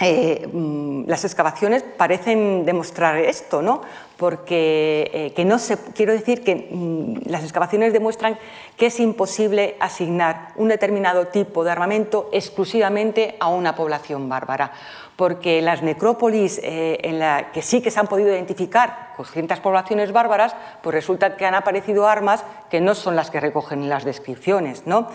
eh, 0.00 0.48
mm, 0.52 1.04
las 1.06 1.24
excavaciones 1.24 1.82
parecen 1.82 2.64
demostrar 2.64 3.18
esto, 3.18 3.62
¿no? 3.62 3.82
porque 4.18 5.10
eh, 5.14 5.32
que 5.32 5.44
no 5.44 5.60
se, 5.60 5.78
quiero 5.94 6.12
decir 6.12 6.42
que 6.42 6.68
mm, 6.70 7.30
las 7.30 7.44
excavaciones 7.44 7.92
demuestran 7.92 8.36
que 8.76 8.86
es 8.86 8.98
imposible 8.98 9.76
asignar 9.78 10.48
un 10.56 10.68
determinado 10.68 11.28
tipo 11.28 11.62
de 11.62 11.70
armamento 11.70 12.28
exclusivamente 12.32 13.36
a 13.38 13.48
una 13.48 13.76
población 13.76 14.28
bárbara, 14.28 14.72
porque 15.14 15.62
las 15.62 15.82
necrópolis 15.82 16.60
eh, 16.64 16.98
en 17.02 17.20
la 17.20 17.52
que 17.52 17.62
sí 17.62 17.80
que 17.80 17.92
se 17.92 18.00
han 18.00 18.08
podido 18.08 18.30
identificar 18.30 19.12
con 19.16 19.24
ciertas 19.24 19.60
poblaciones 19.60 20.10
bárbaras, 20.10 20.54
pues 20.82 20.94
resulta 20.94 21.36
que 21.36 21.46
han 21.46 21.54
aparecido 21.54 22.08
armas 22.08 22.44
que 22.70 22.80
no 22.80 22.96
son 22.96 23.14
las 23.14 23.30
que 23.30 23.38
recogen 23.40 23.84
en 23.84 23.88
las 23.88 24.04
descripciones, 24.04 24.84
¿no? 24.86 25.08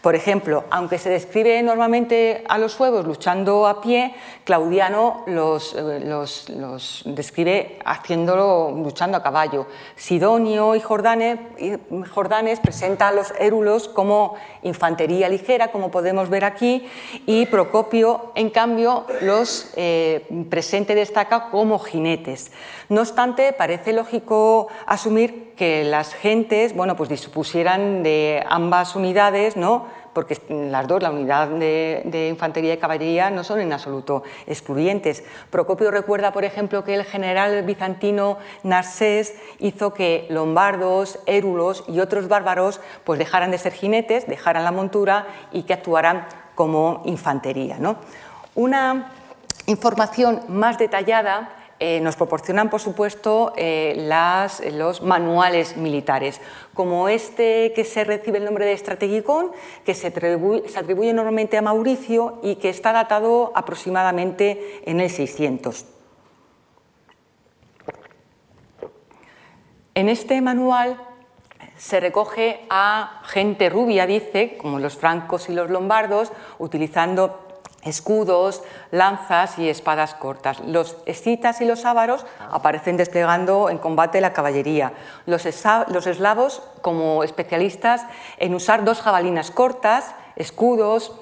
Por 0.00 0.14
ejemplo, 0.14 0.64
aunque 0.70 0.96
se 0.96 1.10
describe 1.10 1.62
normalmente 1.62 2.42
a 2.48 2.56
los 2.56 2.72
suevos 2.72 3.04
luchando 3.04 3.66
a 3.66 3.82
pie, 3.82 4.14
Claudiano 4.44 5.24
los, 5.26 5.74
eh, 5.74 6.00
los, 6.00 7.02
describe 7.04 7.78
haciéndolo 7.84 8.70
luchando 8.70 9.18
a 9.18 9.22
caballo. 9.22 9.66
Sidonio 9.96 10.74
y 10.74 10.80
Jordanes, 10.80 11.38
Jordanes 12.14 12.60
presenta 12.60 13.08
a 13.08 13.12
los 13.12 13.34
érulos 13.38 13.88
como 13.88 14.36
infantería 14.62 15.28
ligera, 15.28 15.70
como 15.70 15.90
podemos 15.90 16.30
ver 16.30 16.44
aquí, 16.46 16.88
y 17.26 17.44
Procopio, 17.46 18.32
en 18.36 18.48
cambio, 18.48 19.04
los 19.20 19.70
eh, 19.76 20.26
presente 20.48 20.94
destaca 20.94 21.50
como 21.50 21.78
jinetes. 21.78 22.52
No 22.88 23.02
obstante, 23.02 23.52
parece 23.52 23.92
lógico 23.92 24.68
asumir 24.86 25.49
que 25.60 25.84
las 25.84 26.14
gentes 26.14 26.74
bueno, 26.74 26.96
pues 26.96 27.10
dispusieran 27.10 28.02
de 28.02 28.42
ambas 28.48 28.96
unidades, 28.96 29.58
¿no? 29.58 29.88
porque 30.14 30.38
las 30.48 30.88
dos, 30.88 31.02
la 31.02 31.10
unidad 31.10 31.48
de, 31.48 32.28
infantería 32.30 32.72
y 32.72 32.78
caballería, 32.78 33.28
no 33.28 33.44
son 33.44 33.60
en 33.60 33.70
absoluto 33.70 34.22
excluyentes. 34.46 35.22
Procopio 35.50 35.90
recuerda, 35.90 36.32
por 36.32 36.46
ejemplo, 36.46 36.82
que 36.82 36.94
el 36.94 37.04
general 37.04 37.62
bizantino 37.64 38.38
Narcés 38.62 39.34
hizo 39.58 39.92
que 39.92 40.26
lombardos, 40.30 41.18
érulos 41.26 41.84
y 41.88 42.00
otros 42.00 42.28
bárbaros 42.28 42.80
pues 43.04 43.18
dejaran 43.18 43.50
de 43.50 43.58
ser 43.58 43.74
jinetes, 43.74 44.26
dejaran 44.26 44.64
la 44.64 44.72
montura 44.72 45.26
y 45.52 45.64
que 45.64 45.74
actuaran 45.74 46.24
como 46.54 47.02
infantería. 47.04 47.76
Una 48.54 49.12
información 49.66 50.40
más 50.48 50.78
detallada 50.78 51.59
eh, 51.82 51.98
nos 52.00 52.14
proporcionan, 52.14 52.68
por 52.68 52.80
supuesto, 52.80 53.54
eh, 53.56 53.94
los 54.72 55.00
manuales 55.00 55.78
militares, 55.78 56.38
como 56.74 57.08
este 57.08 57.72
que 57.74 57.84
se 57.84 58.04
recibe 58.04 58.36
el 58.36 58.44
nombre 58.44 58.66
de 58.66 58.76
Strategicon, 58.76 59.50
que 59.82 59.94
se 59.94 60.08
atribuye, 60.08 61.12
normalmente 61.14 61.56
a 61.56 61.62
Mauricio 61.62 62.38
y 62.42 62.56
que 62.56 62.68
está 62.68 62.92
datado 62.92 63.50
aproximadamente 63.54 64.82
en 64.84 65.00
el 65.00 65.08
600. 65.08 65.86
En 69.94 70.10
este 70.10 70.42
manual 70.42 71.00
se 71.78 71.98
recoge 71.98 72.60
a 72.68 73.22
gente 73.24 73.70
rubia, 73.70 74.06
dice, 74.06 74.58
como 74.58 74.78
los 74.78 74.98
francos 74.98 75.48
y 75.48 75.54
los 75.54 75.70
lombardos, 75.70 76.30
utilizando 76.58 77.49
escudos, 77.82 78.62
lanzas 78.90 79.58
y 79.58 79.68
espadas 79.68 80.14
cortas. 80.14 80.60
Los 80.60 80.96
escitas 81.06 81.60
y 81.60 81.64
los 81.64 81.84
ávaros 81.84 82.26
aparecen 82.50 82.96
desplegando 82.96 83.70
en 83.70 83.78
combate 83.78 84.20
la 84.20 84.32
caballería. 84.32 84.92
Los, 85.26 85.44
los 85.88 86.06
eslavos 86.06 86.62
como 86.82 87.24
especialistas 87.24 88.04
en 88.38 88.54
usar 88.54 88.84
dos 88.84 89.00
jabalinas 89.00 89.50
cortas, 89.50 90.14
escudos, 90.36 91.12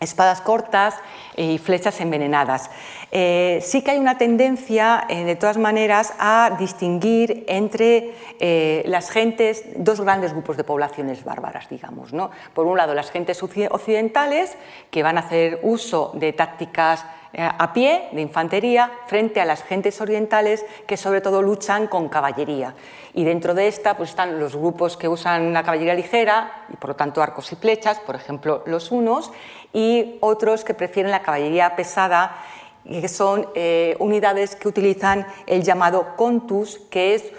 espadas 0.00 0.40
cortas 0.40 0.94
y 1.36 1.58
flechas 1.58 2.00
envenenadas. 2.00 2.70
Eh, 3.12 3.60
sí 3.62 3.82
que 3.82 3.92
hay 3.92 3.98
una 3.98 4.16
tendencia, 4.16 5.04
eh, 5.08 5.24
de 5.24 5.36
todas 5.36 5.58
maneras, 5.58 6.14
a 6.18 6.56
distinguir 6.58 7.44
entre 7.48 8.14
eh, 8.40 8.82
las 8.86 9.10
gentes, 9.10 9.64
dos 9.76 10.00
grandes 10.00 10.32
grupos 10.32 10.56
de 10.56 10.64
poblaciones 10.64 11.22
bárbaras, 11.22 11.68
digamos. 11.68 12.14
¿no? 12.14 12.30
Por 12.54 12.66
un 12.66 12.78
lado, 12.78 12.94
las 12.94 13.10
gentes 13.10 13.42
occidentales, 13.42 14.56
que 14.90 15.02
van 15.02 15.18
a 15.18 15.20
hacer 15.20 15.60
uso 15.62 16.12
de 16.14 16.32
tácticas 16.32 17.04
a 17.32 17.72
pie, 17.72 18.08
de 18.10 18.22
infantería, 18.22 18.90
frente 19.06 19.40
a 19.40 19.44
las 19.44 19.62
gentes 19.62 20.00
orientales 20.00 20.66
que 20.88 20.96
sobre 20.96 21.20
todo 21.20 21.42
luchan 21.42 21.86
con 21.86 22.08
caballería. 22.08 22.74
Y 23.14 23.24
dentro 23.24 23.54
de 23.54 23.68
esta 23.68 23.96
pues, 23.96 24.10
están 24.10 24.40
los 24.40 24.56
grupos 24.56 24.96
que 24.96 25.08
usan 25.08 25.52
la 25.52 25.62
caballería 25.62 25.94
ligera 25.94 26.64
y 26.72 26.76
por 26.76 26.90
lo 26.90 26.96
tanto 26.96 27.22
arcos 27.22 27.52
y 27.52 27.56
flechas, 27.56 28.00
por 28.00 28.16
ejemplo 28.16 28.62
los 28.66 28.90
unos, 28.90 29.30
y 29.72 30.16
otros 30.20 30.64
que 30.64 30.74
prefieren 30.74 31.10
la 31.10 31.22
caballería 31.22 31.76
pesada 31.76 32.36
que 32.84 33.08
son 33.08 33.46
eh, 33.54 33.96
unidades 33.98 34.56
que 34.56 34.68
utilizan 34.68 35.26
el 35.46 35.62
llamado 35.62 36.16
contus, 36.16 36.78
que 36.90 37.14
es 37.14 37.30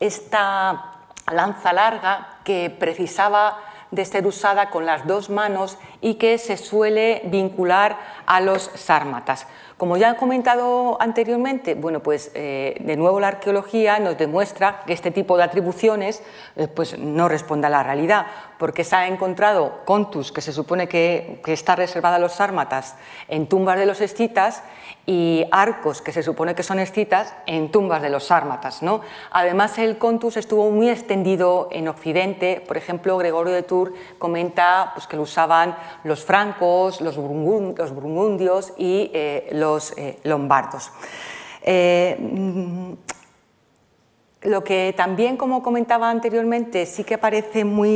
esta 0.00 0.92
lanza 1.32 1.72
larga 1.72 2.38
que 2.44 2.70
precisaba 2.70 3.58
de 3.90 4.04
ser 4.04 4.26
usada 4.26 4.70
con 4.70 4.86
las 4.86 5.06
dos 5.06 5.30
manos 5.30 5.78
y 6.00 6.14
que 6.14 6.38
se 6.38 6.56
suele 6.56 7.22
vincular 7.26 7.96
a 8.26 8.40
los 8.40 8.70
sármatas. 8.74 9.46
Como 9.76 9.96
ya 9.96 10.10
he 10.10 10.16
comentado 10.16 10.96
anteriormente, 11.00 11.74
bueno, 11.74 12.00
pues 12.00 12.30
eh, 12.34 12.76
de 12.80 12.96
nuevo 12.96 13.20
la 13.20 13.28
arqueología 13.28 13.98
nos 13.98 14.16
demuestra 14.16 14.82
que 14.86 14.92
este 14.92 15.10
tipo 15.10 15.36
de 15.36 15.44
atribuciones 15.44 16.22
eh, 16.56 16.68
pues 16.68 16.98
no 16.98 17.28
responde 17.28 17.66
a 17.66 17.70
la 17.70 17.82
realidad, 17.82 18.26
porque 18.64 18.82
se 18.82 18.96
ha 18.96 19.08
encontrado 19.08 19.84
contus 19.84 20.32
que 20.32 20.40
se 20.40 20.50
supone 20.50 20.88
que, 20.88 21.42
está 21.44 21.76
reservada 21.76 22.16
a 22.16 22.18
los 22.18 22.32
sármatas 22.32 22.94
en 23.28 23.46
tumbas 23.46 23.78
de 23.78 23.84
los 23.84 24.00
escitas 24.00 24.62
y 25.04 25.44
arcos 25.50 26.00
que 26.00 26.12
se 26.12 26.22
supone 26.22 26.54
que 26.54 26.62
son 26.62 26.78
escitas 26.78 27.34
en 27.44 27.70
tumbas 27.70 28.00
de 28.00 28.08
los 28.08 28.24
sármatas. 28.24 28.82
¿no? 28.82 29.02
Además, 29.32 29.76
el 29.76 29.98
contus 29.98 30.38
estuvo 30.38 30.70
muy 30.70 30.88
extendido 30.88 31.68
en 31.72 31.88
Occidente. 31.88 32.64
Por 32.66 32.78
ejemplo, 32.78 33.18
Gregorio 33.18 33.52
de 33.52 33.64
Tours 33.64 33.92
comenta 34.16 34.92
pues, 34.94 35.06
que 35.06 35.16
lo 35.16 35.24
usaban 35.24 35.76
los 36.02 36.24
francos, 36.24 37.02
los, 37.02 37.18
burgundios 37.18 38.72
y 38.78 39.10
eh, 39.12 39.50
los 39.52 39.92
eh, 39.98 40.20
lombardos. 40.22 40.90
Eh, 41.60 42.16
lo 44.44 44.62
que 44.62 44.92
también, 44.94 45.36
como 45.36 45.62
comentaba 45.62 46.10
anteriormente, 46.10 46.84
sí 46.84 47.02
que 47.02 47.14
aparece 47.14 47.64
muy 47.64 47.88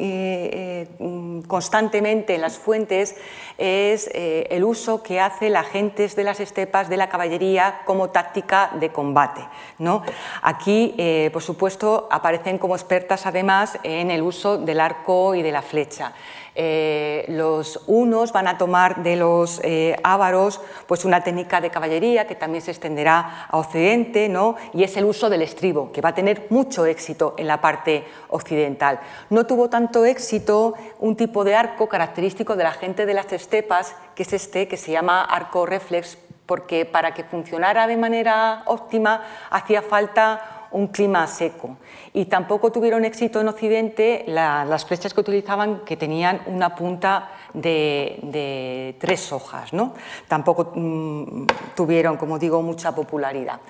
eh, 0.00 0.88
eh, 0.98 1.42
constantemente 1.46 2.34
en 2.34 2.40
las 2.40 2.58
fuentes 2.58 3.16
es 3.58 4.10
eh, 4.14 4.46
el 4.50 4.64
uso 4.64 5.02
que 5.02 5.20
hace 5.20 5.50
la 5.50 5.62
gente 5.62 6.08
de 6.08 6.24
las 6.24 6.40
estepas 6.40 6.88
de 6.88 6.96
la 6.96 7.10
caballería 7.10 7.82
como 7.84 8.08
táctica 8.08 8.70
de 8.80 8.90
combate. 8.90 9.42
¿no? 9.78 10.02
Aquí, 10.40 10.94
por 11.32 11.42
supuesto, 11.42 12.08
aparecen 12.10 12.56
como 12.56 12.74
expertas 12.74 13.26
además 13.26 13.78
en 13.82 14.10
el 14.10 14.22
uso 14.22 14.56
del 14.56 14.80
arco 14.80 15.34
y 15.34 15.42
de 15.42 15.52
la 15.52 15.60
flecha. 15.60 16.14
Eh, 16.62 17.24
los 17.28 17.80
unos 17.86 18.34
van 18.34 18.46
a 18.46 18.58
tomar 18.58 19.02
de 19.02 19.16
los 19.16 19.62
eh, 19.64 19.96
ávaros 20.02 20.60
pues 20.86 21.06
una 21.06 21.24
técnica 21.24 21.58
de 21.58 21.70
caballería 21.70 22.26
que 22.26 22.34
también 22.34 22.60
se 22.60 22.70
extenderá 22.70 23.46
a 23.48 23.56
Occidente, 23.56 24.28
¿no? 24.28 24.56
y 24.74 24.82
es 24.82 24.94
el 24.98 25.06
uso 25.06 25.30
del 25.30 25.40
estribo, 25.40 25.90
que 25.90 26.02
va 26.02 26.10
a 26.10 26.14
tener 26.14 26.48
mucho 26.50 26.84
éxito 26.84 27.32
en 27.38 27.46
la 27.46 27.62
parte 27.62 28.04
occidental. 28.28 29.00
No 29.30 29.46
tuvo 29.46 29.70
tanto 29.70 30.04
éxito 30.04 30.74
un 30.98 31.16
tipo 31.16 31.44
de 31.44 31.54
arco 31.54 31.88
característico 31.88 32.56
de 32.56 32.64
la 32.64 32.72
gente 32.72 33.06
de 33.06 33.14
las 33.14 33.32
estepas, 33.32 33.96
que 34.14 34.24
es 34.24 34.32
este, 34.34 34.68
que 34.68 34.76
se 34.76 34.92
llama 34.92 35.24
arco 35.24 35.64
reflex, 35.64 36.18
porque 36.44 36.84
para 36.84 37.14
que 37.14 37.24
funcionara 37.24 37.86
de 37.86 37.96
manera 37.96 38.64
óptima 38.66 39.22
hacía 39.48 39.80
falta 39.80 40.59
un 40.72 40.88
clima 40.88 41.26
seco. 41.26 41.76
Y 42.12 42.26
tampoco 42.26 42.72
tuvieron 42.72 43.04
éxito 43.04 43.40
en 43.40 43.48
Occidente 43.48 44.24
las 44.26 44.84
flechas 44.84 45.14
que 45.14 45.20
utilizaban 45.20 45.80
que 45.80 45.96
tenían 45.96 46.42
una 46.46 46.74
punta 46.74 47.30
de, 47.54 48.96
tres 48.98 49.32
hojas. 49.32 49.72
¿no? 49.72 49.94
Tampoco 50.28 50.72
mm, 50.74 51.46
tuvieron, 51.74 52.16
como 52.16 52.38
digo, 52.38 52.62
mucha 52.62 52.94
popularidad. 52.94 53.60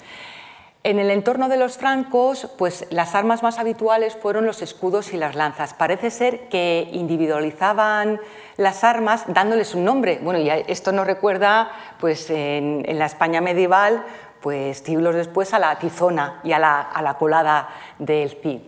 En 0.83 0.99
el 0.99 1.11
entorno 1.11 1.51
de 1.51 1.59
los 1.59 1.77
francos, 1.77 2.49
pues 2.57 2.87
las 2.89 3.15
armas 3.15 3.43
más 3.43 3.59
habituales 3.59 4.17
fueron 4.17 4.47
los 4.47 4.63
escudos 4.63 5.13
y 5.13 5.19
las 5.19 5.35
lanzas. 5.35 5.75
Parece 5.75 6.11
ser 6.11 6.49
que 6.49 6.89
individualizaban 6.93 8.19
las 8.57 8.83
armas 8.83 9.25
dándoles 9.29 9.75
un 9.75 9.85
nombre. 9.85 10.21
Bueno, 10.23 10.41
y 10.41 10.49
esto 10.49 10.91
nos 10.93 11.07
recuerda, 11.07 11.71
pues 12.01 12.31
en, 12.31 12.83
en 12.87 12.99
la 12.99 13.05
España 13.05 13.43
medieval, 13.43 14.03
pues 14.41 14.79
siglos 14.79 15.15
después 15.15 15.53
a 15.55 15.59
la 15.59 15.79
tizona 15.79 16.41
y 16.45 16.53
a 16.53 16.59
la, 16.59 17.17
colada 17.19 17.69
del 17.99 18.31
Cid. 18.31 18.61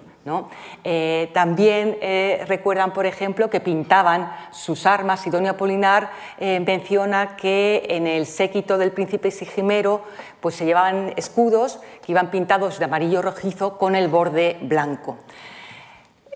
Eh, 0.84 1.30
también 1.34 1.98
eh, 2.00 2.44
recuerdan, 2.46 2.92
por 2.92 3.06
ejemplo, 3.06 3.50
que 3.50 3.60
pintaban 3.60 4.32
sus 4.52 4.86
armas. 4.86 5.20
Sidonia 5.20 5.56
Polinar 5.56 6.10
eh, 6.38 6.60
menciona 6.60 7.36
que 7.36 7.84
en 7.88 8.06
el 8.06 8.26
séquito 8.26 8.78
del 8.78 8.92
príncipe 8.92 9.30
Sigimero 9.30 10.02
pues, 10.40 10.54
se 10.54 10.64
llevaban 10.64 11.12
escudos 11.16 11.80
que 12.04 12.12
iban 12.12 12.30
pintados 12.30 12.78
de 12.78 12.84
amarillo 12.84 13.22
rojizo 13.22 13.78
con 13.78 13.96
el 13.96 14.08
borde 14.08 14.58
blanco. 14.62 15.18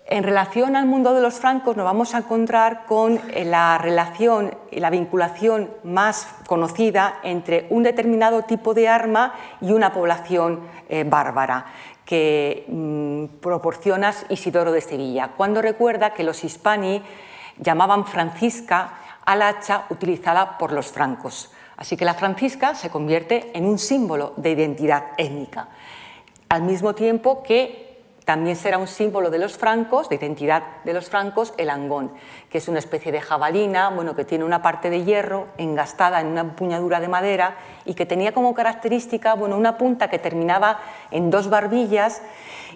En 0.09 0.23
relación 0.23 0.77
al 0.77 0.85
mundo 0.85 1.13
de 1.13 1.19
los 1.19 1.33
francos 1.33 1.75
nos 1.75 1.83
vamos 1.83 2.15
a 2.15 2.19
encontrar 2.19 2.85
con 2.85 3.19
eh, 3.33 3.43
la 3.43 3.77
relación 3.77 4.55
y 4.71 4.79
la 4.79 4.89
vinculación 4.89 5.69
más 5.83 6.29
conocida 6.47 7.19
entre 7.23 7.67
un 7.71 7.83
determinado 7.83 8.43
tipo 8.43 8.73
de 8.73 8.87
arma 8.87 9.33
y 9.59 9.73
una 9.73 9.91
población 9.91 10.61
eh, 10.87 11.03
bárbara 11.03 11.65
que 12.05 12.63
mm, 12.69 13.41
proporciona 13.41 14.13
Isidoro 14.29 14.71
de 14.71 14.79
Sevilla, 14.79 15.31
cuando 15.35 15.61
recuerda 15.61 16.13
que 16.13 16.23
los 16.23 16.41
hispani 16.41 17.03
llamaban 17.57 18.05
francisca 18.05 18.93
al 19.25 19.41
hacha 19.41 19.87
utilizada 19.89 20.57
por 20.57 20.71
los 20.71 20.87
francos. 20.89 21.51
Así 21.75 21.97
que 21.97 22.05
la 22.05 22.13
francisca 22.13 22.75
se 22.75 22.89
convierte 22.89 23.51
en 23.53 23.65
un 23.65 23.77
símbolo 23.77 24.31
de 24.37 24.51
identidad 24.51 25.03
étnica, 25.17 25.67
al 26.47 26.61
mismo 26.61 26.95
tiempo 26.95 27.43
que 27.43 27.86
también 28.27 28.57
será 28.57 28.77
un 28.77 28.87
símbolo 28.87 29.29
de 29.29 29.39
los 29.39 29.57
francos, 29.57 30.09
de 30.09 30.17
identidad 30.17 30.61
de 30.83 30.91
los 30.91 31.09
francos, 31.09 31.53
el 31.55 31.69
angón, 31.69 32.11
que 32.49 32.57
es 32.57 32.67
una 32.67 32.79
especie 32.79 33.09
de 33.09 33.21
jabalina, 33.21 33.87
bueno, 33.87 34.17
que 34.17 34.25
tiene 34.25 34.43
una 34.43 34.61
parte 34.61 34.89
de 34.89 35.05
hierro 35.05 35.47
engastada 35.57 36.19
en 36.19 36.27
una 36.27 36.41
empuñadura 36.41 36.99
de 36.99 37.07
madera 37.07 37.55
y 37.85 37.93
que 37.93 38.05
tenía 38.05 38.33
como 38.33 38.53
característica 38.53 39.35
bueno, 39.35 39.55
una 39.55 39.77
punta 39.77 40.09
que 40.09 40.19
terminaba 40.19 40.81
en 41.09 41.29
dos 41.29 41.49
barbillas 41.49 42.21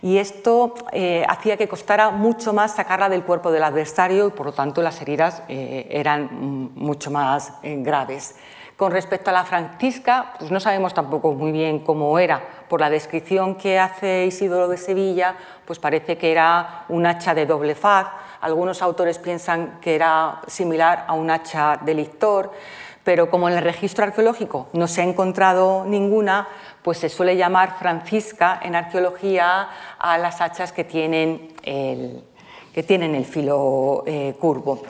y 0.01 0.19
esto 0.19 0.73
eh, 0.93 1.25
hacía 1.27 1.57
que 1.57 1.67
costara 1.67 2.11
mucho 2.11 2.53
más 2.53 2.75
sacarla 2.75 3.09
del 3.09 3.23
cuerpo 3.23 3.51
del 3.51 3.63
adversario 3.63 4.27
y 4.27 4.31
por 4.31 4.45
lo 4.45 4.53
tanto 4.53 4.81
las 4.81 5.01
heridas 5.01 5.43
eh, 5.49 5.85
eran 5.89 6.29
mucho 6.75 7.11
más 7.11 7.55
eh, 7.61 7.75
graves. 7.79 8.35
Con 8.81 8.91
respecto 8.91 9.29
a 9.29 9.33
la 9.33 9.45
francisca, 9.45 10.33
pues 10.39 10.49
no 10.49 10.59
sabemos 10.59 10.95
tampoco 10.95 11.33
muy 11.33 11.51
bien 11.51 11.81
cómo 11.81 12.17
era. 12.17 12.41
Por 12.67 12.79
la 12.79 12.89
descripción 12.89 13.53
que 13.53 13.77
hace 13.77 14.25
Isidoro 14.25 14.67
de 14.67 14.77
Sevilla, 14.77 15.35
pues 15.65 15.77
parece 15.77 16.17
que 16.17 16.31
era 16.31 16.85
un 16.89 17.05
hacha 17.05 17.35
de 17.35 17.45
doble 17.45 17.75
faz. 17.75 18.07
Algunos 18.41 18.81
autores 18.81 19.19
piensan 19.19 19.77
que 19.81 19.93
era 19.93 20.41
similar 20.47 21.05
a 21.07 21.13
un 21.13 21.29
hacha 21.29 21.77
de 21.79 21.93
lictor, 21.93 22.53
pero 23.03 23.29
como 23.29 23.47
en 23.49 23.57
el 23.59 23.63
registro 23.63 24.03
arqueológico 24.03 24.69
no 24.73 24.87
se 24.87 25.01
ha 25.01 25.03
encontrado 25.03 25.85
ninguna, 25.85 26.47
pues 26.81 26.97
se 26.97 27.09
suele 27.09 27.37
llamar 27.37 27.77
francisca 27.77 28.61
en 28.63 28.73
arqueología 28.73 29.69
a 29.99 30.17
las 30.17 30.41
hachas 30.41 30.71
que 30.71 30.85
tienen 30.85 31.53
el, 31.61 32.23
que 32.73 32.81
tienen 32.81 33.13
el 33.13 33.25
filo 33.25 34.03
eh, 34.07 34.35
curvo. 34.39 34.81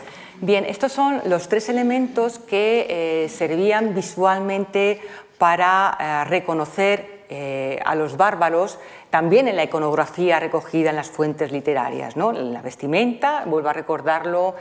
Bien, 0.43 0.65
estos 0.65 0.91
son 0.91 1.21
los 1.25 1.49
tres 1.49 1.69
elementos 1.69 2.39
que 2.39 2.87
eh, 2.89 3.29
servían 3.29 3.93
visualmente 3.93 4.99
para 5.37 5.95
eh, 5.99 6.29
reconocer 6.29 7.25
eh, 7.29 7.79
a 7.85 7.93
los 7.93 8.17
bárbaros 8.17 8.79
también 9.11 9.47
en 9.47 9.55
la 9.55 9.65
iconografía 9.65 10.39
recogida 10.39 10.89
en 10.89 10.95
las 10.95 11.11
fuentes 11.11 11.51
literarias, 11.51 12.17
¿no? 12.17 12.31
la 12.31 12.63
vestimenta, 12.63 13.43
vuelvo 13.45 13.69
a 13.69 13.73
recordarlo, 13.73 14.55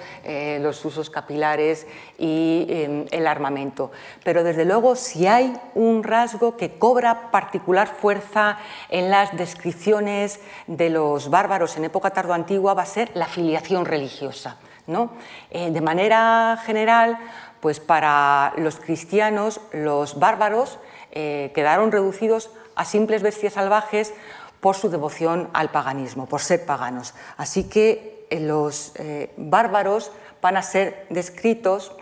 los 0.61 0.85
usos 0.85 1.09
capilares 1.09 1.87
y 2.19 2.67
em, 2.69 3.07
el 3.11 3.27
armamento. 3.27 3.91
Pero 4.23 4.45
desde 4.45 4.67
luego 4.67 4.97
si 4.97 5.27
hay 5.27 5.57
un 5.75 6.03
rasgo 6.03 6.59
que 6.59 6.79
cobra 6.79 7.31
particular 7.31 7.89
fuerza 7.89 8.59
en 8.91 9.09
las 9.09 9.35
descripciones 9.35 10.41
de 10.67 10.91
los 10.91 11.31
bárbaros 11.31 11.79
en 11.79 11.85
época 11.85 12.11
tardoantigua 12.11 12.75
va 12.75 12.83
a 12.83 12.87
ser 12.87 13.11
la 13.15 13.27
filiación 13.27 13.87
religiosa. 13.87 14.59
¿No? 14.87 15.13
Eh, 15.51 15.71
de 15.71 15.81
manera 15.81 16.59
general, 16.65 17.19
pues 17.61 17.81
para 17.81 18.53
los 18.57 18.77
cristianos 18.77 19.61
los 19.73 20.19
bárbaros 20.19 20.79
eh, 21.13 21.53
quedaron 21.55 21.93
reducidos 21.93 22.51
a 22.75 22.85
simples 22.85 23.23
bestias 23.23 23.55
salvajes 23.55 24.15
por 24.61 24.77
su 24.77 24.91
devoción 24.91 25.49
al 25.53 25.71
paganismo, 25.71 26.27
por 26.27 26.41
ser 26.41 26.65
paganos. 26.65 27.15
Así 27.37 27.65
que 27.65 28.27
eh, 28.31 28.41
los 28.41 28.93
bárbaros 29.37 30.13
van 30.41 30.57
a 30.57 30.63
ser 30.63 31.07
descritos 31.11 31.93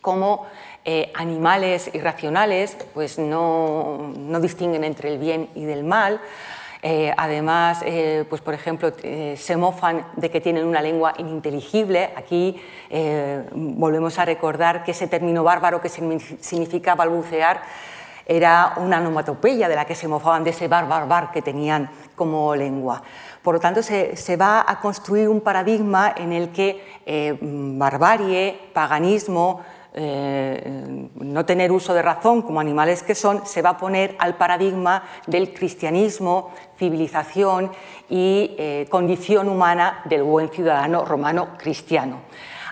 como 0.00 0.46
animales 1.14 1.90
irracionales, 1.94 2.76
pues 2.92 3.18
no, 3.18 4.12
distinguen 4.40 4.82
entre 4.82 5.12
el 5.12 5.18
bien 5.18 5.48
y 5.54 5.64
del 5.64 5.84
mal. 5.84 6.20
Además, 7.16 7.84
pues 8.28 8.40
por 8.40 8.54
ejemplo, 8.54 8.92
se 9.36 9.56
mofan 9.56 10.04
de 10.16 10.30
que 10.30 10.40
tienen 10.40 10.66
una 10.66 10.82
lengua 10.82 11.14
ininteligible. 11.18 12.10
Aquí 12.16 12.60
volvemos 13.54 14.18
a 14.18 14.24
recordar 14.24 14.82
que 14.82 14.90
ese 14.90 15.06
término 15.06 15.44
bárbaro 15.44 15.80
que 15.80 15.88
significa 15.88 16.94
balbucear 16.94 17.62
era 18.26 18.74
una 18.76 18.98
onomatopeya 18.98 19.68
de 19.68 19.76
la 19.76 19.84
que 19.84 19.94
se 19.94 20.08
mofaban 20.08 20.44
de 20.44 20.50
ese 20.50 20.68
bar, 20.68 20.86
bar, 20.86 21.30
que 21.30 21.42
tenían 21.42 21.90
como 22.14 22.54
lengua. 22.54 23.02
Por 23.42 23.54
lo 23.54 23.60
tanto, 23.60 23.82
se, 23.82 24.36
va 24.36 24.64
a 24.66 24.80
construir 24.80 25.28
un 25.28 25.40
paradigma 25.40 26.14
en 26.16 26.32
el 26.32 26.50
que 26.50 26.82
eh, 27.04 27.36
barbarie, 27.40 28.70
paganismo, 28.72 29.60
eh, 29.94 31.08
no 31.16 31.44
tener 31.44 31.70
uso 31.70 31.92
de 31.92 32.00
razón 32.00 32.40
como 32.40 32.60
animales 32.60 33.02
que 33.02 33.14
son, 33.14 33.44
se 33.44 33.60
va 33.60 33.70
a 33.70 33.76
poner 33.76 34.16
al 34.18 34.36
paradigma 34.36 35.02
del 35.26 35.52
cristianismo, 35.52 36.50
civilización 36.82 37.70
y 38.10 38.56
eh, 38.58 38.86
condición 38.90 39.48
humana 39.48 40.02
del 40.06 40.24
buen 40.24 40.48
ciudadano 40.48 41.04
romano 41.04 41.50
cristiano. 41.56 42.18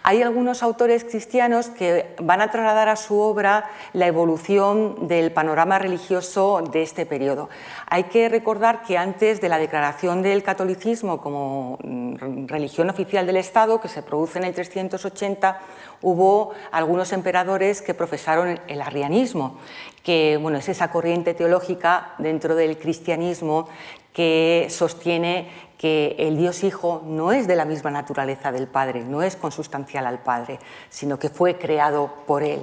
Hay 0.02 0.22
algunos 0.22 0.62
autores 0.62 1.04
cristianos 1.04 1.68
que 1.68 2.16
van 2.22 2.40
a 2.40 2.50
trasladar 2.50 2.88
a 2.88 2.96
su 2.96 3.20
obra 3.20 3.70
la 3.92 4.06
evolución 4.06 5.06
del 5.06 5.30
panorama 5.30 5.78
religioso 5.78 6.62
de 6.72 6.82
este 6.82 7.04
periodo. 7.04 7.50
Hay 7.86 8.04
que 8.04 8.30
recordar 8.30 8.82
que 8.82 8.96
antes 8.96 9.42
de 9.42 9.50
la 9.50 9.58
declaración 9.58 10.22
del 10.22 10.42
catolicismo 10.42 11.20
como 11.20 11.78
mm, 11.84 12.46
religión 12.46 12.88
oficial 12.88 13.26
del 13.26 13.36
Estado, 13.36 13.80
que 13.80 13.88
se 13.88 14.02
produce 14.02 14.38
en 14.38 14.44
el 14.44 14.54
380, 14.54 15.61
hubo 16.00 16.52
algunos 16.72 17.12
emperadores 17.12 17.82
que 17.82 17.92
profesaron 17.92 18.58
el 18.68 18.80
arrianismo, 18.80 19.58
que 20.02 20.38
bueno, 20.40 20.56
es 20.56 20.68
esa 20.70 20.90
corriente 20.90 21.34
teológica 21.34 22.14
dentro 22.16 22.54
del 22.54 22.78
cristianismo 22.78 23.68
que 24.12 24.66
sostiene 24.70 25.48
que 25.78 26.14
el 26.18 26.36
Dios 26.36 26.62
Hijo 26.62 27.02
no 27.06 27.32
es 27.32 27.46
de 27.46 27.56
la 27.56 27.64
misma 27.64 27.90
naturaleza 27.90 28.52
del 28.52 28.66
Padre, 28.66 29.02
no 29.02 29.22
es 29.22 29.36
consustancial 29.36 30.06
al 30.06 30.18
Padre, 30.18 30.58
sino 30.90 31.18
que 31.18 31.30
fue 31.30 31.56
creado 31.56 32.12
por 32.26 32.42
Él. 32.42 32.62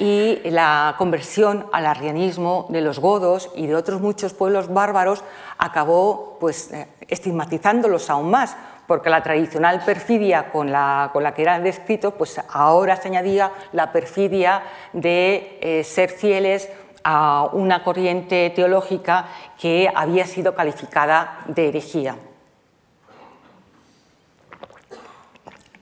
Y 0.00 0.40
la 0.50 0.94
conversión 0.98 1.66
al 1.72 1.86
arrianismo 1.86 2.66
de 2.70 2.80
los 2.80 2.98
godos 2.98 3.50
y 3.54 3.66
de 3.66 3.76
otros 3.76 4.00
muchos 4.00 4.32
pueblos 4.32 4.72
bárbaros 4.72 5.22
acabó 5.58 6.38
pues, 6.40 6.72
eh, 6.72 6.88
estigmatizándolos 7.06 8.08
aún 8.10 8.30
más, 8.30 8.56
porque 8.86 9.10
la 9.10 9.22
tradicional 9.22 9.82
perfidia 9.86 10.50
con 10.50 10.72
la, 10.72 11.10
con 11.12 11.22
la 11.22 11.34
que 11.34 11.42
eran 11.42 11.62
descritos, 11.62 12.14
pues 12.14 12.40
ahora 12.48 12.96
se 12.96 13.06
añadía 13.06 13.52
la 13.70 13.92
perfidia 13.92 14.62
de 14.92 15.58
eh, 15.60 15.84
ser 15.84 16.10
fieles 16.10 16.68
a 17.04 17.48
una 17.52 17.82
corriente 17.82 18.50
teológica 18.50 19.28
que 19.60 19.90
había 19.94 20.26
sido 20.26 20.54
calificada 20.54 21.40
de 21.46 21.68
herejía. 21.68 22.16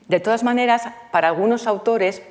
De 0.09 0.21
todas 0.21 0.43
maneras, 0.43 0.89
para 1.12 1.29
algunos 1.29 1.66
autores, 1.66 2.23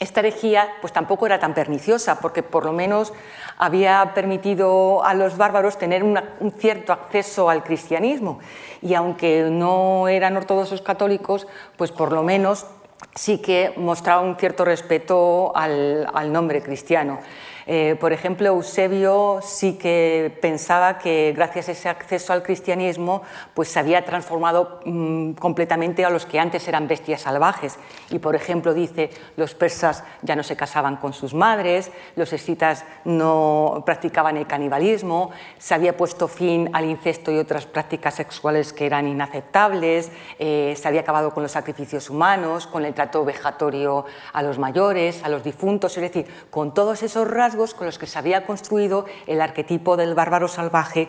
esta 0.00 0.20
herejía 0.20 0.68
pues, 0.80 0.92
tampoco 0.92 1.26
era 1.26 1.38
tan 1.38 1.54
perniciosa, 1.54 2.20
porque 2.20 2.42
por 2.42 2.64
lo 2.64 2.72
menos 2.72 3.12
había 3.56 4.12
permitido 4.14 5.04
a 5.04 5.14
los 5.14 5.36
bárbaros 5.36 5.78
tener 5.78 6.02
un 6.02 6.52
cierto 6.58 6.92
acceso 6.92 7.50
al 7.50 7.62
cristianismo. 7.62 8.40
Y 8.82 8.94
aunque 8.94 9.46
no 9.50 10.08
eran 10.08 10.36
ortodoxos 10.36 10.82
católicos, 10.82 11.46
pues 11.76 11.92
por 11.92 12.12
lo 12.12 12.22
menos 12.22 12.66
sí 13.14 13.38
que 13.38 13.74
mostraba 13.76 14.22
un 14.22 14.36
cierto 14.36 14.64
respeto 14.64 15.52
al 15.54 16.32
nombre 16.32 16.62
cristiano. 16.62 17.20
Eh, 17.66 17.96
por 18.00 18.12
ejemplo, 18.12 18.48
Eusebio 18.48 19.40
sí 19.42 19.74
que 19.74 20.36
pensaba 20.40 20.98
que 20.98 21.32
gracias 21.36 21.68
a 21.68 21.72
ese 21.72 21.88
acceso 21.88 22.32
al 22.32 22.42
cristianismo 22.42 23.22
pues 23.54 23.68
se 23.68 23.78
había 23.78 24.04
transformado 24.04 24.80
mm, 24.84 25.32
completamente 25.32 26.04
a 26.04 26.10
los 26.10 26.26
que 26.26 26.40
antes 26.40 26.66
eran 26.68 26.88
bestias 26.88 27.22
salvajes. 27.22 27.78
Y, 28.10 28.18
por 28.18 28.34
ejemplo, 28.34 28.74
dice, 28.74 29.10
los 29.36 29.54
persas 29.54 30.04
ya 30.22 30.36
no 30.36 30.42
se 30.42 30.56
casaban 30.56 30.96
con 30.96 31.12
sus 31.12 31.34
madres, 31.34 31.90
los 32.16 32.32
escitas 32.32 32.84
no 33.04 33.82
practicaban 33.84 34.36
el 34.36 34.46
canibalismo, 34.46 35.30
se 35.58 35.74
había 35.74 35.96
puesto 35.96 36.28
fin 36.28 36.70
al 36.72 36.84
incesto 36.84 37.30
y 37.30 37.38
otras 37.38 37.66
prácticas 37.66 38.14
sexuales 38.14 38.72
que 38.72 38.86
eran 38.86 39.06
inaceptables, 39.06 40.10
eh, 40.38 40.74
se 40.76 40.88
había 40.88 41.02
acabado 41.02 41.32
con 41.32 41.42
los 41.42 41.52
sacrificios 41.52 42.10
humanos, 42.10 42.66
con 42.66 42.84
el 42.84 42.94
trato 42.94 43.24
vejatorio 43.24 44.04
a 44.32 44.42
los 44.42 44.58
mayores, 44.58 45.22
a 45.24 45.28
los 45.28 45.44
difuntos, 45.44 45.96
es 45.96 46.02
decir, 46.02 46.26
con 46.50 46.74
todos 46.74 47.02
esos 47.02 47.28
rasgos 47.28 47.49
con 47.56 47.86
los 47.86 47.98
que 47.98 48.06
se 48.06 48.18
había 48.18 48.46
construido 48.46 49.06
el 49.26 49.40
arquetipo 49.40 49.96
del 49.96 50.14
bárbaro 50.14 50.48
salvaje 50.48 51.08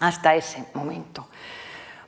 hasta 0.00 0.34
ese 0.34 0.64
momento. 0.74 1.26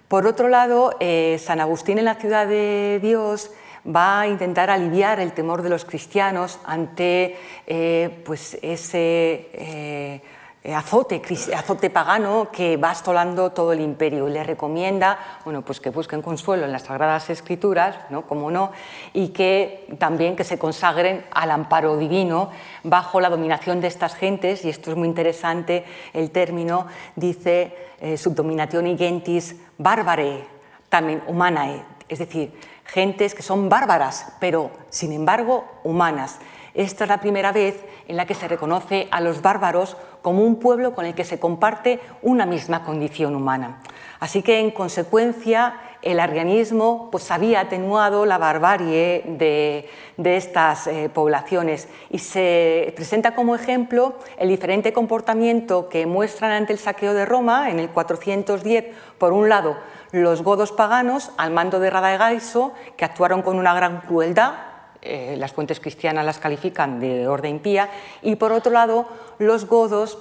Por 0.09 0.27
otro 0.27 0.49
lado, 0.49 0.97
eh, 1.01 1.41
San 1.43 1.61
Agustín 1.61 1.99
en 1.99 2.05
la 2.05 2.17
ciudad 2.17 2.47
de 2.47 2.99
Dios 3.03 3.51
va 3.87 4.21
a 4.21 4.27
intentar 4.27 4.71
aliviar 4.71 5.21
el 5.21 5.33
temor 5.33 5.63
de 5.63 5.71
los 5.71 5.85
cristianos 5.85 6.59
ante 6.65 7.37
eh, 7.67 8.23
pues 8.27 8.59
ese 8.63 9.49
eh, 9.53 10.23
azote, 10.65 11.23
azote 11.57 11.89
pagano 11.89 12.49
que 12.53 12.77
va 12.77 12.91
astolando 12.91 13.51
todo 13.53 13.73
el 13.73 13.81
imperio 13.81 14.29
y 14.29 14.33
le 14.33 14.45
recomienda 14.45 15.41
bueno, 15.45 15.63
pues 15.63 15.81
que 15.81 15.89
busquen 15.89 16.21
consuelo 16.21 16.67
en 16.67 16.73
las 16.73 16.83
Sagradas 16.83 17.31
Escrituras, 17.31 17.97
¿no? 18.11 18.27
como 18.27 18.51
no, 18.51 18.73
y 19.15 19.29
que 19.29 19.89
también 19.99 20.37
que 20.37 20.45
se 20.45 20.59
consagren 20.59 21.25
al 21.31 21.51
amparo 21.51 21.97
divino 21.97 22.51
bajo 22.83 23.21
la 23.21 23.31
dominación 23.31 23.81
de 23.81 23.89
estas 23.89 24.15
gentes, 24.15 24.65
y 24.65 24.69
esto 24.69 24.91
es 24.91 24.97
muy 24.97 25.09
interesante, 25.09 25.85
el 26.13 26.31
término 26.31 26.87
dice 27.17 27.75
eh, 28.01 28.19
subdominación 28.19 28.99
gentis 28.99 29.57
bárbare, 29.79 30.45
también 30.91 31.23
humanae, 31.27 31.83
es 32.09 32.19
decir, 32.19 32.53
gentes 32.85 33.35
que 33.35 33.43
son 33.43 33.69
bárbaras, 33.69 34.35
pero 34.41 34.71
sin 34.91 35.13
embargo 35.13 35.65
humanas. 35.85 36.39
Esta 36.75 37.05
es 37.05 37.11
la 37.11 37.21
primera 37.21 37.53
vez 37.53 37.85
en 38.07 38.17
la 38.17 38.27
que 38.27 38.35
se 38.35 38.49
reconoce 38.49 39.09
a 39.11 39.21
los 39.21 39.43
bárbaros 39.43 39.97
como 40.23 40.45
un 40.45 40.57
pueblo 40.57 40.95
con 40.95 41.07
el 41.07 41.15
que 41.15 41.25
se 41.25 41.39
comparte 41.39 42.01
una 42.23 42.47
misma 42.47 42.85
condición 42.85 43.35
humana. 43.35 43.79
Así 44.19 44.43
que, 44.43 44.61
en 44.61 44.71
consecuencia, 44.71 45.81
el 46.03 46.21
arrianismo 46.21 47.09
pues, 47.11 47.31
había 47.31 47.61
atenuado 47.61 48.27
la 48.27 48.39
barbarie 48.39 49.25
de, 49.27 49.89
estas 50.23 50.87
eh, 50.87 51.11
poblaciones 51.13 51.89
y 52.11 52.19
se 52.19 52.93
presenta 52.97 53.35
como 53.35 53.55
ejemplo 53.55 54.15
el 54.39 54.49
diferente 54.49 54.93
comportamiento 54.93 55.89
que 55.89 56.07
muestran 56.07 56.53
ante 56.53 56.73
el 56.73 56.79
saqueo 56.79 57.15
de 57.15 57.27
Roma 57.27 57.71
en 57.71 57.79
el 57.79 57.91
410, 57.91 58.87
por 59.19 59.33
un 59.33 59.49
lado, 59.49 59.77
los 60.13 60.43
godos 60.43 60.73
paganos 60.73 61.33
al 61.37 61.51
mando 61.51 61.81
de 61.81 61.91
Radagaiso, 61.91 62.73
que 62.97 63.05
actuaron 63.05 63.43
con 63.43 63.59
una 63.59 63.75
gran 63.75 64.01
crueldad, 64.01 64.70
eh, 65.03 65.37
las 65.39 65.53
fuentes 65.53 65.81
cristianas 65.81 66.25
las 66.25 66.39
califican 66.39 67.01
de 67.01 67.27
orden 67.29 67.59
pía, 67.59 67.89
y 68.23 68.37
por 68.37 68.53
otro 68.53 68.73
lado 68.73 69.07
los 69.39 69.67
godos 69.67 70.19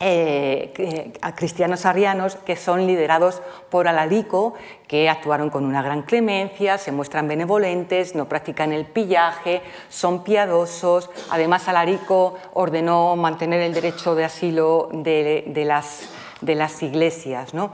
eh, 0.00 1.12
cristianos 1.36 1.86
arianos 1.86 2.34
que 2.34 2.56
son 2.56 2.84
liderados 2.86 3.40
por 3.70 3.86
Alarico, 3.86 4.54
que 4.88 5.08
actuaron 5.08 5.50
con 5.50 5.64
una 5.64 5.82
gran 5.82 6.02
clemencia, 6.02 6.78
se 6.78 6.90
muestran 6.90 7.28
benevolentes, 7.28 8.16
no 8.16 8.28
practican 8.28 8.72
el 8.72 8.86
pillaje, 8.86 9.62
son 9.88 10.24
piadosos. 10.24 11.10
Además, 11.30 11.68
Alarico 11.68 12.34
ordenó 12.54 13.14
mantener 13.14 13.62
el 13.62 13.72
derecho 13.72 14.16
de 14.16 14.24
asilo 14.24 14.88
de, 14.92 15.44
las, 15.64 16.08
de 16.40 16.54
las, 16.56 16.82
iglesias. 16.82 17.54
¿no? 17.54 17.70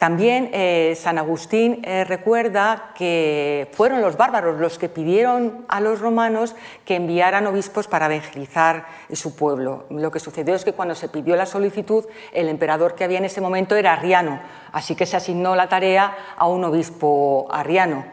También 0.00 0.48
eh, 0.54 0.94
San 0.96 1.18
Agustín 1.18 1.82
eh, 1.84 2.04
recuerda 2.04 2.92
que 2.94 3.68
fueron 3.74 4.00
los 4.00 4.16
bárbaros 4.16 4.58
los 4.58 4.78
que 4.78 4.88
pidieron 4.88 5.66
a 5.68 5.78
los 5.78 6.00
romanos 6.00 6.56
que 6.86 6.96
enviaran 6.96 7.46
obispos 7.46 7.86
para 7.86 8.06
evangelizar 8.06 8.86
su 9.12 9.36
pueblo. 9.36 9.84
Lo 9.90 10.10
que 10.10 10.18
sucedió 10.18 10.54
es 10.54 10.64
que 10.64 10.72
cuando 10.72 10.94
se 10.94 11.10
pidió 11.10 11.36
la 11.36 11.44
solicitud, 11.44 12.06
el 12.32 12.48
emperador 12.48 12.94
que 12.94 13.04
había 13.04 13.18
en 13.18 13.26
ese 13.26 13.42
momento 13.42 13.76
era 13.76 13.92
Arriano, 13.92 14.40
así 14.72 14.94
que 14.94 15.04
se 15.04 15.18
asignó 15.18 15.54
la 15.54 15.68
tarea 15.68 16.16
a 16.34 16.48
un 16.48 16.64
obispo 16.64 17.46
arriano. 17.50 18.06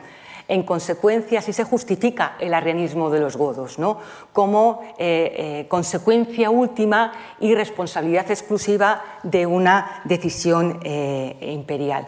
En 0.49 0.63
consecuencia, 0.63 1.39
así 1.39 1.51
se 1.51 1.65
justifica 1.65 2.37
el 2.39 2.53
arrianismo 2.53 3.09
de 3.09 3.19
los 3.19 3.35
godos, 3.35 3.79
¿no? 3.79 3.97
como 4.31 4.81
eh, 4.97 5.35
eh, 5.37 5.65
consecuencia 5.67 6.49
última 6.49 7.11
y 7.39 7.53
responsabilidad 7.53 8.31
exclusiva 8.31 9.03
de 9.23 9.45
una 9.45 10.01
decisión 10.05 10.79
eh, 10.83 11.35
imperial. 11.41 12.07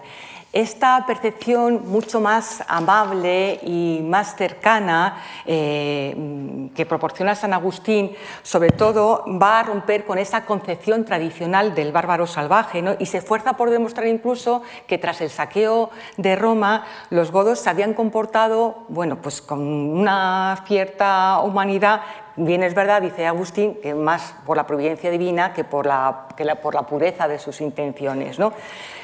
Esta 0.52 1.06
percepción 1.06 1.84
mucho 1.90 2.20
más 2.20 2.64
amable 2.68 3.60
y 3.62 4.00
más 4.04 4.36
cercana 4.36 5.18
eh, 5.46 6.70
que 6.74 6.88
proporciona 6.88 7.36
San 7.36 7.54
Agustín, 7.54 8.16
sobre 8.42 8.72
todo 8.72 9.24
va 9.40 9.60
a 9.60 9.64
romper 9.64 10.06
con 10.06 10.18
esa 10.18 10.46
concepción 10.46 11.06
tradicional 11.06 11.76
del 11.76 11.92
bárbaro 11.92 12.26
salvaje 12.26 12.84
y 12.98 13.06
se 13.06 13.20
esfuerza 13.20 13.54
por 13.54 13.70
demostrar 13.70 14.08
incluso 14.08 14.64
que 14.88 14.98
tras 14.98 15.22
el 15.22 15.30
saqueo 15.30 15.92
de 16.18 16.36
Roma 16.36 16.84
los 17.12 17.32
godos 17.32 17.60
se 17.60 17.70
habían 17.70 17.94
comportado 17.94 18.86
bueno, 18.88 19.22
pues 19.22 19.44
con 19.44 19.60
una 19.60 20.64
cierta 20.68 21.42
humanidad 21.42 22.02
Bien 22.42 22.64
es 22.64 22.74
verdad, 22.74 23.02
dice 23.02 23.28
Agustín, 23.28 23.76
que 23.82 23.94
más 23.94 24.34
por 24.46 24.56
la 24.56 24.66
providencia 24.66 25.12
divina 25.12 25.52
que 25.52 25.66
por 25.66 25.86
la, 25.86 26.30
por 26.62 26.74
la 26.74 26.84
pureza 26.84 27.28
de 27.28 27.38
sus 27.38 27.60
intenciones. 27.60 28.40
¿no? 28.40 28.54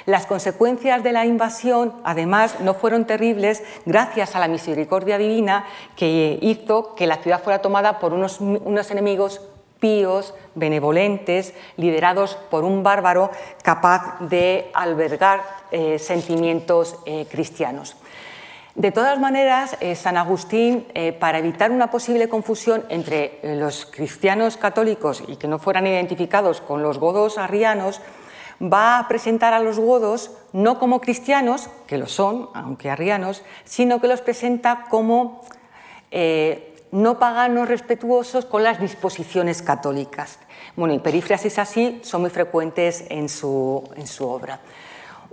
Las 0.05 0.25
consecuencias 0.25 1.03
de 1.03 1.11
la 1.11 1.25
invasión, 1.25 1.95
además, 2.05 2.61
no 2.61 2.75
fueron 2.75 3.03
terribles 3.03 3.61
gracias 3.85 4.37
a 4.37 4.39
la 4.39 4.47
misericordia 4.47 5.17
divina 5.17 5.65
que 5.97 6.39
hizo 6.41 6.95
que 6.95 7.07
la 7.07 7.17
ciudad 7.17 7.43
fuera 7.43 7.59
tomada 7.59 7.99
por 7.99 8.13
unos, 8.13 8.39
unos 8.39 8.89
enemigos 8.89 9.41
píos, 9.81 10.33
benevolentes, 10.55 11.53
liderados 11.75 12.35
por 12.49 12.63
un 12.63 12.83
bárbaro 12.83 13.31
capaz 13.63 14.17
de 14.21 14.71
albergar 14.73 15.43
eh, 15.71 15.99
sentimientos 15.99 16.95
eh, 17.05 17.27
cristianos. 17.29 17.97
De 18.75 18.91
todas 18.91 19.17
maneras, 19.17 19.77
eh, 19.79 19.95
San 19.95 20.17
Agustín, 20.17 20.85
eh, 20.93 21.13
para 21.13 21.39
evitar 21.39 21.71
una 21.71 21.89
posible 21.89 22.27
confusión 22.27 22.83
entre 22.89 23.39
eh, 23.41 23.55
los 23.55 23.85
cristianos 23.85 24.57
católicos 24.57 25.23
y 25.29 25.37
que 25.37 25.47
no 25.47 25.59
fueran 25.59 25.87
identificados 25.87 26.59
con 26.59 26.83
los 26.83 26.97
godos 26.97 27.37
arrianos, 27.37 28.01
va 28.61 28.99
a 28.99 29.07
presentar 29.07 29.53
a 29.53 29.61
los 29.61 29.79
godos 29.79 30.31
no 30.51 30.77
como 30.77 30.99
cristianos, 30.99 31.69
que 31.87 31.97
lo 31.97 32.07
son, 32.07 32.49
aunque 32.53 32.89
arrianos, 32.89 33.43
sino 33.63 34.01
que 34.01 34.09
los 34.09 34.19
presenta 34.19 34.85
como 34.89 35.41
no 36.91 37.19
paganos 37.19 37.67
respetuosos 37.67 38.45
con 38.45 38.63
las 38.63 38.79
disposiciones 38.79 39.61
católicas. 39.61 40.39
Bueno, 40.77 40.93
y 40.93 40.99
perífrasis 40.99 41.59
así 41.59 41.99
son 42.03 42.21
muy 42.21 42.29
frecuentes 42.29 43.05
en 43.09 43.27
su 43.27 43.83
obra. 44.19 44.61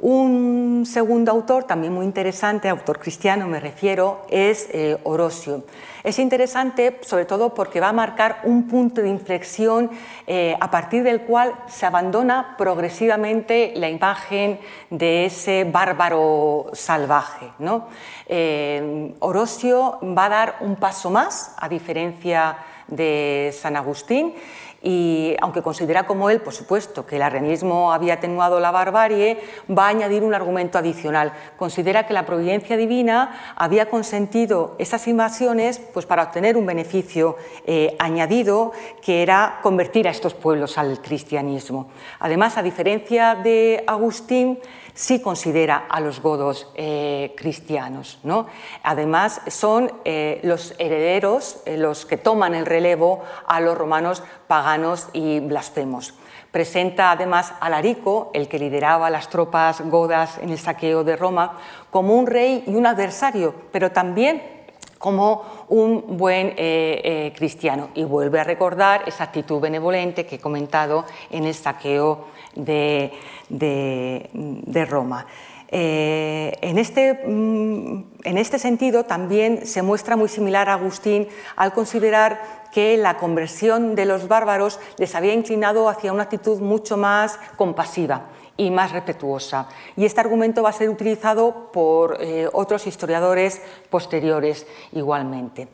Un 0.02 0.82
segundo 0.84 1.30
autor, 1.30 1.62
también 1.62 1.92
muy 1.92 2.04
interesante, 2.04 2.68
autor 2.68 2.98
cristiano 2.98 3.46
me 3.46 3.60
refiero, 3.60 4.26
es 4.28 4.68
eh, 4.72 4.98
Orosio. 5.04 5.62
Es 6.02 6.18
interesante 6.18 6.98
sobre 7.02 7.24
todo 7.24 7.54
porque 7.54 7.78
va 7.78 7.90
a 7.90 7.92
marcar 7.92 8.40
un 8.42 8.66
punto 8.66 9.00
de 9.00 9.08
inflexión 9.08 9.92
eh, 10.26 10.56
a 10.58 10.72
partir 10.72 11.04
del 11.04 11.20
cual 11.20 11.54
se 11.68 11.86
abandona 11.86 12.56
progresivamente 12.58 13.74
la 13.76 13.90
imagen 13.90 14.58
de 14.90 15.26
ese 15.26 15.62
bárbaro 15.70 16.72
salvaje. 16.72 17.52
¿no? 17.60 17.86
Eh, 18.26 19.14
Orosio 19.20 20.00
va 20.02 20.24
a 20.24 20.30
dar 20.30 20.56
un 20.62 20.74
paso 20.74 21.10
más, 21.10 21.54
a 21.58 21.68
diferencia 21.68 22.56
de 22.88 23.54
San 23.56 23.76
Agustín, 23.76 24.34
y 24.82 25.36
aunque 25.40 25.62
considera 25.62 26.06
como 26.06 26.28
él, 26.28 26.40
por 26.40 26.52
supuesto, 26.52 27.06
que 27.06 27.16
el 27.16 27.22
arrianismo 27.22 27.92
había 27.92 28.14
atenuado 28.14 28.58
la 28.58 28.72
barbarie, 28.72 29.38
va 29.70 29.86
a 29.86 29.88
añadir 29.88 30.24
un 30.24 30.34
argumento 30.34 30.76
adicional. 30.76 31.32
Considera 31.56 32.06
que 32.06 32.12
la 32.12 32.26
providencia 32.26 32.76
divina 32.76 33.54
había 33.54 33.86
consentido 33.86 34.74
esas 34.78 35.06
invasiones 35.06 35.78
pues, 35.78 36.06
para 36.06 36.24
obtener 36.24 36.56
un 36.56 36.66
beneficio 36.66 37.36
eh, 37.64 37.94
añadido, 37.98 38.72
que 39.00 39.22
era 39.22 39.60
convertir 39.62 40.08
a 40.08 40.10
estos 40.10 40.34
pueblos 40.34 40.76
al 40.78 41.00
cristianismo. 41.00 41.88
Además, 42.18 42.58
a 42.58 42.62
diferencia 42.62 43.36
de 43.36 43.84
Agustín, 43.86 44.58
sí 44.94 45.20
considera 45.20 45.86
a 45.88 46.00
los 46.00 46.20
godos 46.20 46.68
eh, 46.74 47.34
cristianos. 47.36 48.18
¿no? 48.22 48.46
Además, 48.82 49.40
son 49.48 49.92
eh, 50.04 50.40
los 50.42 50.74
herederos 50.78 51.58
eh, 51.64 51.76
los 51.76 52.06
que 52.06 52.16
toman 52.16 52.54
el 52.54 52.66
relevo 52.66 53.22
a 53.46 53.60
los 53.60 53.76
romanos 53.76 54.22
paganos 54.46 55.08
y 55.12 55.40
blasfemos. 55.40 56.14
Presenta 56.50 57.10
además 57.10 57.54
a 57.60 57.70
Larico, 57.70 58.30
el 58.34 58.46
que 58.46 58.58
lideraba 58.58 59.08
las 59.08 59.30
tropas 59.30 59.80
godas 59.80 60.38
en 60.38 60.50
el 60.50 60.58
saqueo 60.58 61.02
de 61.02 61.16
Roma, 61.16 61.58
como 61.90 62.14
un 62.14 62.26
rey 62.26 62.64
y 62.66 62.74
un 62.74 62.86
adversario, 62.86 63.54
pero 63.72 63.90
también 63.90 64.42
como 64.98 65.64
un 65.68 66.18
buen 66.18 66.54
cristiano. 67.34 67.88
Y 67.94 68.04
vuelve 68.04 68.38
a 68.38 68.44
recordar 68.44 69.02
esa 69.06 69.24
actitud 69.24 69.60
benevolente 69.60 70.26
que 70.26 70.36
he 70.36 70.40
comentado 70.40 71.06
en 71.30 71.44
el 71.44 71.54
saqueo 71.54 72.26
de, 72.54 73.12
Roma. 74.88 75.26
Eh, 75.74 76.52
en, 76.60 76.78
este, 76.78 77.14
mm, 77.26 78.04
en, 78.24 78.38
este, 78.38 78.58
sentido 78.58 79.04
también 79.04 79.66
se 79.66 79.80
muestra 79.80 80.16
muy 80.16 80.28
similar 80.28 80.68
a 80.68 80.74
Agustín 80.74 81.28
al 81.56 81.72
considerar 81.72 82.62
que 82.72 82.98
la 82.98 83.16
conversión 83.16 83.94
de 83.94 84.04
los 84.04 84.28
bárbaros 84.28 84.80
les 84.98 85.14
había 85.14 85.32
inclinado 85.32 85.88
hacia 85.88 86.12
una 86.12 86.24
actitud 86.24 86.60
mucho 86.60 86.98
más 86.98 87.38
compasiva 87.56 88.28
y 88.56 88.70
más 88.70 88.92
respetuosa. 88.92 89.68
Y 89.96 90.04
este 90.04 90.20
argumento 90.20 90.62
va 90.62 90.70
a 90.70 90.74
ser 90.74 90.90
utilizado 90.90 91.70
por 91.72 92.18
eh, 92.20 92.48
otros 92.52 92.86
historiadores 92.86 93.62
posteriores 93.90 94.66
igualmente. 94.92 95.68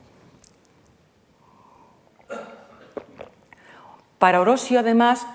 Para 4.19 4.41
Orosio, 4.41 4.81
además, 4.81 5.27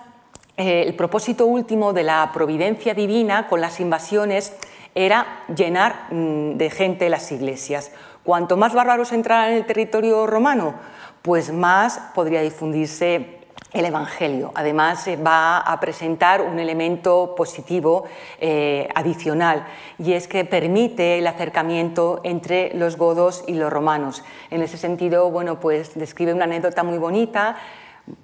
el 0.57 0.93
propósito 0.95 1.45
último 1.45 1.93
de 1.93 2.03
la 2.03 2.31
providencia 2.33 2.93
divina 2.93 3.47
con 3.47 3.61
las 3.61 3.79
invasiones 3.79 4.53
era 4.95 5.43
llenar 5.55 6.07
mm, 6.11 6.57
de 6.57 6.69
gente 6.69 7.09
las 7.09 7.31
iglesias. 7.31 7.91
Cuanto 8.23 8.55
más 8.55 8.73
bárbaros 8.73 9.11
entraran 9.11 9.51
en 9.51 9.57
el 9.57 9.65
territorio 9.65 10.27
romano, 10.27 10.75
pues 11.21 11.51
más 11.51 11.99
podría 12.13 12.41
difundirse 12.41 13.39
el 13.73 13.85
Evangelio. 13.85 14.51
Además, 14.53 15.07
va 15.25 15.57
a 15.57 15.79
presentar 15.79 16.41
un 16.41 16.59
elemento 16.59 17.33
positivo 17.35 18.05
eh, 18.39 18.87
adicional 18.93 19.65
y 19.97 20.13
es 20.13 20.27
que 20.27 20.45
permite 20.45 21.17
el 21.17 21.27
acercamiento 21.27 22.21
entre 22.23 22.73
los 22.75 22.97
godos 22.97 23.43
y 23.47 23.55
los 23.55 23.73
romanos. 23.73 24.23
En 24.51 24.61
ese 24.61 24.77
sentido, 24.77 25.31
bueno, 25.31 25.59
pues 25.59 25.95
describe 25.95 26.33
una 26.33 26.43
anécdota 26.43 26.83
muy 26.83 26.99
bonita 26.99 27.57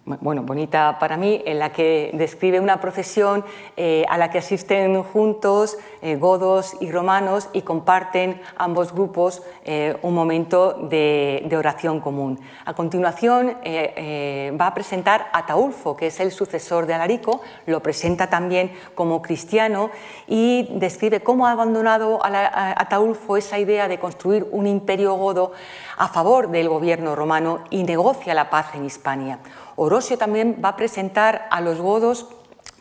bueno, 0.05 0.43
bonita 0.43 0.97
para 0.99 1.15
mí, 1.15 1.41
en 1.45 1.59
la 1.59 1.71
que 1.71 2.11
describe 2.13 2.59
una 2.59 2.81
procesión 2.81 3.45
eh, 3.77 4.05
a 4.09 4.17
la 4.17 4.29
que 4.29 4.39
asisten 4.39 5.01
juntos 5.03 5.77
eh, 6.01 6.15
godos 6.15 6.75
y 6.81 6.91
romanos 6.91 7.47
y 7.53 7.61
comparten 7.61 8.41
ambos 8.57 8.91
grupos 8.91 9.41
eh, 9.63 9.95
un 10.01 10.13
momento 10.15 10.73
de, 10.73 11.47
oración 11.57 11.99
común. 11.99 12.39
A 12.65 12.73
continuación 12.73 13.57
va 13.57 14.67
a 14.67 14.73
presentar 14.73 15.27
a 15.33 15.45
Taulfo, 15.45 15.97
que 15.97 16.07
es 16.07 16.19
el 16.21 16.31
sucesor 16.31 16.85
de 16.85 16.93
Alarico, 16.93 17.41
lo 17.65 17.81
presenta 17.81 18.27
también 18.27 18.71
como 18.95 19.21
cristiano 19.21 19.91
y 20.25 20.69
describe 20.71 21.19
cómo 21.19 21.47
ha 21.47 21.51
abandonado 21.51 22.23
a, 22.23 22.81
a 22.81 22.87
Taulfo 22.87 23.35
esa 23.35 23.59
idea 23.59 23.89
de 23.89 23.99
construir 23.99 24.47
un 24.51 24.67
imperio 24.67 25.15
godo 25.15 25.51
a 25.97 26.07
favor 26.07 26.49
del 26.49 26.69
gobierno 26.69 27.13
romano 27.13 27.59
y 27.69 27.83
negocia 27.83 28.33
la 28.33 28.49
paz 28.49 28.73
en 28.75 28.85
Hispania. 28.85 29.39
Orosio 29.81 30.17
también 30.17 30.59
va 30.63 30.69
a 30.69 30.75
presentar 30.75 31.47
a 31.51 31.61
los 31.61 31.79
godos 31.79 32.27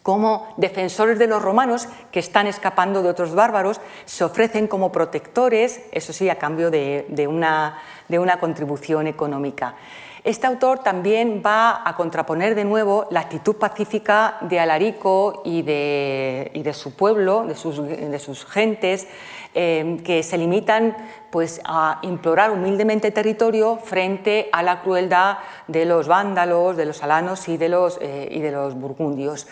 como 0.02 0.52
defensores 0.56 1.18
de 1.18 1.28
los 1.28 1.40
romanos 1.40 1.86
que 2.10 2.18
están 2.18 2.48
escapando 2.48 3.02
de 3.02 3.10
otros 3.10 3.36
bárbaros, 3.36 3.80
se 4.04 4.24
ofrecen 4.24 4.66
como 4.66 4.90
protectores, 4.90 5.82
eso 5.92 6.12
sí, 6.12 6.28
a 6.28 6.38
cambio 6.38 6.72
de, 6.72 7.26
una, 7.28 8.40
contribución 8.40 9.06
económica. 9.06 9.76
Este 10.24 10.48
autor 10.48 10.80
también 10.80 11.40
va 11.44 11.88
a 11.88 11.94
contraponer 11.94 12.56
de 12.56 12.64
nuevo 12.64 13.06
la 13.10 13.20
actitud 13.20 13.54
pacífica 13.54 14.38
de 14.40 14.58
Alarico 14.58 15.42
y 15.44 15.62
de, 15.62 16.72
su 16.74 16.96
pueblo, 16.96 17.44
de 17.46 18.18
sus 18.18 18.44
gentes, 18.46 19.06
Em, 19.54 19.98
que 19.98 20.22
se 20.22 20.36
limitan 20.36 20.94
pues, 21.30 21.60
a 21.64 22.00
implorar 22.02 22.50
humildemente 22.50 23.10
territorio 23.10 23.78
frente 23.82 24.50
a 24.52 24.62
la 24.62 24.82
crueldad 24.82 25.38
de 25.66 25.86
los 25.86 26.06
vándalos, 26.06 26.76
de 26.76 26.84
los 26.84 27.02
alanos 27.02 27.48
y 27.48 27.56
de 27.56 27.70
los, 27.70 27.98
eh, 28.02 28.28
y 28.30 28.40
de 28.40 28.52
los 28.52 28.74
burgundios. 28.74 29.48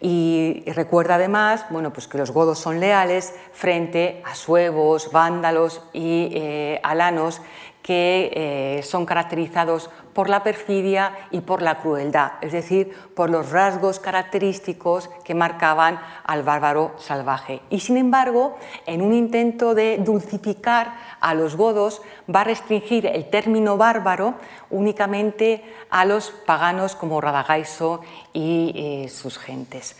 Y 0.00 0.64
recuerda 0.66 1.14
además 1.14 1.66
bueno, 1.70 1.92
pues 1.92 2.08
que 2.08 2.18
los 2.18 2.32
godos 2.32 2.58
son 2.58 2.80
leales 2.80 3.32
frente 3.52 4.22
a 4.24 4.34
suevos, 4.34 5.12
vándalos 5.12 5.82
y 5.92 6.30
eh, 6.34 6.80
alanos 6.82 7.40
que 7.80 8.30
eh, 8.34 8.82
son 8.82 9.06
caracterizados 9.06 9.88
por 10.18 10.28
la 10.28 10.42
perfidia 10.42 11.16
y 11.30 11.42
por 11.42 11.62
la 11.62 11.78
crueldad, 11.78 12.32
es 12.40 12.50
decir, 12.50 12.92
por 13.14 13.30
los 13.30 13.52
rasgos 13.52 14.00
característicos 14.00 15.08
que 15.22 15.32
marcaban 15.32 16.00
al 16.24 16.42
bárbaro 16.42 16.92
salvaje. 16.98 17.60
Y 17.70 17.78
sin 17.78 17.96
embargo, 17.96 18.58
en 18.86 19.00
un 19.00 19.12
intento 19.12 19.76
de 19.76 19.98
dulcificar 19.98 20.92
a 21.20 21.34
los 21.34 21.54
godos, 21.54 22.02
va 22.34 22.40
a 22.40 22.44
restringir 22.50 23.06
el 23.06 23.30
término 23.30 23.76
bárbaro 23.76 24.34
únicamente 24.70 25.62
a 25.88 26.04
los 26.04 26.32
paganos 26.32 26.96
como 26.96 27.20
Radagaiso 27.20 28.00
y 28.32 28.72
eh, 28.74 29.08
sus 29.10 29.38
gentes. 29.38 29.94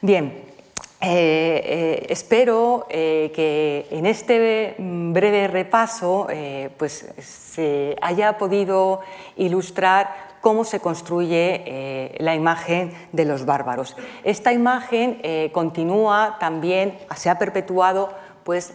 Bien, 0.00 0.53
eh, 1.06 1.60
eh, 1.64 2.06
espero 2.08 2.86
eh, 2.88 3.30
que 3.34 3.86
en 3.90 4.06
este 4.06 4.74
breve 4.78 5.48
repaso 5.48 6.28
pues, 6.78 7.06
se 7.18 7.94
haya 8.00 8.38
podido 8.38 9.00
ilustrar 9.36 10.34
cómo 10.40 10.64
se 10.64 10.80
construye 10.80 12.14
la 12.18 12.34
imagen 12.34 12.92
de 13.12 13.24
los 13.24 13.44
bárbaros. 13.44 13.96
Esta 14.24 14.52
imagen 14.52 15.20
continúa 15.52 16.36
también, 16.38 16.98
se 17.16 17.30
ha 17.30 17.38
perpetuado 17.38 18.10
pues, 18.44 18.74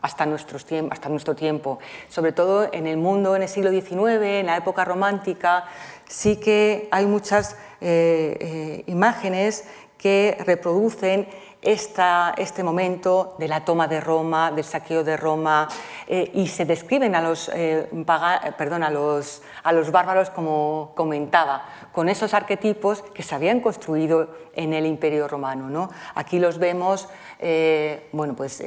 hasta, 0.00 0.26
nuestros 0.26 0.66
hasta 0.90 1.08
nuestro 1.10 1.34
tiempo, 1.34 1.78
sobre 2.08 2.32
todo 2.32 2.68
en 2.72 2.86
el 2.86 2.96
mundo 2.96 3.36
en 3.36 3.42
el 3.42 3.48
siglo 3.48 3.70
XIX, 3.70 4.22
en 4.22 4.46
la 4.46 4.56
época 4.56 4.84
romántica, 4.84 5.64
sí 6.08 6.36
que 6.36 6.88
hay 6.90 7.04
muchas 7.04 7.56
imágenes 8.86 9.64
que 10.04 10.36
reproducen 10.44 11.26
este 11.62 12.62
momento 12.62 13.36
de 13.38 13.48
la 13.48 13.64
toma 13.64 13.88
de 13.88 14.02
Roma, 14.02 14.52
del 14.52 14.62
saqueo 14.62 15.02
de 15.02 15.16
Roma, 15.16 15.66
eh, 16.06 16.30
y 16.34 16.46
se 16.48 16.66
describen 16.66 17.14
a 17.14 17.22
los, 17.22 17.50
eh, 17.54 17.88
perdón, 18.58 18.82
a, 18.82 18.90
los, 18.90 19.40
a 19.62 19.72
los 19.72 19.90
bárbaros 19.90 20.28
como 20.28 20.92
comentaba, 20.94 21.64
con 21.90 22.10
esos 22.10 22.34
arquetipos 22.34 23.00
que 23.14 23.22
se 23.22 23.34
habían 23.34 23.60
construido 23.60 24.28
en 24.54 24.74
el 24.74 24.84
Imperio 24.84 25.26
Romano. 25.26 25.70
¿no? 25.70 25.88
Aquí 26.14 26.38
los 26.38 26.58
vemos 26.58 27.08
eh, 27.38 28.08
bueno, 28.12 28.34
pues, 28.36 28.62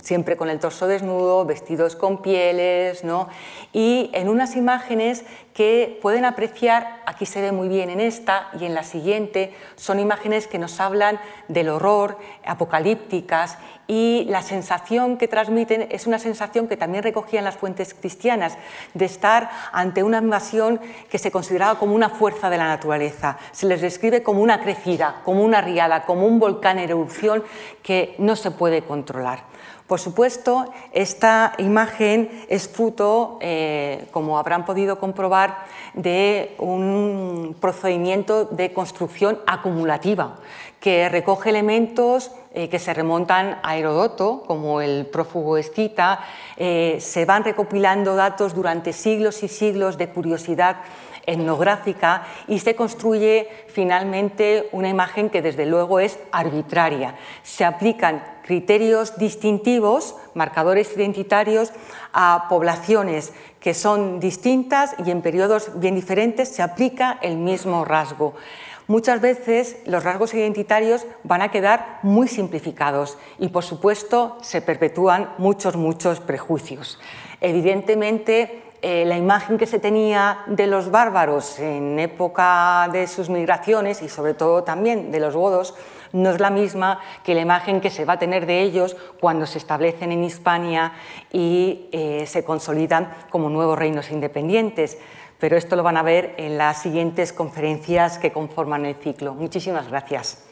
siempre 0.00 0.36
con 0.36 0.48
el 0.48 0.60
torso 0.60 0.86
desnudo, 0.86 1.44
vestidos 1.44 1.96
con 1.96 2.22
pieles, 2.22 3.02
¿no? 3.02 3.28
y 3.72 4.12
en 4.14 4.28
unas 4.28 4.54
imágenes 4.54 5.24
que 5.58 5.98
pueden 6.00 6.24
apreciar, 6.24 7.02
aquí 7.04 7.26
se 7.26 7.40
ve 7.40 7.50
muy 7.50 7.66
bien 7.66 7.90
en 7.90 7.98
esta 7.98 8.48
y 8.60 8.64
en 8.64 8.74
la 8.74 8.84
siguiente, 8.84 9.52
son 9.74 9.98
imágenes 9.98 10.46
que 10.46 10.56
nos 10.56 10.78
hablan 10.78 11.18
del 11.48 11.68
horror, 11.68 12.16
apocalípticas 12.46 13.58
y 13.88 14.24
la 14.28 14.42
sensación 14.42 15.16
que 15.16 15.26
transmiten 15.26 15.88
es 15.90 16.06
una 16.06 16.20
sensación 16.20 16.68
que 16.68 16.76
también 16.76 17.02
recogían 17.02 17.42
las 17.42 17.56
fuentes 17.56 17.92
cristianas, 17.92 18.56
de 18.94 19.04
estar 19.04 19.50
ante 19.72 20.04
una 20.04 20.18
invasión 20.18 20.80
que 21.10 21.18
se 21.18 21.32
consideraba 21.32 21.76
como 21.76 21.96
una 21.96 22.10
fuerza 22.10 22.50
de 22.50 22.58
la 22.58 22.68
naturaleza. 22.68 23.36
Se 23.50 23.66
les 23.66 23.80
describe 23.80 24.22
como 24.22 24.42
una 24.42 24.60
crecida, 24.60 25.22
como 25.24 25.42
una 25.42 25.60
riada, 25.60 26.04
como 26.04 26.28
un 26.28 26.38
volcán 26.38 26.78
en 26.78 26.90
erupción 26.90 27.42
que 27.82 28.14
no 28.18 28.36
se 28.36 28.52
puede 28.52 28.82
controlar. 28.82 29.42
Por 29.88 29.98
supuesto, 29.98 30.70
esta 30.92 31.54
imagen 31.56 32.44
es 32.50 32.68
fruto, 32.68 33.38
eh, 33.40 34.06
como 34.10 34.38
habrán 34.38 34.66
podido 34.66 34.98
comprobar, 34.98 35.64
de 35.94 36.54
un 36.58 37.56
procedimiento 37.58 38.44
de 38.44 38.74
construcción 38.74 39.38
acumulativa 39.46 40.36
que 40.78 41.08
recoge 41.08 41.48
elementos 41.48 42.30
eh, 42.52 42.68
que 42.68 42.78
se 42.78 42.92
remontan 42.92 43.58
a 43.62 43.78
Herodoto, 43.78 44.42
como 44.46 44.82
el 44.82 45.06
prófugo 45.06 45.56
escita, 45.56 46.20
eh, 46.58 46.98
se 47.00 47.24
van 47.24 47.44
recopilando 47.44 48.14
datos 48.14 48.54
durante 48.54 48.92
siglos 48.92 49.42
y 49.42 49.48
siglos 49.48 49.96
de 49.96 50.10
curiosidad 50.10 50.76
etnográfica 51.26 52.26
y 52.46 52.58
se 52.58 52.74
construye 52.74 53.48
finalmente 53.68 54.68
una 54.72 54.88
imagen 54.88 55.30
que 55.30 55.42
desde 55.42 55.66
luego 55.66 56.00
es 56.00 56.18
arbitraria. 56.32 57.16
Se 57.42 57.64
aplican 57.64 58.22
criterios 58.48 59.18
distintivos, 59.18 60.16
marcadores 60.32 60.96
identitarios, 60.96 61.70
a 62.14 62.46
poblaciones 62.48 63.34
que 63.60 63.74
son 63.74 64.20
distintas 64.20 64.96
y 65.04 65.10
en 65.10 65.20
periodos 65.20 65.78
bien 65.78 65.94
diferentes 65.94 66.48
se 66.48 66.62
aplica 66.62 67.18
el 67.20 67.36
mismo 67.36 67.84
rasgo. 67.84 68.32
Muchas 68.86 69.20
veces 69.20 69.76
los 69.84 70.02
rasgos 70.02 70.32
identitarios 70.32 71.04
van 71.24 71.42
a 71.42 71.50
quedar 71.50 71.98
muy 72.02 72.26
simplificados 72.26 73.18
y 73.38 73.48
por 73.48 73.64
supuesto 73.64 74.38
se 74.40 74.62
perpetúan 74.62 75.28
muchos, 75.36 75.76
muchos 75.76 76.20
prejuicios. 76.20 76.98
Evidentemente, 77.42 78.62
eh, 78.80 79.04
la 79.04 79.18
imagen 79.18 79.58
que 79.58 79.66
se 79.66 79.78
tenía 79.78 80.38
de 80.46 80.66
los 80.66 80.90
bárbaros 80.90 81.58
en 81.58 81.98
época 81.98 82.88
de 82.90 83.08
sus 83.08 83.28
migraciones 83.28 84.00
y 84.00 84.08
sobre 84.08 84.32
todo 84.32 84.64
también 84.64 85.12
de 85.12 85.20
los 85.20 85.36
godos 85.36 85.74
no 86.12 86.30
es 86.30 86.40
la 86.40 86.50
misma 86.50 87.00
que 87.24 87.34
la 87.34 87.40
imagen 87.40 87.80
que 87.80 87.90
se 87.90 88.04
va 88.04 88.14
a 88.14 88.18
tener 88.18 88.46
de 88.46 88.62
ellos 88.62 88.96
cuando 89.20 89.46
se 89.46 89.58
establecen 89.58 90.12
en 90.12 90.24
Hispania 90.24 90.92
y 91.32 91.88
eh, 91.92 92.24
se 92.26 92.44
consolidan 92.44 93.12
como 93.30 93.50
nuevos 93.50 93.78
reinos 93.78 94.10
independientes. 94.10 94.98
Pero 95.38 95.56
esto 95.56 95.76
lo 95.76 95.82
van 95.82 95.96
a 95.96 96.02
ver 96.02 96.34
en 96.36 96.58
las 96.58 96.82
siguientes 96.82 97.32
conferencias 97.32 98.18
que 98.18 98.32
conforman 98.32 98.84
el 98.86 98.96
ciclo. 98.96 99.34
Muchísimas 99.34 99.88
gracias. 99.88 100.44